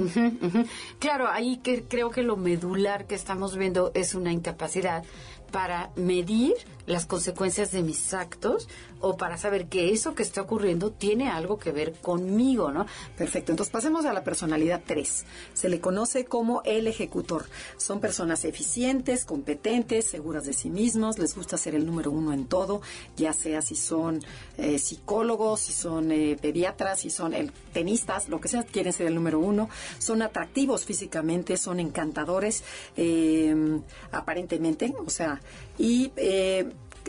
Claro, 1.00 1.28
ahí 1.28 1.58
que 1.58 1.84
creo 1.84 2.10
que 2.10 2.24
lo 2.24 2.38
medular 2.38 3.06
que 3.06 3.16
estamos 3.16 3.58
viendo 3.58 3.92
es 3.94 4.16
una 4.16 4.32
incapacidad 4.32 5.04
para 5.52 5.90
medir 5.96 6.54
las 6.86 7.06
consecuencias 7.06 7.72
de 7.72 7.82
mis 7.82 8.14
actos 8.14 8.68
o 9.02 9.18
para 9.18 9.38
saber 9.38 9.68
que 9.68 9.92
eso 9.92 10.16
que 10.16 10.24
está 10.24 10.42
ocurriendo 10.42 10.92
tiene 10.92 11.30
algo 11.30 11.58
que 11.58 11.72
ver 11.72 11.94
conmigo, 11.94 12.72
¿no? 12.72 12.86
Perfecto, 13.18 13.52
entonces 13.52 13.72
pasemos 13.72 14.06
a 14.06 14.14
la 14.14 14.24
personalidad 14.24 14.82
3. 14.86 15.26
Se 15.54 15.70
le 15.70 15.80
conoce 15.80 16.26
como 16.26 16.62
el 16.66 16.88
ejecutor. 16.88 17.46
Son 17.78 18.00
personas 18.00 18.46
eficientes, 18.46 19.26
competentes, 19.26 20.06
seguras 20.06 20.46
de 20.46 20.54
sí 20.54 20.70
mismos, 20.70 21.18
les 21.18 21.36
gusta 21.36 21.58
ser 21.58 21.76
el 21.76 21.86
número 21.86 22.12
uno 22.12 22.34
en 22.34 22.46
todo, 22.46 22.82
ya 23.16 23.34
sea 23.34 23.62
si 23.62 23.76
son 23.76 24.22
eh, 24.58 24.80
psicólogos, 24.80 25.62
si 25.62 25.74
son 25.74 26.12
eh, 26.12 26.38
pediatras, 26.42 27.02
si 27.02 27.10
son 27.10 27.34
tenistas, 27.74 28.30
lo 28.30 28.42
que 28.42 28.48
sea, 28.48 28.64
quieren 28.64 28.94
ser 28.94 29.08
el 29.08 29.16
número 29.16 29.40
uno. 29.40 29.70
Son 29.98 30.22
atractivos 30.22 30.86
físicamente, 30.86 31.58
son 31.58 31.80
encantadores, 31.80 32.64
eh, 32.98 33.80
aparentemente, 34.12 34.94
o 35.06 35.10
sea, 35.10 35.40
y... 35.78 36.12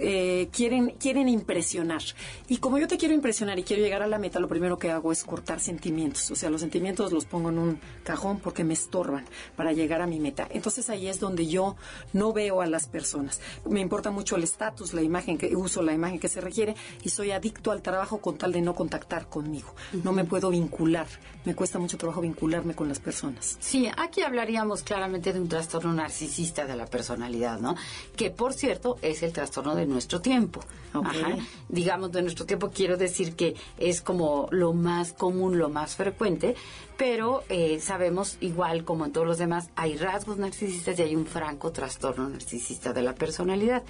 eh, 0.03 0.49
quieren, 0.53 0.95
quieren 0.99 1.29
impresionar. 1.29 2.03
Y 2.49 2.57
como 2.57 2.79
yo 2.79 2.89
te 2.89 2.97
quiero 2.97 3.15
impresionar 3.15 3.59
y 3.59 3.63
quiero 3.63 3.83
llegar 3.83 4.03
a 4.03 4.07
la 4.07 4.19
meta, 4.19 4.41
lo 4.41 4.49
primero 4.49 4.79
que 4.79 4.91
hago 4.91 5.13
es 5.13 5.25
cortar 5.25 5.61
sentimientos. 5.61 6.31
O 6.31 6.37
sea, 6.37 6.51
los 6.51 6.61
sentimientos 6.61 7.13
los 7.13 7.27
pongo 7.27 7.51
en 7.51 7.59
un 7.59 7.81
cajón 8.03 8.41
porque 8.41 8.65
me 8.65 8.75
estorban 8.75 9.27
para 9.57 9.73
llegar 9.73 10.03
a 10.03 10.07
mi 10.07 10.19
meta. 10.19 10.49
Entonces 10.51 10.89
ahí 10.91 11.09
es 11.09 11.21
donde 11.21 11.47
yo 11.47 11.77
no 12.13 12.33
veo 12.33 12.61
a 12.61 12.67
las 12.67 12.87
personas. 12.87 13.41
Me 13.69 13.81
importa 13.81 14.11
mucho 14.11 14.37
el 14.37 14.43
estatus, 14.43 14.95
la 14.95 15.03
imagen 15.03 15.39
que 15.39 15.55
uso, 15.55 15.83
la 15.83 15.93
imagen 15.93 16.19
que 16.19 16.29
se 16.29 16.41
requiere 16.41 16.75
y 17.03 17.11
soy 17.11 17.31
adicto 17.31 17.71
al 17.71 17.83
trabajo 17.83 18.19
con 18.19 18.39
tal 18.39 18.53
de 18.53 18.63
no 18.63 18.75
contactar 18.75 19.29
conmigo. 19.29 19.75
No 20.05 20.13
me 20.13 20.25
puedo 20.25 20.51
vincular. 20.51 21.07
Me 21.45 21.55
cuesta 21.55 21.79
mucho 21.79 21.97
trabajo 21.97 22.21
vincularme 22.21 22.75
con 22.75 22.89
las 22.89 23.01
personas. 23.01 23.57
Sí, 23.61 23.89
aquí 23.97 24.23
hablaríamos 24.23 24.83
claramente 24.83 25.33
de 25.33 25.41
un 25.41 25.49
trastorno 25.49 25.93
narcisista 25.93 26.67
de 26.67 26.77
la 26.77 26.87
personalidad, 26.87 27.59
¿no? 27.61 27.77
Que 28.17 28.31
por 28.31 28.53
cierto 28.53 28.99
es 29.03 29.23
el 29.23 29.33
trastorno 29.33 29.75
de 29.75 29.87
nuestro 29.91 30.21
tiempo. 30.21 30.61
Ajá. 30.93 31.37
Digamos 31.69 32.11
de 32.13 32.23
nuestro 32.23 32.47
tiempo 32.47 32.71
quiero 32.71 32.97
decir 32.97 33.35
que 33.35 33.55
es 33.79 34.01
como 34.01 34.49
lo 34.51 34.73
más 34.73 35.13
común, 35.13 35.59
lo 35.59 35.69
más 35.69 35.97
frecuente, 35.97 36.55
pero 36.97 37.43
eh, 37.49 37.81
sabemos 37.81 38.37
igual 38.41 38.85
como 38.85 39.05
en 39.05 39.13
todos 39.13 39.27
los 39.27 39.39
demás 39.39 39.71
hay 39.77 39.97
rasgos 39.97 40.39
narcisistas 40.39 40.99
y 40.99 41.03
hay 41.03 41.17
un 41.17 41.27
franco 41.27 41.71
trastorno 41.73 42.29
narcisista 42.29 42.93
de 42.93 43.03
la 43.03 43.15
personalidad. 43.15 43.83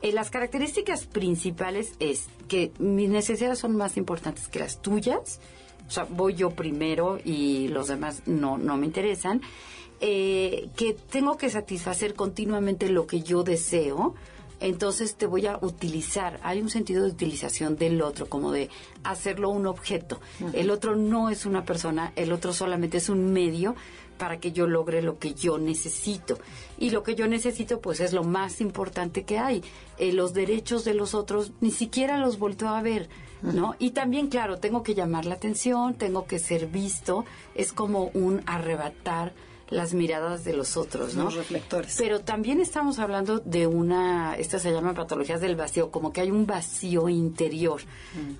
Eh, 0.00 0.12
las 0.12 0.30
características 0.30 1.06
principales 1.06 1.92
es 1.98 2.28
que 2.46 2.72
mis 2.78 3.08
necesidades 3.08 3.58
son 3.58 3.76
más 3.76 3.96
importantes 3.96 4.48
que 4.48 4.60
las 4.60 4.80
tuyas. 4.80 5.40
O 5.88 5.90
sea, 5.90 6.04
voy 6.04 6.34
yo 6.34 6.50
primero 6.50 7.18
y 7.24 7.68
los 7.68 7.88
demás 7.88 8.22
no, 8.26 8.58
no 8.58 8.76
me 8.76 8.86
interesan. 8.86 9.40
Eh, 10.00 10.68
que 10.76 10.94
tengo 10.94 11.36
que 11.36 11.50
satisfacer 11.50 12.14
continuamente 12.14 12.88
lo 12.88 13.06
que 13.06 13.22
yo 13.22 13.42
deseo. 13.42 14.14
Entonces 14.60 15.14
te 15.16 15.26
voy 15.26 15.46
a 15.46 15.58
utilizar. 15.60 16.40
Hay 16.42 16.60
un 16.60 16.70
sentido 16.70 17.04
de 17.04 17.10
utilización 17.10 17.76
del 17.76 18.02
otro, 18.02 18.26
como 18.26 18.52
de 18.52 18.70
hacerlo 19.04 19.50
un 19.50 19.66
objeto. 19.66 20.20
El 20.52 20.70
otro 20.70 20.96
no 20.96 21.30
es 21.30 21.46
una 21.46 21.64
persona, 21.64 22.12
el 22.16 22.32
otro 22.32 22.52
solamente 22.52 22.98
es 22.98 23.08
un 23.08 23.32
medio 23.32 23.76
para 24.18 24.40
que 24.40 24.52
yo 24.52 24.66
logre 24.66 25.00
lo 25.00 25.18
que 25.18 25.32
yo 25.32 25.58
necesito. 25.58 26.38
Y 26.76 26.90
lo 26.90 27.02
que 27.02 27.14
yo 27.14 27.26
necesito, 27.28 27.80
pues, 27.80 28.00
es 28.00 28.12
lo 28.12 28.24
más 28.24 28.60
importante 28.60 29.22
que 29.22 29.38
hay. 29.38 29.62
Eh, 29.96 30.12
los 30.12 30.34
derechos 30.34 30.84
de 30.84 30.94
los 30.94 31.14
otros 31.14 31.52
ni 31.60 31.70
siquiera 31.70 32.18
los 32.18 32.38
vuelto 32.38 32.68
a 32.68 32.82
ver, 32.82 33.08
¿no? 33.40 33.76
Y 33.78 33.90
también, 33.90 34.26
claro, 34.26 34.58
tengo 34.58 34.82
que 34.82 34.94
llamar 34.94 35.24
la 35.24 35.36
atención, 35.36 35.94
tengo 35.94 36.26
que 36.26 36.40
ser 36.40 36.66
visto. 36.66 37.24
Es 37.54 37.72
como 37.72 38.10
un 38.14 38.42
arrebatar 38.46 39.32
las 39.70 39.92
miradas 39.92 40.44
de 40.44 40.54
los 40.54 40.76
otros, 40.76 41.14
¿no? 41.14 41.24
Los 41.24 41.34
reflectores. 41.34 41.96
Pero 41.98 42.20
también 42.20 42.60
estamos 42.60 42.98
hablando 42.98 43.38
de 43.38 43.66
una, 43.66 44.34
estas 44.36 44.62
se 44.62 44.72
llaman 44.72 44.94
patologías 44.94 45.40
del 45.40 45.56
vacío, 45.56 45.90
como 45.90 46.12
que 46.12 46.22
hay 46.22 46.30
un 46.30 46.46
vacío 46.46 47.08
interior. 47.08 47.80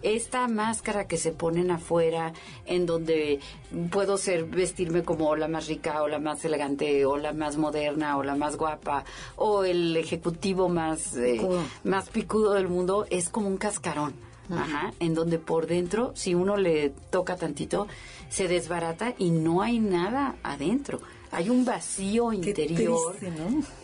Esta 0.02 0.48
máscara 0.48 1.06
que 1.06 1.16
se 1.16 1.32
ponen 1.32 1.70
afuera, 1.70 2.32
en 2.66 2.86
donde 2.86 3.40
puedo 3.90 4.16
ser, 4.16 4.44
vestirme 4.44 5.02
como 5.02 5.36
la 5.36 5.48
más 5.48 5.66
rica, 5.66 6.02
o 6.02 6.08
la 6.08 6.18
más 6.18 6.44
elegante, 6.44 7.04
o 7.04 7.16
la 7.16 7.32
más 7.32 7.56
moderna, 7.56 8.16
o 8.16 8.22
la 8.22 8.34
más 8.34 8.56
guapa, 8.56 9.04
o 9.36 9.64
el 9.64 9.96
ejecutivo 9.96 10.68
más, 10.68 11.16
eh, 11.16 11.40
más 11.84 12.08
picudo 12.08 12.54
del 12.54 12.68
mundo, 12.68 13.06
es 13.10 13.28
como 13.28 13.48
un 13.48 13.58
cascarón. 13.58 14.28
Ajá, 14.50 14.94
en 14.98 15.12
donde 15.12 15.38
por 15.38 15.66
dentro, 15.66 16.12
si 16.14 16.34
uno 16.34 16.56
le 16.56 16.88
toca 17.10 17.36
tantito, 17.36 17.86
se 18.30 18.48
desbarata 18.48 19.14
y 19.18 19.28
no 19.30 19.60
hay 19.60 19.78
nada 19.78 20.36
adentro. 20.42 21.00
Hay 21.30 21.50
un 21.50 21.64
vacío 21.64 22.32
interior 22.32 23.16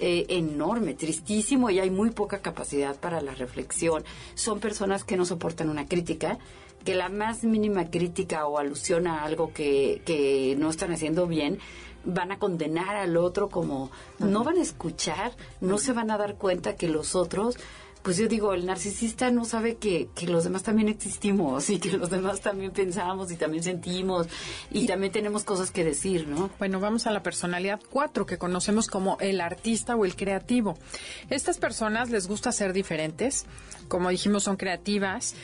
eh, 0.00 0.26
enorme, 0.28 0.94
tristísimo 0.94 1.70
y 1.70 1.78
hay 1.78 1.90
muy 1.90 2.10
poca 2.10 2.40
capacidad 2.40 2.96
para 2.96 3.20
la 3.20 3.34
reflexión. 3.34 4.04
Son 4.34 4.60
personas 4.60 5.04
que 5.04 5.16
no 5.16 5.24
soportan 5.24 5.68
una 5.68 5.86
crítica, 5.86 6.38
que 6.84 6.94
la 6.94 7.08
más 7.08 7.44
mínima 7.44 7.90
crítica 7.90 8.46
o 8.46 8.58
alusión 8.58 9.06
a 9.06 9.24
algo 9.24 9.52
que, 9.52 10.02
que 10.04 10.56
no 10.58 10.70
están 10.70 10.92
haciendo 10.92 11.26
bien 11.26 11.58
van 12.04 12.32
a 12.32 12.38
condenar 12.38 12.96
al 12.96 13.16
otro 13.16 13.48
como 13.48 13.90
no 14.18 14.44
van 14.44 14.58
a 14.58 14.62
escuchar, 14.62 15.32
no 15.60 15.78
se 15.78 15.92
van 15.92 16.10
a 16.10 16.18
dar 16.18 16.36
cuenta 16.36 16.76
que 16.76 16.88
los 16.88 17.14
otros 17.14 17.56
pues 18.04 18.18
yo 18.18 18.28
digo, 18.28 18.52
el 18.52 18.66
narcisista 18.66 19.30
no 19.30 19.46
sabe 19.46 19.76
que, 19.76 20.10
que 20.14 20.26
los 20.26 20.44
demás 20.44 20.62
también 20.62 20.90
existimos 20.90 21.70
y 21.70 21.78
que 21.78 21.96
los 21.96 22.10
demás 22.10 22.42
también 22.42 22.70
pensamos 22.70 23.32
y 23.32 23.36
también 23.36 23.62
sentimos 23.62 24.28
y, 24.70 24.86
también 24.86 25.10
tenemos 25.10 25.42
cosas 25.42 25.70
que 25.70 25.84
decir, 25.84 26.28
¿no? 26.28 26.50
Bueno, 26.58 26.80
vamos 26.80 27.06
a 27.06 27.12
la 27.12 27.22
personalidad 27.22 27.80
4 27.88 28.26
que 28.26 28.36
conocemos 28.36 28.88
como 28.88 29.16
el 29.20 29.40
artista 29.40 29.96
o 29.96 30.04
el 30.04 30.16
creativo. 30.16 30.76
Estas 31.30 31.56
personas 31.56 32.10
les 32.10 32.28
gusta 32.28 32.52
ser 32.52 32.74
diferentes, 32.74 33.46
como 33.88 34.10
dijimos, 34.10 34.42
son 34.42 34.56
creativas 34.56 35.34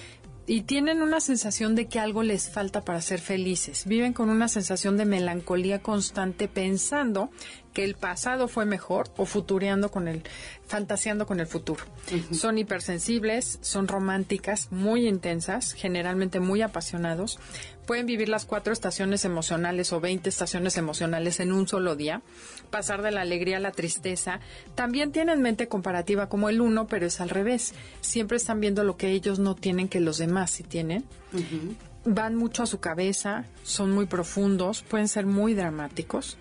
y 0.46 0.62
tienen 0.62 1.00
una 1.00 1.20
sensación 1.20 1.76
de 1.76 1.86
que 1.86 2.00
algo 2.00 2.24
les 2.24 2.50
falta 2.50 2.80
para 2.82 3.00
ser 3.00 3.20
felices. 3.20 3.86
Viven 3.86 4.12
con 4.12 4.30
una 4.30 4.48
sensación 4.48 4.96
de 4.96 5.04
melancolía 5.04 5.80
constante 5.80 6.48
pensando 6.48 7.30
que 7.72 7.84
el 7.84 7.94
pasado 7.94 8.48
fue 8.48 8.64
mejor 8.64 9.08
o 9.16 9.26
futureando 9.26 9.90
con 9.90 10.08
el, 10.08 10.22
fantaseando 10.66 11.26
con 11.26 11.40
el 11.40 11.46
futuro. 11.46 11.84
Son 12.32 12.58
hipersensibles, 12.58 13.58
son 13.60 13.86
románticas, 13.86 14.68
muy 14.70 15.06
intensas, 15.06 15.72
generalmente 15.72 16.40
muy 16.40 16.62
apasionados. 16.62 17.38
Pueden 17.86 18.06
vivir 18.06 18.28
las 18.28 18.44
cuatro 18.44 18.72
estaciones 18.72 19.24
emocionales 19.24 19.92
o 19.92 20.00
20 20.00 20.28
estaciones 20.28 20.76
emocionales 20.76 21.40
en 21.40 21.52
un 21.52 21.66
solo 21.66 21.96
día, 21.96 22.22
pasar 22.70 23.02
de 23.02 23.10
la 23.10 23.22
alegría 23.22 23.56
a 23.56 23.60
la 23.60 23.72
tristeza. 23.72 24.40
También 24.74 25.12
tienen 25.12 25.42
mente 25.42 25.68
comparativa 25.68 26.28
como 26.28 26.48
el 26.48 26.60
uno, 26.60 26.86
pero 26.86 27.06
es 27.06 27.20
al 27.20 27.30
revés. 27.30 27.74
Siempre 28.00 28.36
están 28.36 28.60
viendo 28.60 28.84
lo 28.84 28.96
que 28.96 29.10
ellos 29.10 29.38
no 29.38 29.54
tienen 29.54 29.88
que 29.88 30.00
los 30.00 30.18
demás 30.18 30.50
sí 30.50 30.62
tienen. 30.62 31.04
Van 32.04 32.34
mucho 32.34 32.62
a 32.62 32.66
su 32.66 32.80
cabeza, 32.80 33.44
son 33.62 33.90
muy 33.90 34.06
profundos, 34.06 34.82
pueden 34.82 35.08
ser 35.08 35.26
muy 35.26 35.54
dramáticos 35.54 36.36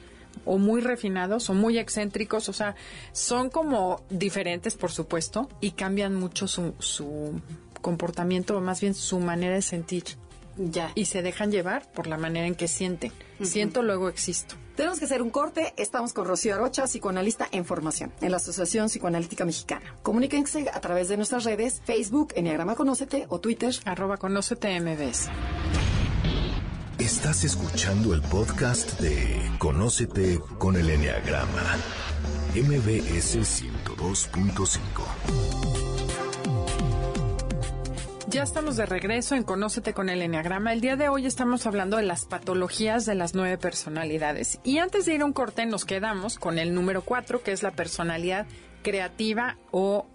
o 0.45 0.57
muy 0.57 0.81
refinados 0.81 1.49
o 1.49 1.53
muy 1.53 1.77
excéntricos, 1.77 2.49
o 2.49 2.53
sea, 2.53 2.75
son 3.11 3.49
como 3.49 4.01
diferentes, 4.09 4.75
por 4.75 4.91
supuesto, 4.91 5.49
y 5.61 5.71
cambian 5.71 6.15
mucho 6.15 6.47
su, 6.47 6.73
su 6.79 7.39
comportamiento, 7.81 8.57
o 8.57 8.61
más 8.61 8.81
bien 8.81 8.93
su 8.93 9.19
manera 9.19 9.55
de 9.55 9.61
sentir. 9.61 10.03
Ya. 10.57 10.91
Y 10.95 11.05
se 11.05 11.21
dejan 11.21 11.51
llevar 11.51 11.89
por 11.93 12.07
la 12.07 12.17
manera 12.17 12.45
en 12.45 12.55
que 12.55 12.67
sienten. 12.67 13.13
Siento, 13.41 13.81
luego 13.81 14.09
existo. 14.09 14.55
Tenemos 14.75 14.99
que 14.99 15.05
hacer 15.05 15.21
un 15.21 15.29
corte. 15.29 15.73
Estamos 15.77 16.13
con 16.13 16.25
Rocío 16.25 16.55
Arocha, 16.55 16.85
psicoanalista 16.85 17.47
en 17.51 17.65
formación 17.65 18.11
en 18.21 18.31
la 18.31 18.37
Asociación 18.37 18.87
Psicoanalítica 18.87 19.45
Mexicana. 19.45 19.95
Comuníquense 20.03 20.69
a 20.73 20.79
través 20.81 21.07
de 21.07 21.17
nuestras 21.17 21.45
redes, 21.45 21.81
Facebook, 21.85 22.33
Enneagrama 22.35 22.75
Conócete 22.75 23.25
o 23.29 23.39
Twitter. 23.39 23.73
Arroba 23.85 24.17
Conócete 24.17 24.79
MBS. 24.79 25.29
Estás 27.09 27.43
escuchando 27.43 28.13
el 28.13 28.21
podcast 28.21 28.99
de 28.99 29.41
Conócete 29.57 30.39
con 30.59 30.75
el 30.75 30.91
Enneagrama. 30.91 31.75
MBS 32.53 33.63
102.5. 33.63 34.79
Ya 38.27 38.43
estamos 38.43 38.77
de 38.77 38.85
regreso 38.85 39.33
en 39.33 39.41
Conócete 39.41 39.95
con 39.95 40.09
el 40.09 40.21
Enneagrama. 40.21 40.71
El 40.71 40.81
día 40.81 40.97
de 40.97 41.09
hoy 41.09 41.25
estamos 41.25 41.65
hablando 41.65 41.97
de 41.97 42.03
las 42.03 42.25
patologías 42.25 43.07
de 43.07 43.15
las 43.15 43.33
nueve 43.33 43.57
personalidades. 43.57 44.59
Y 44.63 44.77
antes 44.77 45.07
de 45.07 45.15
ir 45.15 45.21
a 45.23 45.25
un 45.25 45.33
corte, 45.33 45.65
nos 45.65 45.85
quedamos 45.85 46.37
con 46.37 46.59
el 46.59 46.75
número 46.75 47.01
cuatro, 47.01 47.41
que 47.41 47.53
es 47.53 47.63
la 47.63 47.71
personalidad 47.71 48.45
creativa 48.83 49.57
o 49.71 50.05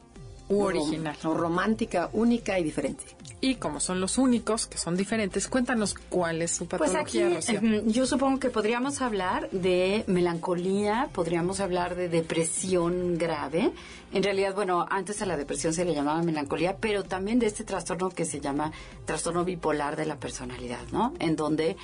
original. 0.49 1.17
O 1.25 1.35
romántica, 1.35 2.09
única 2.13 2.57
y 2.61 2.63
diferente. 2.63 3.05
Y 3.41 3.57
como 3.57 3.79
son 3.79 4.01
los 4.01 4.17
únicos 4.17 4.67
que 4.67 4.79
son 4.79 4.97
diferentes, 4.97 5.49
cuéntanos 5.49 5.95
cuál 6.09 6.41
es 6.41 6.53
su 6.53 6.67
patología. 6.67 7.29
Pues 7.29 7.51
aquí, 7.51 7.83
yo 7.87 8.07
supongo 8.07 8.41
que 8.41 8.49
podríamos 8.49 9.03
hablar 9.03 9.51
de 9.51 10.05
melancolía, 10.07 11.11
podríamos 11.13 11.61
hablar 11.61 11.95
de 11.95 12.09
depresión 12.09 13.19
grave. 13.19 13.73
En 14.13 14.23
realidad, 14.23 14.55
bueno, 14.55 14.87
antes 14.89 15.21
a 15.21 15.27
la 15.27 15.37
depresión 15.37 15.75
se 15.75 15.85
le 15.85 15.95
llamaba 15.95 16.23
melancolía, 16.23 16.77
pero 16.79 17.03
también 17.03 17.39
de 17.39 17.47
este 17.47 17.65
trastorno 17.65 18.09
que 18.11 18.25
se 18.25 18.41
llama 18.41 18.73
trastorno 19.05 19.45
bipolar 19.45 19.97
de 19.97 20.07
la 20.07 20.17
personalidad, 20.17 20.81
¿no? 20.91 21.13
En 21.19 21.37
donde 21.37 21.77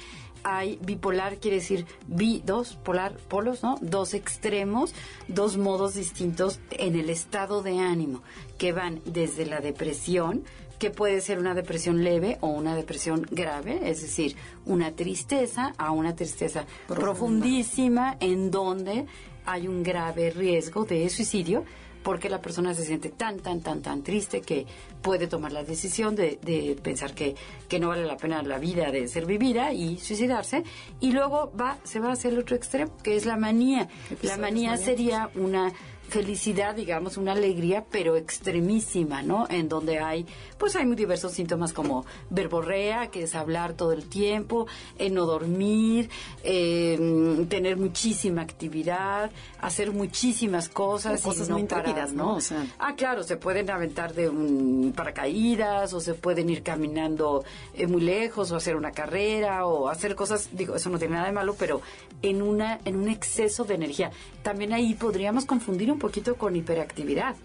hay 0.42 0.78
bipolar, 0.82 1.36
quiere 1.36 1.58
decir 1.58 1.86
bi, 2.06 2.42
dos, 2.44 2.76
polar, 2.76 3.12
polos, 3.28 3.62
¿no? 3.62 3.76
Dos 3.80 4.14
extremos, 4.14 4.94
dos 5.28 5.56
modos 5.56 5.94
distintos 5.94 6.60
en 6.70 6.98
el 6.98 7.10
estado 7.10 7.62
de 7.62 7.78
ánimo, 7.78 8.22
que 8.58 8.72
van 8.72 9.00
desde 9.04 9.44
la 9.44 9.60
depresión, 9.60 10.44
que 10.80 10.90
puede 10.90 11.20
ser 11.20 11.38
una 11.38 11.54
depresión 11.54 12.02
leve 12.02 12.38
o 12.40 12.48
una 12.48 12.74
depresión 12.74 13.26
grave, 13.30 13.80
es 13.84 14.00
decir, 14.00 14.34
una 14.64 14.92
tristeza 14.92 15.74
a 15.76 15.92
una 15.92 16.16
tristeza 16.16 16.64
profundísima 16.88 18.16
en 18.18 18.50
donde 18.50 19.04
hay 19.44 19.68
un 19.68 19.82
grave 19.82 20.30
riesgo 20.30 20.86
de 20.86 21.08
suicidio 21.10 21.64
porque 22.02 22.30
la 22.30 22.40
persona 22.40 22.72
se 22.72 22.86
siente 22.86 23.10
tan, 23.10 23.40
tan, 23.40 23.60
tan, 23.60 23.82
tan 23.82 24.02
triste 24.02 24.40
que 24.40 24.66
puede 25.02 25.26
tomar 25.26 25.52
la 25.52 25.64
decisión 25.64 26.16
de, 26.16 26.38
de 26.42 26.74
pensar 26.82 27.14
que, 27.14 27.34
que, 27.68 27.78
no 27.78 27.88
vale 27.88 28.06
la 28.06 28.16
pena 28.16 28.42
la 28.42 28.58
vida 28.58 28.90
de 28.90 29.06
ser 29.06 29.26
vivida 29.26 29.74
y 29.74 29.98
suicidarse. 29.98 30.64
Y 31.00 31.12
luego 31.12 31.52
va, 31.60 31.76
se 31.84 32.00
va 32.00 32.12
hacia 32.12 32.30
el 32.30 32.38
otro 32.38 32.56
extremo, 32.56 32.96
que 33.02 33.16
es 33.16 33.26
la 33.26 33.36
manía. 33.36 33.86
La 34.22 34.38
manía 34.38 34.78
sería 34.78 35.30
una 35.34 35.74
felicidad, 36.10 36.74
digamos, 36.74 37.16
una 37.16 37.32
alegría, 37.32 37.84
pero 37.90 38.16
extremísima, 38.16 39.22
¿no? 39.22 39.46
En 39.48 39.68
donde 39.68 40.00
hay, 40.00 40.26
pues 40.58 40.76
hay 40.76 40.84
muy 40.84 40.96
diversos 40.96 41.32
síntomas 41.32 41.72
como 41.72 42.04
verborrea, 42.28 43.06
que 43.06 43.22
es 43.22 43.34
hablar 43.34 43.74
todo 43.74 43.92
el 43.92 44.08
tiempo, 44.08 44.66
en 44.98 45.14
no 45.14 45.24
dormir, 45.24 46.10
eh, 46.42 47.46
tener 47.48 47.76
muchísima 47.76 48.42
actividad, 48.42 49.30
hacer 49.60 49.92
muchísimas 49.92 50.68
cosas. 50.68 51.22
cosas 51.22 51.46
y 51.46 51.50
no 51.50 51.58
muy 51.58 51.68
parar, 51.68 52.12
¿no? 52.12 52.38
Ah, 52.78 52.94
claro, 52.96 53.22
se 53.22 53.36
pueden 53.36 53.70
aventar 53.70 54.12
de 54.12 54.28
un 54.28 54.92
paracaídas 54.94 55.92
o 55.92 56.00
se 56.00 56.14
pueden 56.14 56.50
ir 56.50 56.62
caminando 56.62 57.44
eh, 57.74 57.86
muy 57.86 58.00
lejos 58.00 58.50
o 58.50 58.56
hacer 58.56 58.74
una 58.74 58.90
carrera 58.90 59.66
o 59.66 59.88
hacer 59.88 60.16
cosas, 60.16 60.50
digo, 60.52 60.74
eso 60.74 60.90
no 60.90 60.98
tiene 60.98 61.14
nada 61.14 61.26
de 61.26 61.32
malo, 61.32 61.54
pero 61.56 61.80
en, 62.22 62.42
una, 62.42 62.80
en 62.84 62.96
un 62.96 63.08
exceso 63.08 63.64
de 63.64 63.74
energía. 63.74 64.10
También 64.42 64.72
ahí 64.72 64.94
podríamos 64.94 65.44
confundir 65.44 65.92
un 65.92 65.99
poquito 66.00 66.34
con 66.34 66.56
hiperactividad. 66.56 67.36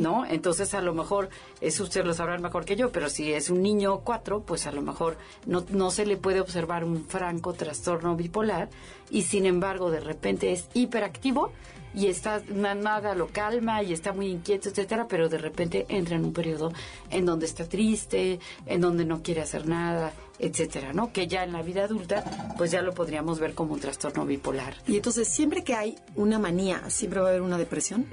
¿No? 0.00 0.24
Entonces, 0.24 0.74
a 0.74 0.80
lo 0.80 0.94
mejor, 0.94 1.28
eso 1.60 1.82
ustedes 1.82 2.06
lo 2.06 2.14
sabrán 2.14 2.40
mejor 2.40 2.64
que 2.64 2.76
yo, 2.76 2.92
pero 2.92 3.10
si 3.10 3.32
es 3.32 3.50
un 3.50 3.62
niño 3.62 3.98
cuatro, 4.04 4.40
pues 4.40 4.66
a 4.66 4.72
lo 4.72 4.80
mejor 4.80 5.18
no, 5.44 5.64
no 5.70 5.90
se 5.90 6.06
le 6.06 6.16
puede 6.16 6.40
observar 6.40 6.84
un 6.84 7.04
franco 7.04 7.52
trastorno 7.52 8.14
bipolar 8.14 8.68
y 9.10 9.22
sin 9.22 9.44
embargo, 9.44 9.90
de 9.90 10.00
repente 10.00 10.52
es 10.52 10.68
hiperactivo 10.72 11.50
y 11.96 12.08
está 12.08 12.42
nada 12.54 13.14
lo 13.14 13.28
calma 13.28 13.82
y 13.82 13.94
está 13.94 14.12
muy 14.12 14.26
inquieto, 14.26 14.68
etcétera, 14.68 15.06
pero 15.08 15.30
de 15.30 15.38
repente 15.38 15.86
entra 15.88 16.16
en 16.16 16.26
un 16.26 16.32
periodo 16.34 16.72
en 17.10 17.24
donde 17.24 17.46
está 17.46 17.66
triste, 17.66 18.38
en 18.66 18.80
donde 18.82 19.06
no 19.06 19.22
quiere 19.22 19.40
hacer 19.40 19.66
nada, 19.66 20.12
etcétera, 20.38 20.92
¿no? 20.92 21.10
Que 21.10 21.26
ya 21.26 21.42
en 21.42 21.52
la 21.52 21.62
vida 21.62 21.84
adulta, 21.84 22.22
pues 22.58 22.70
ya 22.70 22.82
lo 22.82 22.92
podríamos 22.92 23.40
ver 23.40 23.54
como 23.54 23.72
un 23.72 23.80
trastorno 23.80 24.26
bipolar. 24.26 24.74
Y 24.86 24.96
entonces, 24.96 25.26
siempre 25.26 25.64
que 25.64 25.74
hay 25.74 25.96
una 26.14 26.38
manía, 26.38 26.88
siempre 26.90 27.20
va 27.20 27.28
a 27.28 27.30
haber 27.30 27.42
una 27.42 27.56
depresión. 27.56 28.06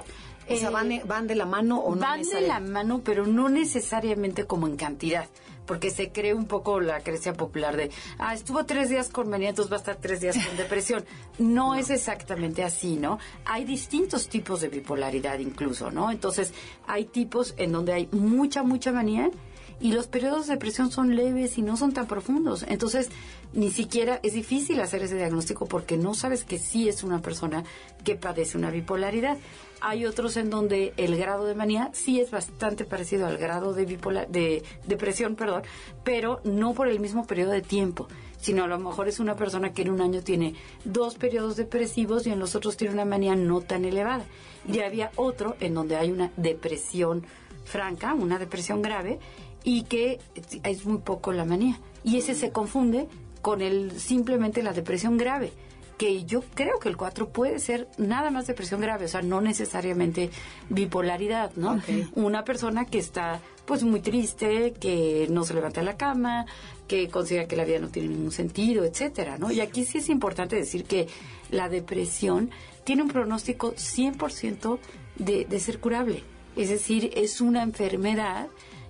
O 0.49 0.55
sea, 0.55 0.69
van, 0.69 0.91
eh, 0.91 1.03
van 1.05 1.27
de 1.27 1.35
la 1.35 1.45
mano 1.45 1.79
o 1.79 1.95
no 1.95 2.01
van 2.01 2.21
de 2.21 2.41
la 2.41 2.61
mano, 2.61 3.01
pero 3.03 3.25
no 3.25 3.49
necesariamente 3.49 4.45
como 4.45 4.67
en 4.67 4.77
cantidad 4.77 5.27
porque 5.65 5.91
se 5.91 6.11
cree 6.11 6.33
un 6.33 6.45
poco 6.45 6.79
la 6.79 7.01
creencia 7.01 7.33
popular 7.33 7.77
de, 7.77 7.91
ah, 8.19 8.33
estuvo 8.33 8.65
tres 8.65 8.89
días 8.89 9.09
con 9.09 9.29
manía, 9.29 9.49
entonces 9.49 9.71
va 9.71 9.77
a 9.77 9.79
estar 9.79 9.95
tres 9.97 10.21
días 10.21 10.37
con 10.45 10.57
depresión. 10.57 11.05
No, 11.39 11.73
es 11.73 11.89
exactamente 11.89 12.63
así, 12.63 12.95
¿no? 12.95 13.17
Hay 13.45 13.65
distintos 13.65 14.27
tipos 14.27 14.61
de 14.61 14.69
bipolaridad 14.69 15.39
incluso, 15.39 15.89
¿no? 15.89 16.11
Entonces, 16.11 16.53
hay 16.85 17.05
tipos 17.05 17.55
en 17.57 17.71
donde 17.71 17.93
hay 17.93 18.07
mucha, 18.11 18.61
mucha 18.61 18.91
manía 18.91 19.31
y 19.79 19.91
los 19.91 20.07
periodos 20.07 20.47
de 20.47 20.53
depresión 20.53 20.91
son 20.91 21.15
leves 21.15 21.57
y 21.57 21.61
no 21.61 21.75
son 21.75 21.91
tan 21.91 22.07
profundos. 22.07 22.63
Entonces, 22.69 23.09
ni 23.53 23.69
siquiera 23.71 24.19
es 24.23 24.33
difícil 24.33 24.79
hacer 24.79 25.03
ese 25.03 25.15
diagnóstico 25.15 25.65
porque 25.65 25.97
no 25.97 26.13
sabes 26.13 26.43
que 26.43 26.59
sí 26.59 26.87
es 26.87 27.03
una 27.03 27.21
persona 27.21 27.63
que 28.03 28.15
padece 28.15 28.57
una 28.57 28.69
bipolaridad. 28.69 29.37
Hay 29.85 30.05
otros 30.05 30.37
en 30.37 30.49
donde 30.49 30.93
el 30.95 31.17
grado 31.17 31.45
de 31.45 31.55
manía 31.55 31.89
sí 31.91 32.21
es 32.21 32.31
bastante 32.31 32.85
parecido 32.85 33.27
al 33.27 33.37
grado 33.37 33.73
de 33.73 33.85
bipolar, 33.85 34.29
de 34.29 34.63
depresión, 34.87 35.35
perdón, 35.35 35.63
pero 36.05 36.39
no 36.45 36.73
por 36.73 36.87
el 36.87 37.01
mismo 37.01 37.27
periodo 37.27 37.51
de 37.51 37.61
tiempo, 37.61 38.07
sino 38.39 38.63
a 38.63 38.67
lo 38.67 38.79
mejor 38.79 39.09
es 39.09 39.19
una 39.19 39.35
persona 39.35 39.73
que 39.73 39.81
en 39.81 39.89
un 39.89 39.99
año 39.99 40.21
tiene 40.21 40.55
dos 40.85 41.15
periodos 41.15 41.57
depresivos 41.57 42.25
y 42.25 42.29
en 42.29 42.39
los 42.39 42.55
otros 42.55 42.77
tiene 42.77 42.93
una 42.93 43.03
manía 43.03 43.35
no 43.35 43.59
tan 43.59 43.83
elevada. 43.83 44.23
Y 44.65 44.79
había 44.79 45.11
otro 45.17 45.57
en 45.59 45.73
donde 45.73 45.97
hay 45.97 46.13
una 46.13 46.31
depresión 46.37 47.25
franca, 47.65 48.13
una 48.13 48.39
depresión 48.39 48.81
grave, 48.81 49.19
y 49.65 49.83
que 49.83 50.19
es 50.63 50.85
muy 50.85 50.99
poco 50.99 51.33
la 51.33 51.43
manía. 51.43 51.77
Y 52.05 52.15
ese 52.15 52.35
se 52.35 52.51
confunde 52.51 53.09
con 53.41 53.61
el 53.61 53.99
simplemente 53.99 54.63
la 54.63 54.71
depresión 54.71 55.17
grave 55.17 55.51
que 55.97 56.25
yo 56.25 56.43
creo 56.53 56.79
que 56.79 56.89
el 56.89 56.97
4 56.97 57.29
puede 57.29 57.59
ser 57.59 57.87
nada 57.97 58.31
más 58.31 58.47
depresión 58.47 58.81
grave, 58.81 59.05
o 59.05 59.07
sea, 59.07 59.21
no 59.21 59.41
necesariamente 59.41 60.29
bipolaridad, 60.69 61.51
¿no? 61.55 61.81
Una 62.15 62.43
persona 62.43 62.85
que 62.85 62.99
está 62.99 63.41
pues 63.65 63.83
muy 63.83 64.01
triste, 64.01 64.73
que 64.73 65.27
no 65.29 65.43
se 65.43 65.53
levanta 65.53 65.81
de 65.81 65.85
la 65.85 65.97
cama, 65.97 66.45
que 66.87 67.07
considera 67.09 67.47
que 67.47 67.55
la 67.55 67.63
vida 67.63 67.79
no 67.79 67.89
tiene 67.89 68.09
ningún 68.09 68.31
sentido, 68.31 68.83
etcétera, 68.83 69.37
¿no? 69.37 69.51
Y 69.51 69.61
aquí 69.61 69.85
sí 69.85 69.99
es 69.99 70.09
importante 70.09 70.55
decir 70.55 70.83
que 70.85 71.07
la 71.49 71.69
depresión 71.69 72.51
tiene 72.83 73.03
un 73.03 73.09
pronóstico 73.09 73.73
100% 73.73 74.79
de, 75.15 75.45
de 75.45 75.59
ser 75.59 75.79
curable. 75.79 76.23
Es 76.55 76.69
decir, 76.69 77.11
es 77.15 77.39
una 77.41 77.63
enfermedad 77.63 78.47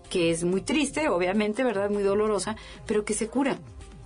que 0.10 0.32
es 0.32 0.43
muy 0.43 0.62
triste, 0.62 1.10
obviamente, 1.10 1.64
¿verdad? 1.64 1.89
Muy 1.89 2.04
dolorosa, 2.04 2.56
pero 2.86 3.06
que 3.06 3.14
se 3.14 3.28
cura 3.28 3.58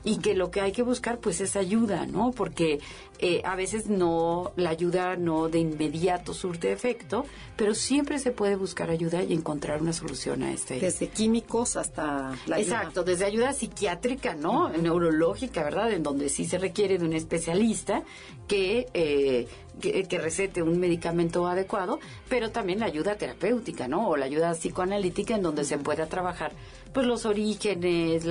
y 0.08 0.20
que 0.20 0.36
lo 0.36 0.51
que 0.51 0.62
hay 0.62 0.72
que 0.72 0.84
buscar 0.84 1.20
pues 1.20 1.41
es 1.41 1.58
ayuda, 1.58 2.05
¿no? 2.05 2.32
Porque 2.32 2.80
eh, 3.20 3.41
a 3.43 3.58
veces 3.58 3.88
no, 3.88 4.53
la 4.55 4.70
ayuda 4.70 5.18
no 5.18 5.49
de 5.49 5.60
inmediato 5.60 6.34
surte 6.34 6.72
efecto, 6.72 7.26
pero 7.58 7.76
siempre 7.76 8.18
se 8.18 8.32
puede 8.32 8.55
buscar 8.55 8.89
ayuda 8.89 9.22
y 9.22 9.34
encontrar 9.34 9.82
una 9.82 9.91
solución 9.91 10.43
a 10.43 10.53
este. 10.53 10.80
Desde 10.80 11.10
químicos 11.10 11.76
hasta 11.76 12.38
la 12.45 12.58
Exacto, 12.58 13.03
desde 13.03 13.26
ayuda 13.26 13.51
psiquiátrica, 13.51 14.34
¿no? 14.34 14.70
Neurológica, 14.70 15.62
¿verdad? 15.62 15.91
En 15.91 16.03
donde 16.03 16.30
sí 16.30 16.45
se 16.45 16.58
requiere 16.58 16.97
de 16.97 17.03
un 17.03 17.12
especialista 17.12 18.03
que, 18.47 18.88
eh, 18.93 19.49
que, 19.80 20.03
que, 20.03 20.17
recete 20.17 20.61
un 20.61 20.80
medicamento 20.80 21.47
adecuado, 21.47 21.99
pero 22.30 22.51
también 22.51 22.80
la 22.80 22.86
ayuda 22.86 23.15
terapéutica, 23.15 23.88
¿no? 23.88 24.09
O 24.09 24.17
la 24.17 24.25
ayuda 24.25 24.53
psicoanalítica 24.53 25.36
en 25.36 25.43
donde 25.43 25.63
se 25.63 25.78
pueda 25.78 26.07
trabajar 26.07 26.51
pues 26.93 27.05
los 27.05 27.25
orígenes, 27.25 28.23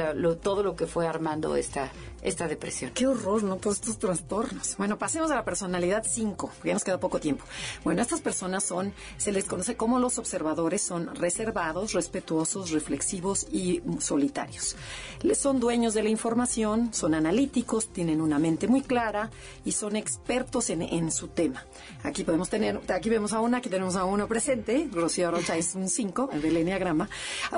todo 0.42 0.62
lo 0.62 0.74
que 0.74 0.86
fue 0.86 1.06
armando 1.06 1.56
esta, 1.56 1.92
esta 2.22 2.48
depresión. 2.48 2.90
Qué 2.92 3.06
horror, 3.06 3.42
¿no? 3.42 3.56
Todos 3.56 3.76
estos 3.76 3.98
trastornos. 3.98 4.76
Bueno, 4.76 4.98
pasemos 4.98 5.30
a 5.30 5.34
la 5.34 5.44
personalidad 5.44 6.04
5, 6.08 6.50
ya 6.64 6.72
nos 6.72 6.84
queda 6.84 6.98
poco 6.98 7.20
tiempo. 7.20 7.44
Bueno, 7.84 8.02
estas 8.02 8.20
personas 8.20 8.64
son, 8.64 8.92
se 9.16 9.32
les 9.32 9.44
conoce 9.44 9.76
como 9.76 9.98
los 9.98 10.18
observadores, 10.18 10.82
son 10.82 11.14
reservados, 11.14 11.92
respetuosos, 11.92 12.70
reflexivos 12.70 13.46
y 13.50 13.82
solitarios. 14.00 14.76
Les 15.22 15.38
son 15.38 15.60
dueños 15.60 15.94
de 15.94 16.02
la 16.02 16.08
información, 16.08 16.92
son 16.92 17.14
analíticos, 17.14 17.88
tienen 17.88 18.20
una 18.20 18.38
mente 18.38 18.68
muy 18.68 18.82
clara 18.82 19.30
y 19.64 19.72
son 19.72 19.96
expertos 19.96 20.70
en, 20.70 20.82
en 20.82 21.10
su 21.10 21.28
tema. 21.28 21.64
Aquí 22.02 22.24
podemos 22.24 22.48
tener, 22.48 22.80
aquí 22.88 23.08
vemos 23.08 23.32
a 23.32 23.40
una, 23.40 23.58
aquí 23.58 23.68
tenemos 23.68 23.96
a 23.96 24.04
uno 24.04 24.26
presente, 24.26 24.88
Rocío 24.92 25.30
Rocha 25.30 25.56
es 25.56 25.74
un 25.74 25.88
5, 25.88 26.30
el 26.32 26.42
del 26.42 26.56
Enneagrama. 26.56 27.08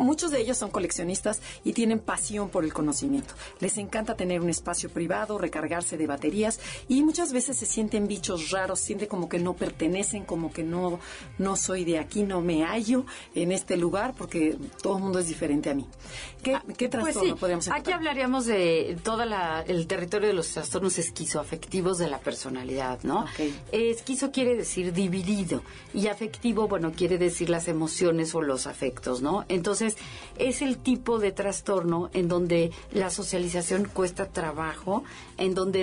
Muchos 0.01 0.31
de 0.31 0.41
ellos 0.41 0.59
son 0.59 0.71
coleccionistas 0.71 1.41
y 1.65 1.73
tienen 1.73 1.99
pasión 1.99 2.49
por 2.49 2.65
el 2.65 2.73
conocimiento. 2.73 3.35
Les 3.61 3.79
encanta 3.79 4.17
tener 4.17 4.41
un 4.41 4.51
espacio 4.59 4.91
privado, 4.91 5.39
recargarse 5.39 5.97
de 5.97 6.07
baterías 6.07 6.61
y 6.89 7.03
muchas 7.03 7.33
veces 7.33 7.57
se 7.57 7.67
sienten 7.67 8.07
bichos 8.07 8.51
raros, 8.51 8.81
sienten 8.81 9.09
como 9.09 9.29
que 9.29 9.39
no 9.39 9.55
pertenecen, 9.55 10.25
como 10.25 10.53
que 10.53 10.63
no, 10.63 11.01
no 11.39 11.57
soy 11.57 11.85
de 11.85 11.99
aquí, 11.99 12.23
no 12.23 12.41
me 12.41 12.65
hallo 12.65 13.05
en 13.35 13.53
este 13.53 13.77
lugar 13.77 14.15
porque 14.17 14.57
todo 14.83 14.97
el 14.97 15.03
mundo 15.03 15.19
es 15.19 15.29
diferente 15.29 15.71
a 15.71 15.75
mí. 15.75 15.87
¿Qué, 16.43 16.55
ah, 16.55 16.63
qué 16.77 16.89
pues 16.89 17.03
trastorno 17.03 17.37
podríamos 17.37 17.67
encontrar? 17.67 17.81
Aquí 17.81 17.93
hablaríamos 17.93 18.47
de 18.47 18.99
todo 19.03 19.23
el 19.23 19.87
territorio 19.87 20.29
de 20.29 20.35
los 20.35 20.49
trastornos 20.49 20.99
esquizoafectivos 20.99 21.99
de 21.99 22.09
la 22.09 22.19
personalidad, 22.19 23.03
¿no? 23.03 23.25
esquizo 23.73 24.31
quiere 24.31 24.57
decir 24.57 24.93
dividido 24.93 25.63
y 25.95 26.09
afectivo, 26.09 26.69
bueno, 26.69 26.93
quiere 26.93 27.19
decir 27.19 27.51
las 27.51 27.69
emociones 27.69 28.35
o 28.35 28.43
los 28.43 28.67
afectos, 28.67 29.23
¿no? 29.23 29.45
Entonces, 29.49 29.97
es 30.39 30.63
el 30.63 30.79
tipo 30.79 31.19
de 31.19 31.33
trastorno 31.33 32.11
en 32.13 32.29
donde 32.29 32.71
la 32.93 33.11
socialización 33.11 33.85
cuesta 33.87 34.27
trabajo, 34.39 35.03
en 35.37 35.53
donde 35.55 35.83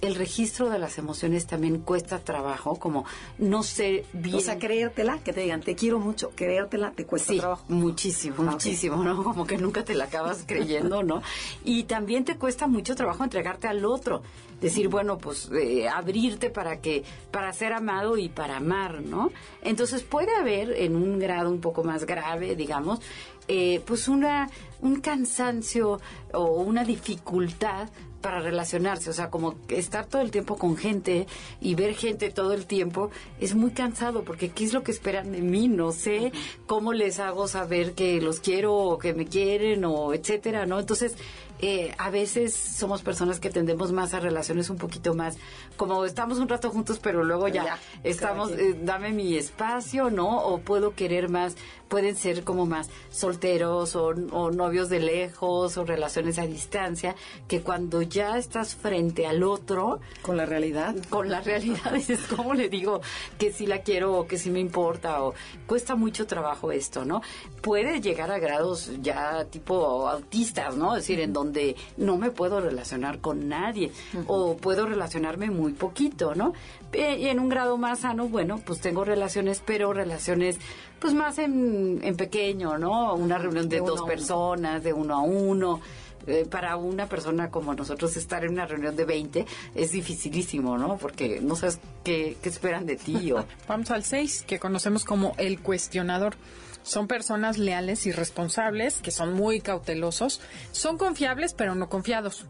el 0.00 0.14
registro 0.16 0.70
de 0.70 0.78
las 0.80 0.98
emociones 0.98 1.46
también 1.46 1.78
cuesta 1.78 2.18
trabajo, 2.18 2.80
como 2.80 3.04
no 3.38 3.62
sé 3.62 4.04
bien. 4.12 4.34
O 4.34 4.40
sea, 4.40 4.58
creértela, 4.58 5.18
que 5.18 5.32
te 5.32 5.42
digan, 5.42 5.60
te 5.60 5.76
quiero 5.76 6.00
mucho, 6.00 6.32
creértela 6.34 6.90
te 6.90 7.06
cuesta 7.06 7.32
trabajo. 7.36 7.64
Muchísimo, 7.68 8.34
ah, 8.40 8.50
muchísimo, 8.50 9.04
¿no? 9.04 9.22
Como 9.22 9.46
que 9.46 9.56
nunca 9.56 9.84
te 9.84 9.94
la 9.94 10.06
acabas 10.06 10.42
creyendo, 10.44 11.04
¿no? 11.04 11.22
Y 11.64 11.84
también 11.84 12.24
te 12.24 12.36
cuesta 12.36 12.66
mucho 12.66 12.96
trabajo 12.96 13.22
entregarte 13.22 13.68
al 13.68 13.84
otro. 13.84 14.22
Decir, 14.60 14.88
bueno, 14.88 15.18
pues 15.18 15.50
eh, 15.52 15.86
abrirte 15.88 16.50
para 16.50 16.80
que, 16.80 17.04
para 17.30 17.52
ser 17.52 17.72
amado 17.72 18.16
y 18.16 18.28
para 18.28 18.56
amar, 18.56 19.02
¿no? 19.02 19.30
Entonces 19.62 20.02
puede 20.02 20.34
haber 20.34 20.70
en 20.72 20.96
un 20.96 21.18
grado 21.18 21.50
un 21.50 21.60
poco 21.60 21.84
más 21.84 22.06
grave, 22.06 22.56
digamos, 22.56 23.00
eh, 23.48 23.80
pues 23.86 24.08
una, 24.08 24.50
un 24.80 25.00
cansancio 25.00 26.00
o 26.32 26.62
una 26.62 26.84
dificultad 26.84 27.88
para 28.26 28.40
relacionarse, 28.40 29.08
o 29.08 29.12
sea, 29.12 29.30
como 29.30 29.54
estar 29.68 30.06
todo 30.06 30.20
el 30.20 30.32
tiempo 30.32 30.56
con 30.56 30.76
gente 30.76 31.28
y 31.60 31.76
ver 31.76 31.94
gente 31.94 32.30
todo 32.30 32.54
el 32.54 32.66
tiempo 32.66 33.10
es 33.38 33.54
muy 33.54 33.70
cansado 33.70 34.24
porque 34.24 34.48
¿qué 34.48 34.64
es 34.64 34.72
lo 34.72 34.82
que 34.82 34.90
esperan 34.90 35.30
de 35.30 35.42
mí? 35.42 35.68
No 35.68 35.92
sé 35.92 36.32
cómo 36.66 36.92
les 36.92 37.20
hago 37.20 37.46
saber 37.46 37.92
que 37.92 38.20
los 38.20 38.40
quiero 38.40 38.74
o 38.74 38.98
que 38.98 39.14
me 39.14 39.26
quieren 39.26 39.84
o 39.84 40.12
etcétera, 40.12 40.66
¿no? 40.66 40.80
Entonces, 40.80 41.14
eh, 41.60 41.94
a 41.98 42.10
veces 42.10 42.54
somos 42.54 43.02
personas 43.02 43.40
que 43.40 43.50
tendemos 43.50 43.92
más 43.92 44.14
a 44.14 44.20
relaciones 44.20 44.68
un 44.70 44.76
poquito 44.76 45.14
más, 45.14 45.38
como 45.76 46.04
estamos 46.04 46.38
un 46.38 46.48
rato 46.48 46.70
juntos, 46.70 46.98
pero 46.98 47.24
luego 47.24 47.48
ya, 47.48 47.78
estamos, 48.04 48.52
eh, 48.52 48.76
dame 48.82 49.12
mi 49.12 49.36
espacio, 49.36 50.10
¿no? 50.10 50.38
O 50.44 50.58
puedo 50.58 50.94
querer 50.94 51.28
más, 51.28 51.56
pueden 51.88 52.16
ser 52.16 52.44
como 52.44 52.66
más 52.66 52.90
solteros 53.10 53.96
o, 53.96 54.12
novios 54.14 54.88
de 54.90 55.00
lejos 55.00 55.78
o 55.78 55.84
relaciones 55.84 56.38
a 56.38 56.46
distancia, 56.46 57.14
que 57.48 57.62
cuando 57.62 58.02
ya 58.02 58.36
estás 58.36 58.74
frente 58.74 59.26
al 59.26 59.42
otro. 59.42 60.00
Con 60.22 60.36
la 60.36 60.44
realidad. 60.44 60.94
Con 61.08 61.30
la 61.30 61.40
realidad, 61.40 61.92
dices, 61.94 62.20
¿cómo 62.28 62.52
le 62.52 62.68
digo 62.68 63.00
que 63.38 63.50
sí 63.52 63.66
la 63.66 63.80
quiero 63.80 64.18
o 64.18 64.26
que 64.26 64.36
sí 64.36 64.50
me 64.50 64.60
importa? 64.60 65.22
O 65.22 65.34
cuesta 65.66 65.94
mucho 65.94 66.26
trabajo 66.26 66.70
esto, 66.70 67.04
¿no? 67.04 67.22
Puede 67.62 68.00
llegar 68.00 68.30
a 68.30 68.38
grados 68.38 68.90
ya 69.00 69.44
tipo 69.46 70.08
autistas, 70.08 70.76
¿no? 70.76 70.96
Es 70.96 71.04
decir, 71.04 71.20
en 71.20 71.32
donde 71.32 71.46
donde 71.46 71.76
no 71.96 72.16
me 72.16 72.30
puedo 72.30 72.60
relacionar 72.60 73.20
con 73.20 73.48
nadie 73.48 73.92
o 74.26 74.56
puedo 74.56 74.86
relacionarme 74.86 75.50
muy 75.50 75.72
poquito, 75.72 76.34
¿no? 76.34 76.52
Y 76.92 77.26
en 77.26 77.40
un 77.40 77.48
grado 77.48 77.76
más 77.76 78.00
sano, 78.00 78.28
bueno, 78.28 78.60
pues 78.64 78.80
tengo 78.80 79.04
relaciones, 79.04 79.62
pero 79.64 79.92
relaciones 79.92 80.58
pues 80.98 81.12
más 81.14 81.38
en, 81.38 82.00
pequeño, 82.16 82.78
¿no? 82.78 83.14
Una 83.14 83.38
reunión 83.38 83.68
de, 83.68 83.80
dos 83.80 84.02
personas, 84.02 84.82
de 84.82 84.92
uno 84.92 85.14
a 85.14 85.20
uno. 85.20 85.80
Eh, 86.26 86.44
para 86.50 86.76
una 86.76 87.06
persona 87.06 87.50
como 87.50 87.72
nosotros 87.72 88.16
estar 88.16 88.44
en 88.44 88.52
una 88.52 88.66
reunión 88.66 88.96
de 88.96 89.04
20 89.04 89.46
es 89.76 89.92
dificilísimo, 89.92 90.76
¿no? 90.76 90.96
Porque 90.96 91.40
no 91.40 91.54
sabes 91.54 91.78
qué, 92.02 92.36
qué 92.42 92.48
esperan 92.48 92.84
de 92.84 92.96
ti. 92.96 93.30
O... 93.30 93.44
Vamos 93.68 93.92
al 93.92 94.02
6, 94.02 94.44
que 94.44 94.58
conocemos 94.58 95.04
como 95.04 95.34
el 95.38 95.60
cuestionador. 95.60 96.34
Son 96.82 97.08
personas 97.08 97.58
leales 97.58 98.06
y 98.06 98.12
responsables, 98.12 99.00
que 99.00 99.10
son 99.10 99.34
muy 99.34 99.60
cautelosos, 99.60 100.40
son 100.70 100.98
confiables 100.98 101.52
pero 101.52 101.74
no 101.74 101.88
confiados. 101.88 102.46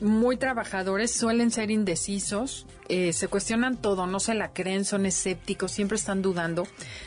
Muy 0.00 0.36
trabajadores, 0.36 1.12
suelen 1.12 1.50
ser 1.50 1.70
indecisos, 1.70 2.66
eh, 2.88 3.12
se 3.12 3.28
cuestionan 3.28 3.76
todo, 3.76 4.06
no 4.06 4.20
se 4.20 4.34
la 4.34 4.52
creen, 4.52 4.84
son 4.84 5.06
escépticos, 5.06 5.70
siempre 5.70 5.96
están 5.96 6.20
dudando, 6.20 6.66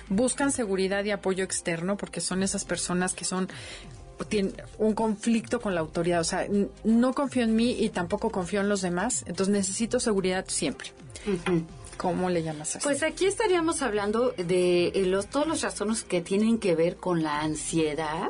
buscan 0.09 0.51
seguridad 0.51 1.03
y 1.03 1.11
apoyo 1.11 1.43
externo 1.43 1.97
porque 1.97 2.21
son 2.21 2.43
esas 2.43 2.65
personas 2.65 3.13
que 3.13 3.25
son 3.25 3.49
tienen 4.29 4.55
un 4.79 4.93
conflicto 4.93 5.61
con 5.61 5.75
la 5.75 5.81
autoridad, 5.81 6.21
o 6.21 6.23
sea, 6.23 6.47
no 6.83 7.13
confío 7.13 7.43
en 7.43 7.55
mí 7.55 7.75
y 7.79 7.89
tampoco 7.89 8.31
confío 8.31 8.61
en 8.61 8.69
los 8.69 8.81
demás, 8.81 9.23
entonces 9.27 9.53
necesito 9.53 9.99
seguridad 9.99 10.45
siempre. 10.47 10.91
¿Cómo 11.97 12.29
le 12.29 12.43
llamas 12.43 12.75
así? 12.75 12.83
Pues 12.83 13.03
aquí 13.03 13.25
estaríamos 13.25 13.81
hablando 13.81 14.31
de 14.37 14.87
eh, 14.87 15.05
los, 15.05 15.27
todos 15.27 15.47
los 15.47 15.59
trastornos 15.59 16.03
que 16.03 16.21
tienen 16.21 16.59
que 16.59 16.75
ver 16.75 16.97
con 16.97 17.23
la 17.23 17.41
ansiedad 17.41 18.29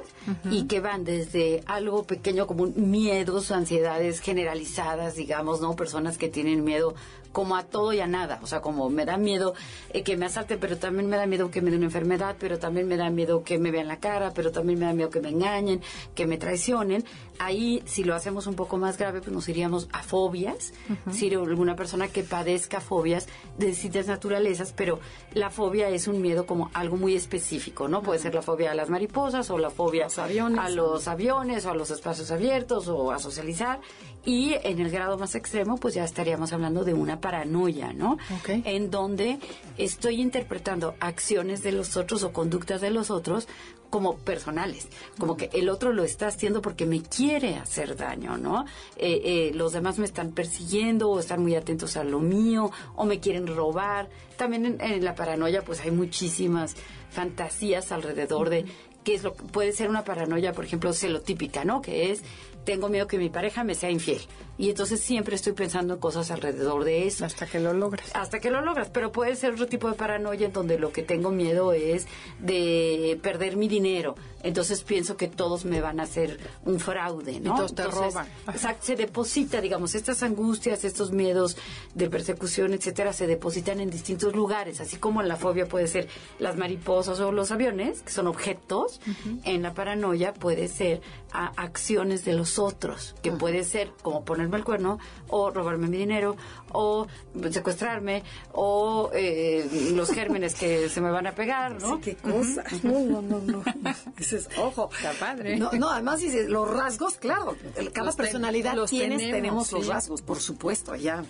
y 0.49 0.63
que 0.63 0.79
van 0.79 1.03
desde 1.03 1.63
algo 1.65 2.03
pequeño 2.03 2.47
como 2.47 2.67
miedos, 2.67 3.51
ansiedades 3.51 4.19
generalizadas, 4.19 5.15
digamos, 5.15 5.61
¿no? 5.61 5.75
Personas 5.75 6.17
que 6.17 6.27
tienen 6.27 6.63
miedo 6.63 6.95
como 7.31 7.55
a 7.55 7.63
todo 7.63 7.93
y 7.93 7.99
a 7.99 8.07
nada. 8.07 8.39
O 8.41 8.47
sea, 8.47 8.61
como 8.61 8.89
me 8.89 9.05
da 9.05 9.17
miedo 9.17 9.53
eh, 9.93 10.03
que 10.03 10.17
me 10.17 10.25
asalten, 10.25 10.59
pero 10.59 10.77
también 10.77 11.09
me 11.09 11.17
da 11.17 11.25
miedo 11.25 11.51
que 11.51 11.61
me 11.61 11.69
den 11.69 11.79
una 11.79 11.87
enfermedad, 11.87 12.35
pero 12.39 12.59
también 12.59 12.87
me 12.87 12.97
da 12.97 13.09
miedo 13.09 13.43
que 13.43 13.57
me 13.57 13.71
vean 13.71 13.87
la 13.87 13.99
cara, 13.99 14.31
pero 14.33 14.51
también 14.51 14.79
me 14.79 14.85
da 14.85 14.93
miedo 14.93 15.09
que 15.09 15.21
me 15.21 15.29
engañen, 15.29 15.81
que 16.15 16.27
me 16.27 16.37
traicionen. 16.37 17.03
Ahí, 17.39 17.83
si 17.85 18.03
lo 18.03 18.15
hacemos 18.15 18.47
un 18.47 18.55
poco 18.55 18.77
más 18.77 18.97
grave, 18.97 19.19
pues 19.21 19.31
nos 19.31 19.47
iríamos 19.47 19.87
a 19.91 20.01
fobias. 20.01 20.73
Si 21.11 21.29
alguna 21.33 21.75
persona 21.75 22.07
que 22.07 22.23
padezca 22.23 22.81
fobias 22.81 23.27
de 23.57 23.67
distintas 23.67 24.07
naturalezas, 24.07 24.73
pero 24.75 24.99
la 25.33 25.49
fobia 25.49 25.89
es 25.89 26.07
un 26.07 26.21
miedo 26.21 26.45
como 26.45 26.71
algo 26.73 26.97
muy 26.97 27.15
específico, 27.15 27.87
¿no? 27.87 28.01
Puede 28.01 28.19
ser 28.19 28.33
la 28.33 28.41
fobia 28.41 28.71
a 28.71 28.75
las 28.75 28.89
mariposas 28.89 29.49
o 29.49 29.57
la 29.57 29.69
fobia 29.69 30.07
a 30.07 30.69
los 30.69 31.07
aviones 31.07 31.65
o 31.65 31.71
a 31.71 31.75
los 31.75 31.91
espacios 31.91 32.31
abiertos 32.31 32.87
o 32.87 33.11
a 33.11 33.19
socializar. 33.19 33.79
Y 34.27 34.55
en 34.63 34.81
el 34.81 34.91
grado 34.91 35.17
más 35.17 35.35
extremo, 35.35 35.77
pues 35.77 35.93
ya 35.93 36.03
estaríamos 36.03 36.51
hablando 36.51 36.83
de 36.83 36.93
una 36.93 37.21
paranoia, 37.21 37.93
¿no? 37.93 38.17
Ok. 38.39 38.49
En 38.65 38.91
donde 38.91 39.39
estoy 39.77 40.19
interpretando 40.19 40.95
acciones 40.99 41.63
de 41.63 41.71
los 41.71 41.95
otros 41.95 42.23
o 42.23 42.33
conductas 42.33 42.81
de 42.81 42.91
los 42.91 43.09
otros 43.09 43.47
como 43.89 44.17
personales, 44.17 44.89
como 45.17 45.37
que 45.37 45.49
el 45.53 45.69
otro 45.69 45.93
lo 45.93 46.03
está 46.03 46.27
haciendo 46.27 46.61
porque 46.61 46.85
me 46.85 47.01
quiere 47.01 47.55
hacer 47.55 47.95
daño, 47.95 48.37
¿no? 48.37 48.65
Eh, 48.97 49.21
eh, 49.23 49.51
los 49.53 49.71
demás 49.71 49.97
me 49.97 50.03
están 50.03 50.33
persiguiendo 50.33 51.09
o 51.09 51.21
están 51.21 51.41
muy 51.41 51.55
atentos 51.55 51.95
a 51.95 52.03
lo 52.03 52.19
mío 52.19 52.69
o 52.97 53.05
me 53.05 53.21
quieren 53.21 53.47
robar. 53.47 54.09
También 54.35 54.65
en, 54.65 54.81
en 54.81 55.05
la 55.05 55.15
paranoia 55.15 55.63
pues 55.63 55.79
hay 55.79 55.91
muchísimas 55.91 56.75
fantasías 57.11 57.93
alrededor 57.93 58.49
de 58.49 58.65
qué 59.05 59.15
es 59.15 59.23
lo 59.23 59.35
que 59.35 59.43
puede 59.43 59.71
ser 59.71 59.89
una 59.89 60.03
paranoia, 60.03 60.51
por 60.51 60.65
ejemplo, 60.65 60.91
celotípica, 60.91 61.63
¿no? 61.63 61.81
Que 61.81 62.11
es 62.11 62.23
tengo 62.67 62.89
miedo 62.89 63.07
que 63.07 63.17
mi 63.17 63.29
pareja 63.29 63.63
me 63.63 63.75
sea 63.75 63.89
infiel 63.89 64.19
y 64.57 64.69
entonces 64.69 64.99
siempre 64.99 65.35
estoy 65.35 65.53
pensando 65.53 65.93
en 65.93 65.99
cosas 66.01 66.31
alrededor 66.31 66.83
de 66.83 67.07
eso 67.07 67.23
Hasta 67.23 67.45
que 67.47 67.61
lo 67.61 67.71
logras. 67.71 68.13
hasta 68.13 68.39
que 68.39 68.51
lo 68.51 68.59
logras, 68.61 68.89
pero 68.89 69.09
puede 69.13 69.37
ser 69.37 69.53
otro 69.53 69.67
tipo 69.67 69.87
de 69.87 69.93
paranoia 69.95 70.47
en 70.47 70.51
donde 70.51 70.77
lo 70.77 70.91
que 70.91 71.01
tengo 71.01 71.31
miedo 71.31 71.71
es 71.71 72.07
de 72.39 73.17
perder 73.23 73.55
mi 73.55 73.69
dinero. 73.69 74.15
Entonces 74.43 74.83
pienso 74.83 75.17
que 75.17 75.27
todos 75.27 75.65
me 75.65 75.81
van 75.81 75.99
a 75.99 76.03
hacer 76.03 76.39
un 76.65 76.79
fraude, 76.79 77.39
¿no? 77.39 77.53
Y 77.53 77.55
todos 77.57 77.75
te 77.75 77.83
Entonces, 77.83 78.13
roban. 78.13 78.27
Exacto, 78.47 78.85
se 78.85 78.95
deposita, 78.95 79.61
digamos, 79.61 79.95
estas 79.95 80.23
angustias, 80.23 80.83
estos 80.83 81.11
miedos 81.11 81.57
de 81.95 82.09
persecución, 82.09 82.73
etcétera, 82.73 83.13
se 83.13 83.27
depositan 83.27 83.79
en 83.79 83.89
distintos 83.89 84.35
lugares, 84.35 84.79
así 84.79 84.97
como 84.97 85.21
en 85.21 85.27
la 85.27 85.35
fobia 85.37 85.67
puede 85.67 85.87
ser 85.87 86.07
las 86.39 86.55
mariposas 86.55 87.19
o 87.19 87.31
los 87.31 87.51
aviones, 87.51 88.01
que 88.01 88.11
son 88.11 88.27
objetos, 88.27 88.99
en 89.43 89.61
la 89.61 89.73
paranoia 89.73 90.33
puede 90.33 90.67
ser 90.67 91.01
a 91.31 91.47
acciones 91.61 92.23
de 92.23 92.33
los 92.33 92.59
otros, 92.59 93.15
que 93.21 93.31
puede 93.31 93.63
ser 93.63 93.91
como 94.01 94.23
ponerme 94.23 94.57
el 94.57 94.63
cuerno, 94.63 94.99
o 95.27 95.51
robarme 95.51 95.87
mi 95.87 95.97
dinero, 95.97 96.37
o 96.79 97.07
secuestrarme, 97.51 98.23
o 98.53 99.09
eh, 99.13 99.67
los 99.95 100.11
gérmenes 100.11 100.53
que 100.53 100.89
se 100.89 101.01
me 101.01 101.09
van 101.09 101.25
a 101.27 101.33
pegar, 101.33 101.81
¿no? 101.81 101.95
Sí, 101.95 102.01
qué 102.03 102.15
cosa. 102.17 102.63
No, 102.83 102.99
no, 102.99 103.21
no, 103.21 103.39
no. 103.39 103.63
Dices, 104.17 104.47
ojo. 104.59 104.89
Está 104.95 105.11
padre. 105.13 105.57
No, 105.57 105.71
no, 105.71 105.89
además 105.89 106.19
dices, 106.19 106.49
los 106.49 106.69
rasgos, 106.69 107.15
claro. 107.17 107.55
Cada 107.93 108.05
Los 108.07 108.15
ten- 108.15 108.25
personalidad 108.25 108.75
los 108.75 108.89
tienes, 108.89 109.17
tenemos, 109.19 109.35
tenemos, 109.35 109.71
los 109.71 109.87
rasgos, 109.87 110.21
por 110.21 110.39
supuesto, 110.39 110.95
ya. 110.95 111.23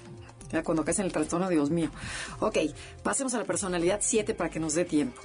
Cuando 0.64 0.84
caes 0.86 1.00
en 1.00 1.06
el 1.06 1.12
trastorno, 1.12 1.50
Dios 1.50 1.70
mío. 1.70 1.90
Ok, 2.40 2.58
pasemos 3.04 3.34
a 3.34 3.40
la 3.40 3.46
personalidad 3.46 4.00
7 4.02 4.34
para 4.34 4.50
que 4.50 4.60
nos 4.60 4.74
dé 4.74 4.86
tiempo. 4.86 5.22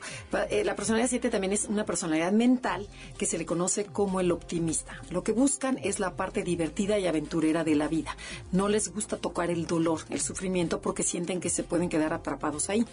Eh, 0.51 0.65
la 0.65 0.75
personalidad 0.75 1.09
7 1.09 1.31
también 1.31 1.53
es 1.53 1.67
una 1.67 1.85
personalidad 1.85 2.33
mental 2.33 2.89
que 3.17 3.27
se 3.27 3.39
le 3.39 3.47
conoce 3.47 3.85
como 3.85 4.21
el 4.21 4.33
optimista. 4.33 5.01
Lo 5.11 5.23
que 5.23 5.33
buscan 5.33 5.79
es 5.83 6.01
la 6.01 6.17
parte 6.17 6.43
divertida 6.43 6.99
y 6.99 7.07
aventurera 7.07 7.65
de 7.65 7.77
la 7.77 7.89
vida. 7.89 8.17
No 8.51 8.69
les 8.69 8.93
gusta 8.93 9.17
tocar 9.17 9.51
el 9.51 9.67
dolor, 9.67 10.01
el 10.11 10.21
sufrimiento, 10.21 10.81
porque 10.81 11.03
sienten 11.03 11.41
que 11.41 11.51
se 11.51 11.63
pueden 11.63 11.89
quedar 11.89 12.13
atrapados 12.13 12.69
ahí. 12.71 12.85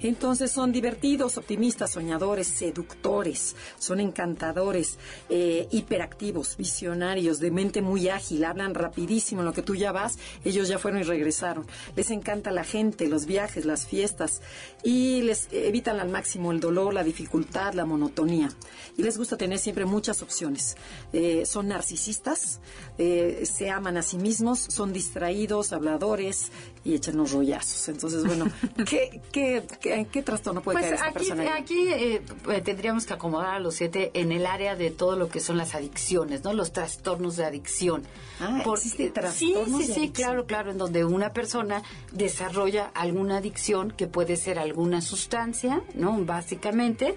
Entonces 0.00 0.50
son 0.50 0.72
divertidos, 0.72 1.38
optimistas, 1.38 1.92
soñadores, 1.92 2.46
seductores, 2.46 3.56
son 3.78 4.00
encantadores, 4.00 4.98
eh, 5.28 5.68
hiperactivos, 5.70 6.56
visionarios, 6.56 7.38
de 7.40 7.50
mente 7.50 7.82
muy 7.82 8.08
ágil, 8.08 8.44
hablan 8.44 8.74
rapidísimo 8.74 9.40
en 9.40 9.46
lo 9.46 9.52
que 9.52 9.62
tú 9.62 9.74
ya 9.74 9.92
vas, 9.92 10.18
ellos 10.44 10.68
ya 10.68 10.78
fueron 10.78 11.00
y 11.00 11.04
regresaron. 11.04 11.66
Les 11.96 12.10
encanta 12.10 12.50
la 12.50 12.64
gente, 12.64 13.08
los 13.08 13.26
viajes, 13.26 13.64
las 13.64 13.86
fiestas 13.86 14.40
y 14.82 15.22
les 15.22 15.48
evitan 15.52 16.00
al 16.00 16.08
máximo 16.08 16.52
el 16.52 16.60
dolor, 16.60 16.94
la 16.94 17.04
dificultad, 17.04 17.74
la 17.74 17.84
monotonía. 17.84 18.50
Y 18.96 19.02
les 19.02 19.18
gusta 19.18 19.36
tener 19.36 19.58
siempre 19.58 19.84
muchas 19.84 20.22
opciones. 20.22 20.76
Eh, 21.12 21.44
son 21.46 21.68
narcisistas, 21.68 22.60
eh, 22.98 23.44
se 23.44 23.70
aman 23.70 23.96
a 23.96 24.02
sí 24.02 24.18
mismos, 24.18 24.60
son 24.60 24.92
distraídos, 24.92 25.72
habladores 25.72 26.50
y 26.88 26.94
echan 26.94 27.18
los 27.18 27.32
rollazos. 27.32 27.86
Entonces, 27.90 28.24
bueno, 28.24 28.46
¿qué, 28.88 29.20
qué, 29.30 29.62
qué, 29.78 30.06
qué 30.10 30.22
trastorno 30.22 30.62
puede 30.62 30.78
Pues 30.78 30.86
caer 30.86 30.94
esta 30.94 31.06
aquí, 31.08 31.14
personalidad? 31.18 31.56
aquí 31.56 31.88
eh, 31.88 32.22
eh, 32.50 32.60
tendríamos 32.62 33.04
que 33.04 33.12
acomodar 33.12 33.56
a 33.56 33.60
los 33.60 33.74
siete 33.74 34.10
en 34.14 34.32
el 34.32 34.46
área 34.46 34.74
de 34.74 34.90
todo 34.90 35.14
lo 35.14 35.28
que 35.28 35.40
son 35.40 35.58
las 35.58 35.74
adicciones, 35.74 36.44
¿no? 36.44 36.54
Los 36.54 36.72
trastornos 36.72 37.36
de 37.36 37.44
adicción. 37.44 38.04
Ah, 38.40 38.62
existe 38.72 39.10
trastornos 39.10 39.82
sí, 39.82 39.86
sí, 39.86 39.88
de 39.88 39.94
sí, 40.06 40.10
claro, 40.10 40.46
claro, 40.46 40.70
en 40.70 40.78
donde 40.78 41.04
una 41.04 41.34
persona 41.34 41.82
desarrolla 42.12 42.90
alguna 42.94 43.36
adicción 43.38 43.90
que 43.90 44.06
puede 44.06 44.36
ser 44.36 44.58
alguna 44.58 45.02
sustancia, 45.02 45.82
¿no? 45.94 46.16
Básicamente, 46.24 47.14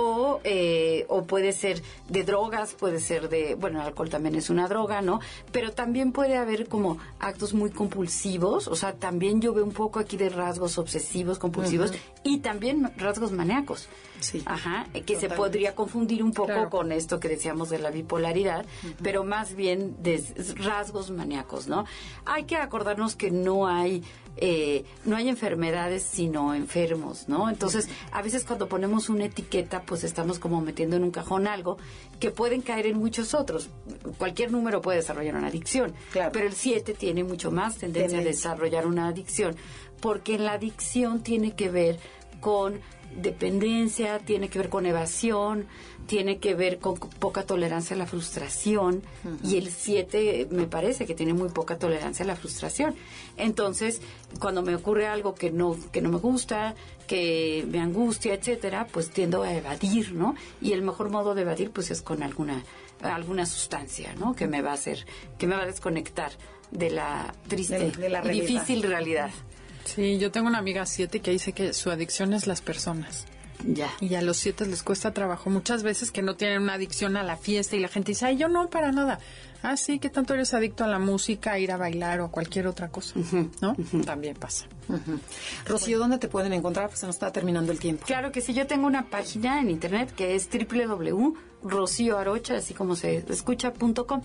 o, 0.00 0.40
eh, 0.44 1.06
o 1.08 1.24
puede 1.24 1.52
ser 1.52 1.82
de 2.08 2.22
drogas, 2.22 2.74
puede 2.74 3.00
ser 3.00 3.28
de, 3.28 3.56
bueno, 3.56 3.80
el 3.80 3.88
alcohol 3.88 4.08
también 4.08 4.36
es 4.36 4.48
una 4.48 4.68
droga, 4.68 5.02
¿no? 5.02 5.18
Pero 5.50 5.72
también 5.72 6.12
puede 6.12 6.36
haber 6.36 6.68
como 6.68 6.98
actos 7.18 7.52
muy 7.52 7.70
compulsivos, 7.70 8.68
o 8.68 8.76
sea, 8.76 8.92
también 8.92 9.40
yo 9.40 9.52
veo 9.52 9.64
un 9.64 9.72
poco 9.72 9.98
aquí 9.98 10.16
de 10.16 10.28
rasgos 10.28 10.78
obsesivos, 10.78 11.40
compulsivos 11.40 11.92
y 12.22 12.38
también 12.38 12.92
rasgos 12.96 13.32
maníacos. 13.32 13.88
Sí. 14.20 14.40
Ajá, 14.46 14.86
eh, 14.94 15.02
que 15.02 15.18
se 15.18 15.28
podría 15.28 15.74
confundir 15.74 16.22
un 16.22 16.32
poco 16.32 16.46
Claro. 16.48 16.70
con 16.70 16.92
esto 16.92 17.18
que 17.18 17.28
decíamos 17.28 17.68
de 17.70 17.78
la 17.80 17.90
bipolaridad, 17.90 18.66
pero 19.02 19.24
más 19.24 19.54
bien 19.54 19.96
de 20.02 20.22
rasgos 20.56 21.10
maníacos, 21.10 21.66
¿no? 21.66 21.86
Hay 22.24 22.44
que 22.44 22.56
acordarnos 22.56 23.16
que 23.16 23.30
no 23.32 23.66
hay 23.66 24.02
eh, 24.40 24.84
no 25.04 25.16
hay 25.16 25.28
enfermedades 25.28 26.02
sino 26.02 26.54
enfermos, 26.54 27.28
¿no? 27.28 27.48
Entonces, 27.48 27.88
a 28.12 28.22
veces 28.22 28.44
cuando 28.44 28.68
ponemos 28.68 29.08
una 29.08 29.24
etiqueta, 29.24 29.82
pues 29.82 30.04
estamos 30.04 30.38
como 30.38 30.60
metiendo 30.60 30.96
en 30.96 31.04
un 31.04 31.10
cajón 31.10 31.46
algo 31.46 31.76
que 32.20 32.30
pueden 32.30 32.62
caer 32.62 32.86
en 32.86 32.98
muchos 32.98 33.34
otros. 33.34 33.68
Cualquier 34.16 34.50
número 34.52 34.80
puede 34.80 34.98
desarrollar 34.98 35.36
una 35.36 35.48
adicción, 35.48 35.92
Claro. 36.12 36.30
pero 36.32 36.46
el 36.46 36.54
7 36.54 36.94
tiene 36.94 37.24
mucho 37.24 37.50
más 37.50 37.78
tendencia 37.78 38.18
a 38.18 38.22
desarrollar 38.22 38.86
una 38.86 39.08
adicción, 39.08 39.56
porque 40.00 40.36
en 40.36 40.44
la 40.44 40.52
adicción 40.52 41.22
tiene 41.22 41.54
que 41.56 41.68
ver 41.70 41.98
con 42.40 42.80
dependencia, 43.22 44.18
tiene 44.20 44.48
que 44.48 44.58
ver 44.58 44.68
con 44.68 44.86
evasión, 44.86 45.66
tiene 46.06 46.38
que 46.38 46.54
ver 46.54 46.78
con 46.78 46.96
poca 46.98 47.42
tolerancia 47.44 47.94
a 47.94 47.98
la 47.98 48.06
frustración 48.06 49.02
y 49.44 49.56
el 49.58 49.70
7 49.70 50.48
me 50.50 50.66
parece 50.66 51.04
que 51.06 51.14
tiene 51.14 51.34
muy 51.34 51.48
poca 51.50 51.78
tolerancia 51.78 52.24
a 52.24 52.26
la 52.26 52.36
frustración. 52.36 52.94
Entonces, 53.36 54.00
cuando 54.40 54.62
me 54.62 54.74
ocurre 54.74 55.06
algo 55.06 55.34
que 55.34 55.50
no 55.50 55.76
que 55.92 56.00
no 56.00 56.08
me 56.08 56.18
gusta, 56.18 56.74
que 57.06 57.66
me 57.70 57.80
angustia, 57.80 58.34
etcétera, 58.34 58.86
pues 58.90 59.10
tiendo 59.10 59.42
a 59.42 59.52
evadir, 59.54 60.12
¿no? 60.14 60.34
Y 60.60 60.72
el 60.72 60.82
mejor 60.82 61.10
modo 61.10 61.34
de 61.34 61.42
evadir 61.42 61.70
pues 61.70 61.90
es 61.90 62.02
con 62.02 62.22
alguna 62.22 62.62
alguna 63.02 63.46
sustancia, 63.46 64.14
¿no? 64.18 64.34
Que 64.34 64.46
me 64.46 64.62
va 64.62 64.70
a 64.70 64.74
hacer 64.74 65.06
que 65.38 65.46
me 65.46 65.56
va 65.56 65.62
a 65.62 65.66
desconectar 65.66 66.32
de 66.70 66.90
la 66.90 67.32
triste 67.48 67.78
De- 67.78 67.90
de 67.92 68.08
la 68.08 68.24
y 68.26 68.40
difícil 68.40 68.82
realidad. 68.82 69.30
Sí, 69.94 70.18
yo 70.18 70.30
tengo 70.30 70.48
una 70.48 70.58
amiga 70.58 70.84
siete 70.84 71.20
que 71.20 71.30
dice 71.30 71.52
que 71.52 71.72
su 71.72 71.90
adicción 71.90 72.34
es 72.34 72.46
las 72.46 72.60
personas. 72.60 73.24
Ya. 73.66 73.90
Y 74.00 74.14
a 74.14 74.22
los 74.22 74.36
siete 74.36 74.66
les 74.66 74.82
cuesta 74.82 75.12
trabajo 75.12 75.50
muchas 75.50 75.82
veces 75.82 76.12
que 76.12 76.22
no 76.22 76.36
tienen 76.36 76.62
una 76.62 76.74
adicción 76.74 77.16
a 77.16 77.22
la 77.22 77.36
fiesta 77.36 77.74
y 77.74 77.80
la 77.80 77.88
gente 77.88 78.12
dice, 78.12 78.26
ay, 78.26 78.36
yo 78.36 78.48
no, 78.48 78.70
para 78.70 78.92
nada. 78.92 79.18
Ah, 79.62 79.76
sí, 79.76 79.98
que 79.98 80.10
tanto 80.10 80.34
eres 80.34 80.54
adicto 80.54 80.84
a 80.84 80.86
la 80.86 81.00
música, 81.00 81.52
a 81.52 81.58
ir 81.58 81.72
a 81.72 81.76
bailar 81.76 82.20
o 82.20 82.26
a 82.26 82.30
cualquier 82.30 82.68
otra 82.68 82.90
cosa, 82.90 83.14
¿no? 83.60 83.74
También 84.04 84.36
pasa. 84.36 84.66
Rocío, 85.66 85.98
¿dónde 85.98 86.18
te 86.18 86.28
pueden 86.28 86.52
encontrar? 86.52 86.88
Pues 86.88 87.00
se 87.00 87.06
nos 87.06 87.16
está 87.16 87.32
terminando 87.32 87.72
el 87.72 87.80
tiempo. 87.80 88.06
Claro 88.06 88.30
que 88.30 88.40
sí, 88.40 88.54
yo 88.54 88.68
tengo 88.68 88.86
una 88.86 89.10
página 89.10 89.60
en 89.60 89.70
internet 89.70 90.14
que 90.14 90.36
es 90.36 90.48
www.rocioarocha, 90.48 92.58
así 92.58 92.74
como 92.74 92.94
se 92.94 93.24
escucha.com 93.28 94.22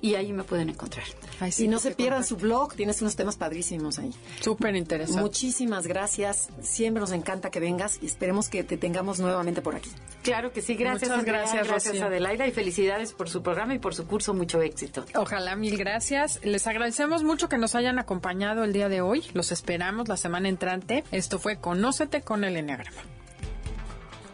y 0.00 0.14
ahí 0.14 0.32
me 0.32 0.44
pueden 0.44 0.68
encontrar. 0.68 1.04
Ay, 1.40 1.52
sí, 1.52 1.64
y 1.64 1.68
no 1.68 1.78
se 1.78 1.92
pierdan 1.92 2.24
su 2.24 2.36
blog, 2.36 2.74
tienes 2.74 3.00
unos 3.02 3.16
temas 3.16 3.36
padrísimos 3.36 3.98
ahí. 3.98 4.12
Súper 4.40 4.74
interesante. 4.76 5.22
Muchísimas 5.22 5.86
gracias, 5.86 6.48
siempre 6.60 7.00
nos 7.00 7.12
encanta 7.12 7.50
que 7.50 7.60
vengas 7.60 7.98
y 8.02 8.06
esperemos 8.06 8.48
que 8.48 8.64
te 8.64 8.76
tengamos 8.76 9.20
nuevamente 9.20 9.62
por 9.62 9.76
aquí. 9.76 9.90
Claro 10.22 10.52
que 10.52 10.62
sí, 10.62 10.74
gracias. 10.74 11.10
Muchas 11.10 11.18
Andrea, 11.18 11.38
gracias, 11.40 11.66
gracias 11.66 11.94
Rocío. 11.94 12.06
Adelaida 12.06 12.46
y 12.46 12.52
felicidades 12.52 13.12
por 13.12 13.28
su 13.28 13.42
programa 13.42 13.74
y 13.74 13.78
por 13.78 13.94
su 13.94 14.06
curso, 14.06 14.34
mucho 14.34 14.60
éxito. 14.62 15.04
Ojalá, 15.14 15.56
mil 15.56 15.76
gracias. 15.76 16.40
Les 16.44 16.66
agradecemos 16.66 17.22
mucho 17.22 17.48
que 17.48 17.58
nos 17.58 17.74
hayan 17.74 17.98
acompañado 17.98 18.64
el 18.64 18.72
día 18.72 18.88
de 18.88 19.00
hoy. 19.00 19.24
Los 19.34 19.52
esperamos 19.52 20.08
la 20.08 20.16
semana 20.16 20.48
entrante. 20.48 21.04
Esto 21.10 21.38
fue 21.38 21.58
Conócete 21.58 22.22
con 22.22 22.44
el 22.44 22.56
Enneagrama. 22.56 23.02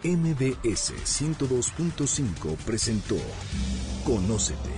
MBS 0.04 0.94
102.5 1.04 2.56
presentó 2.64 3.16
Conócete. 4.04 4.77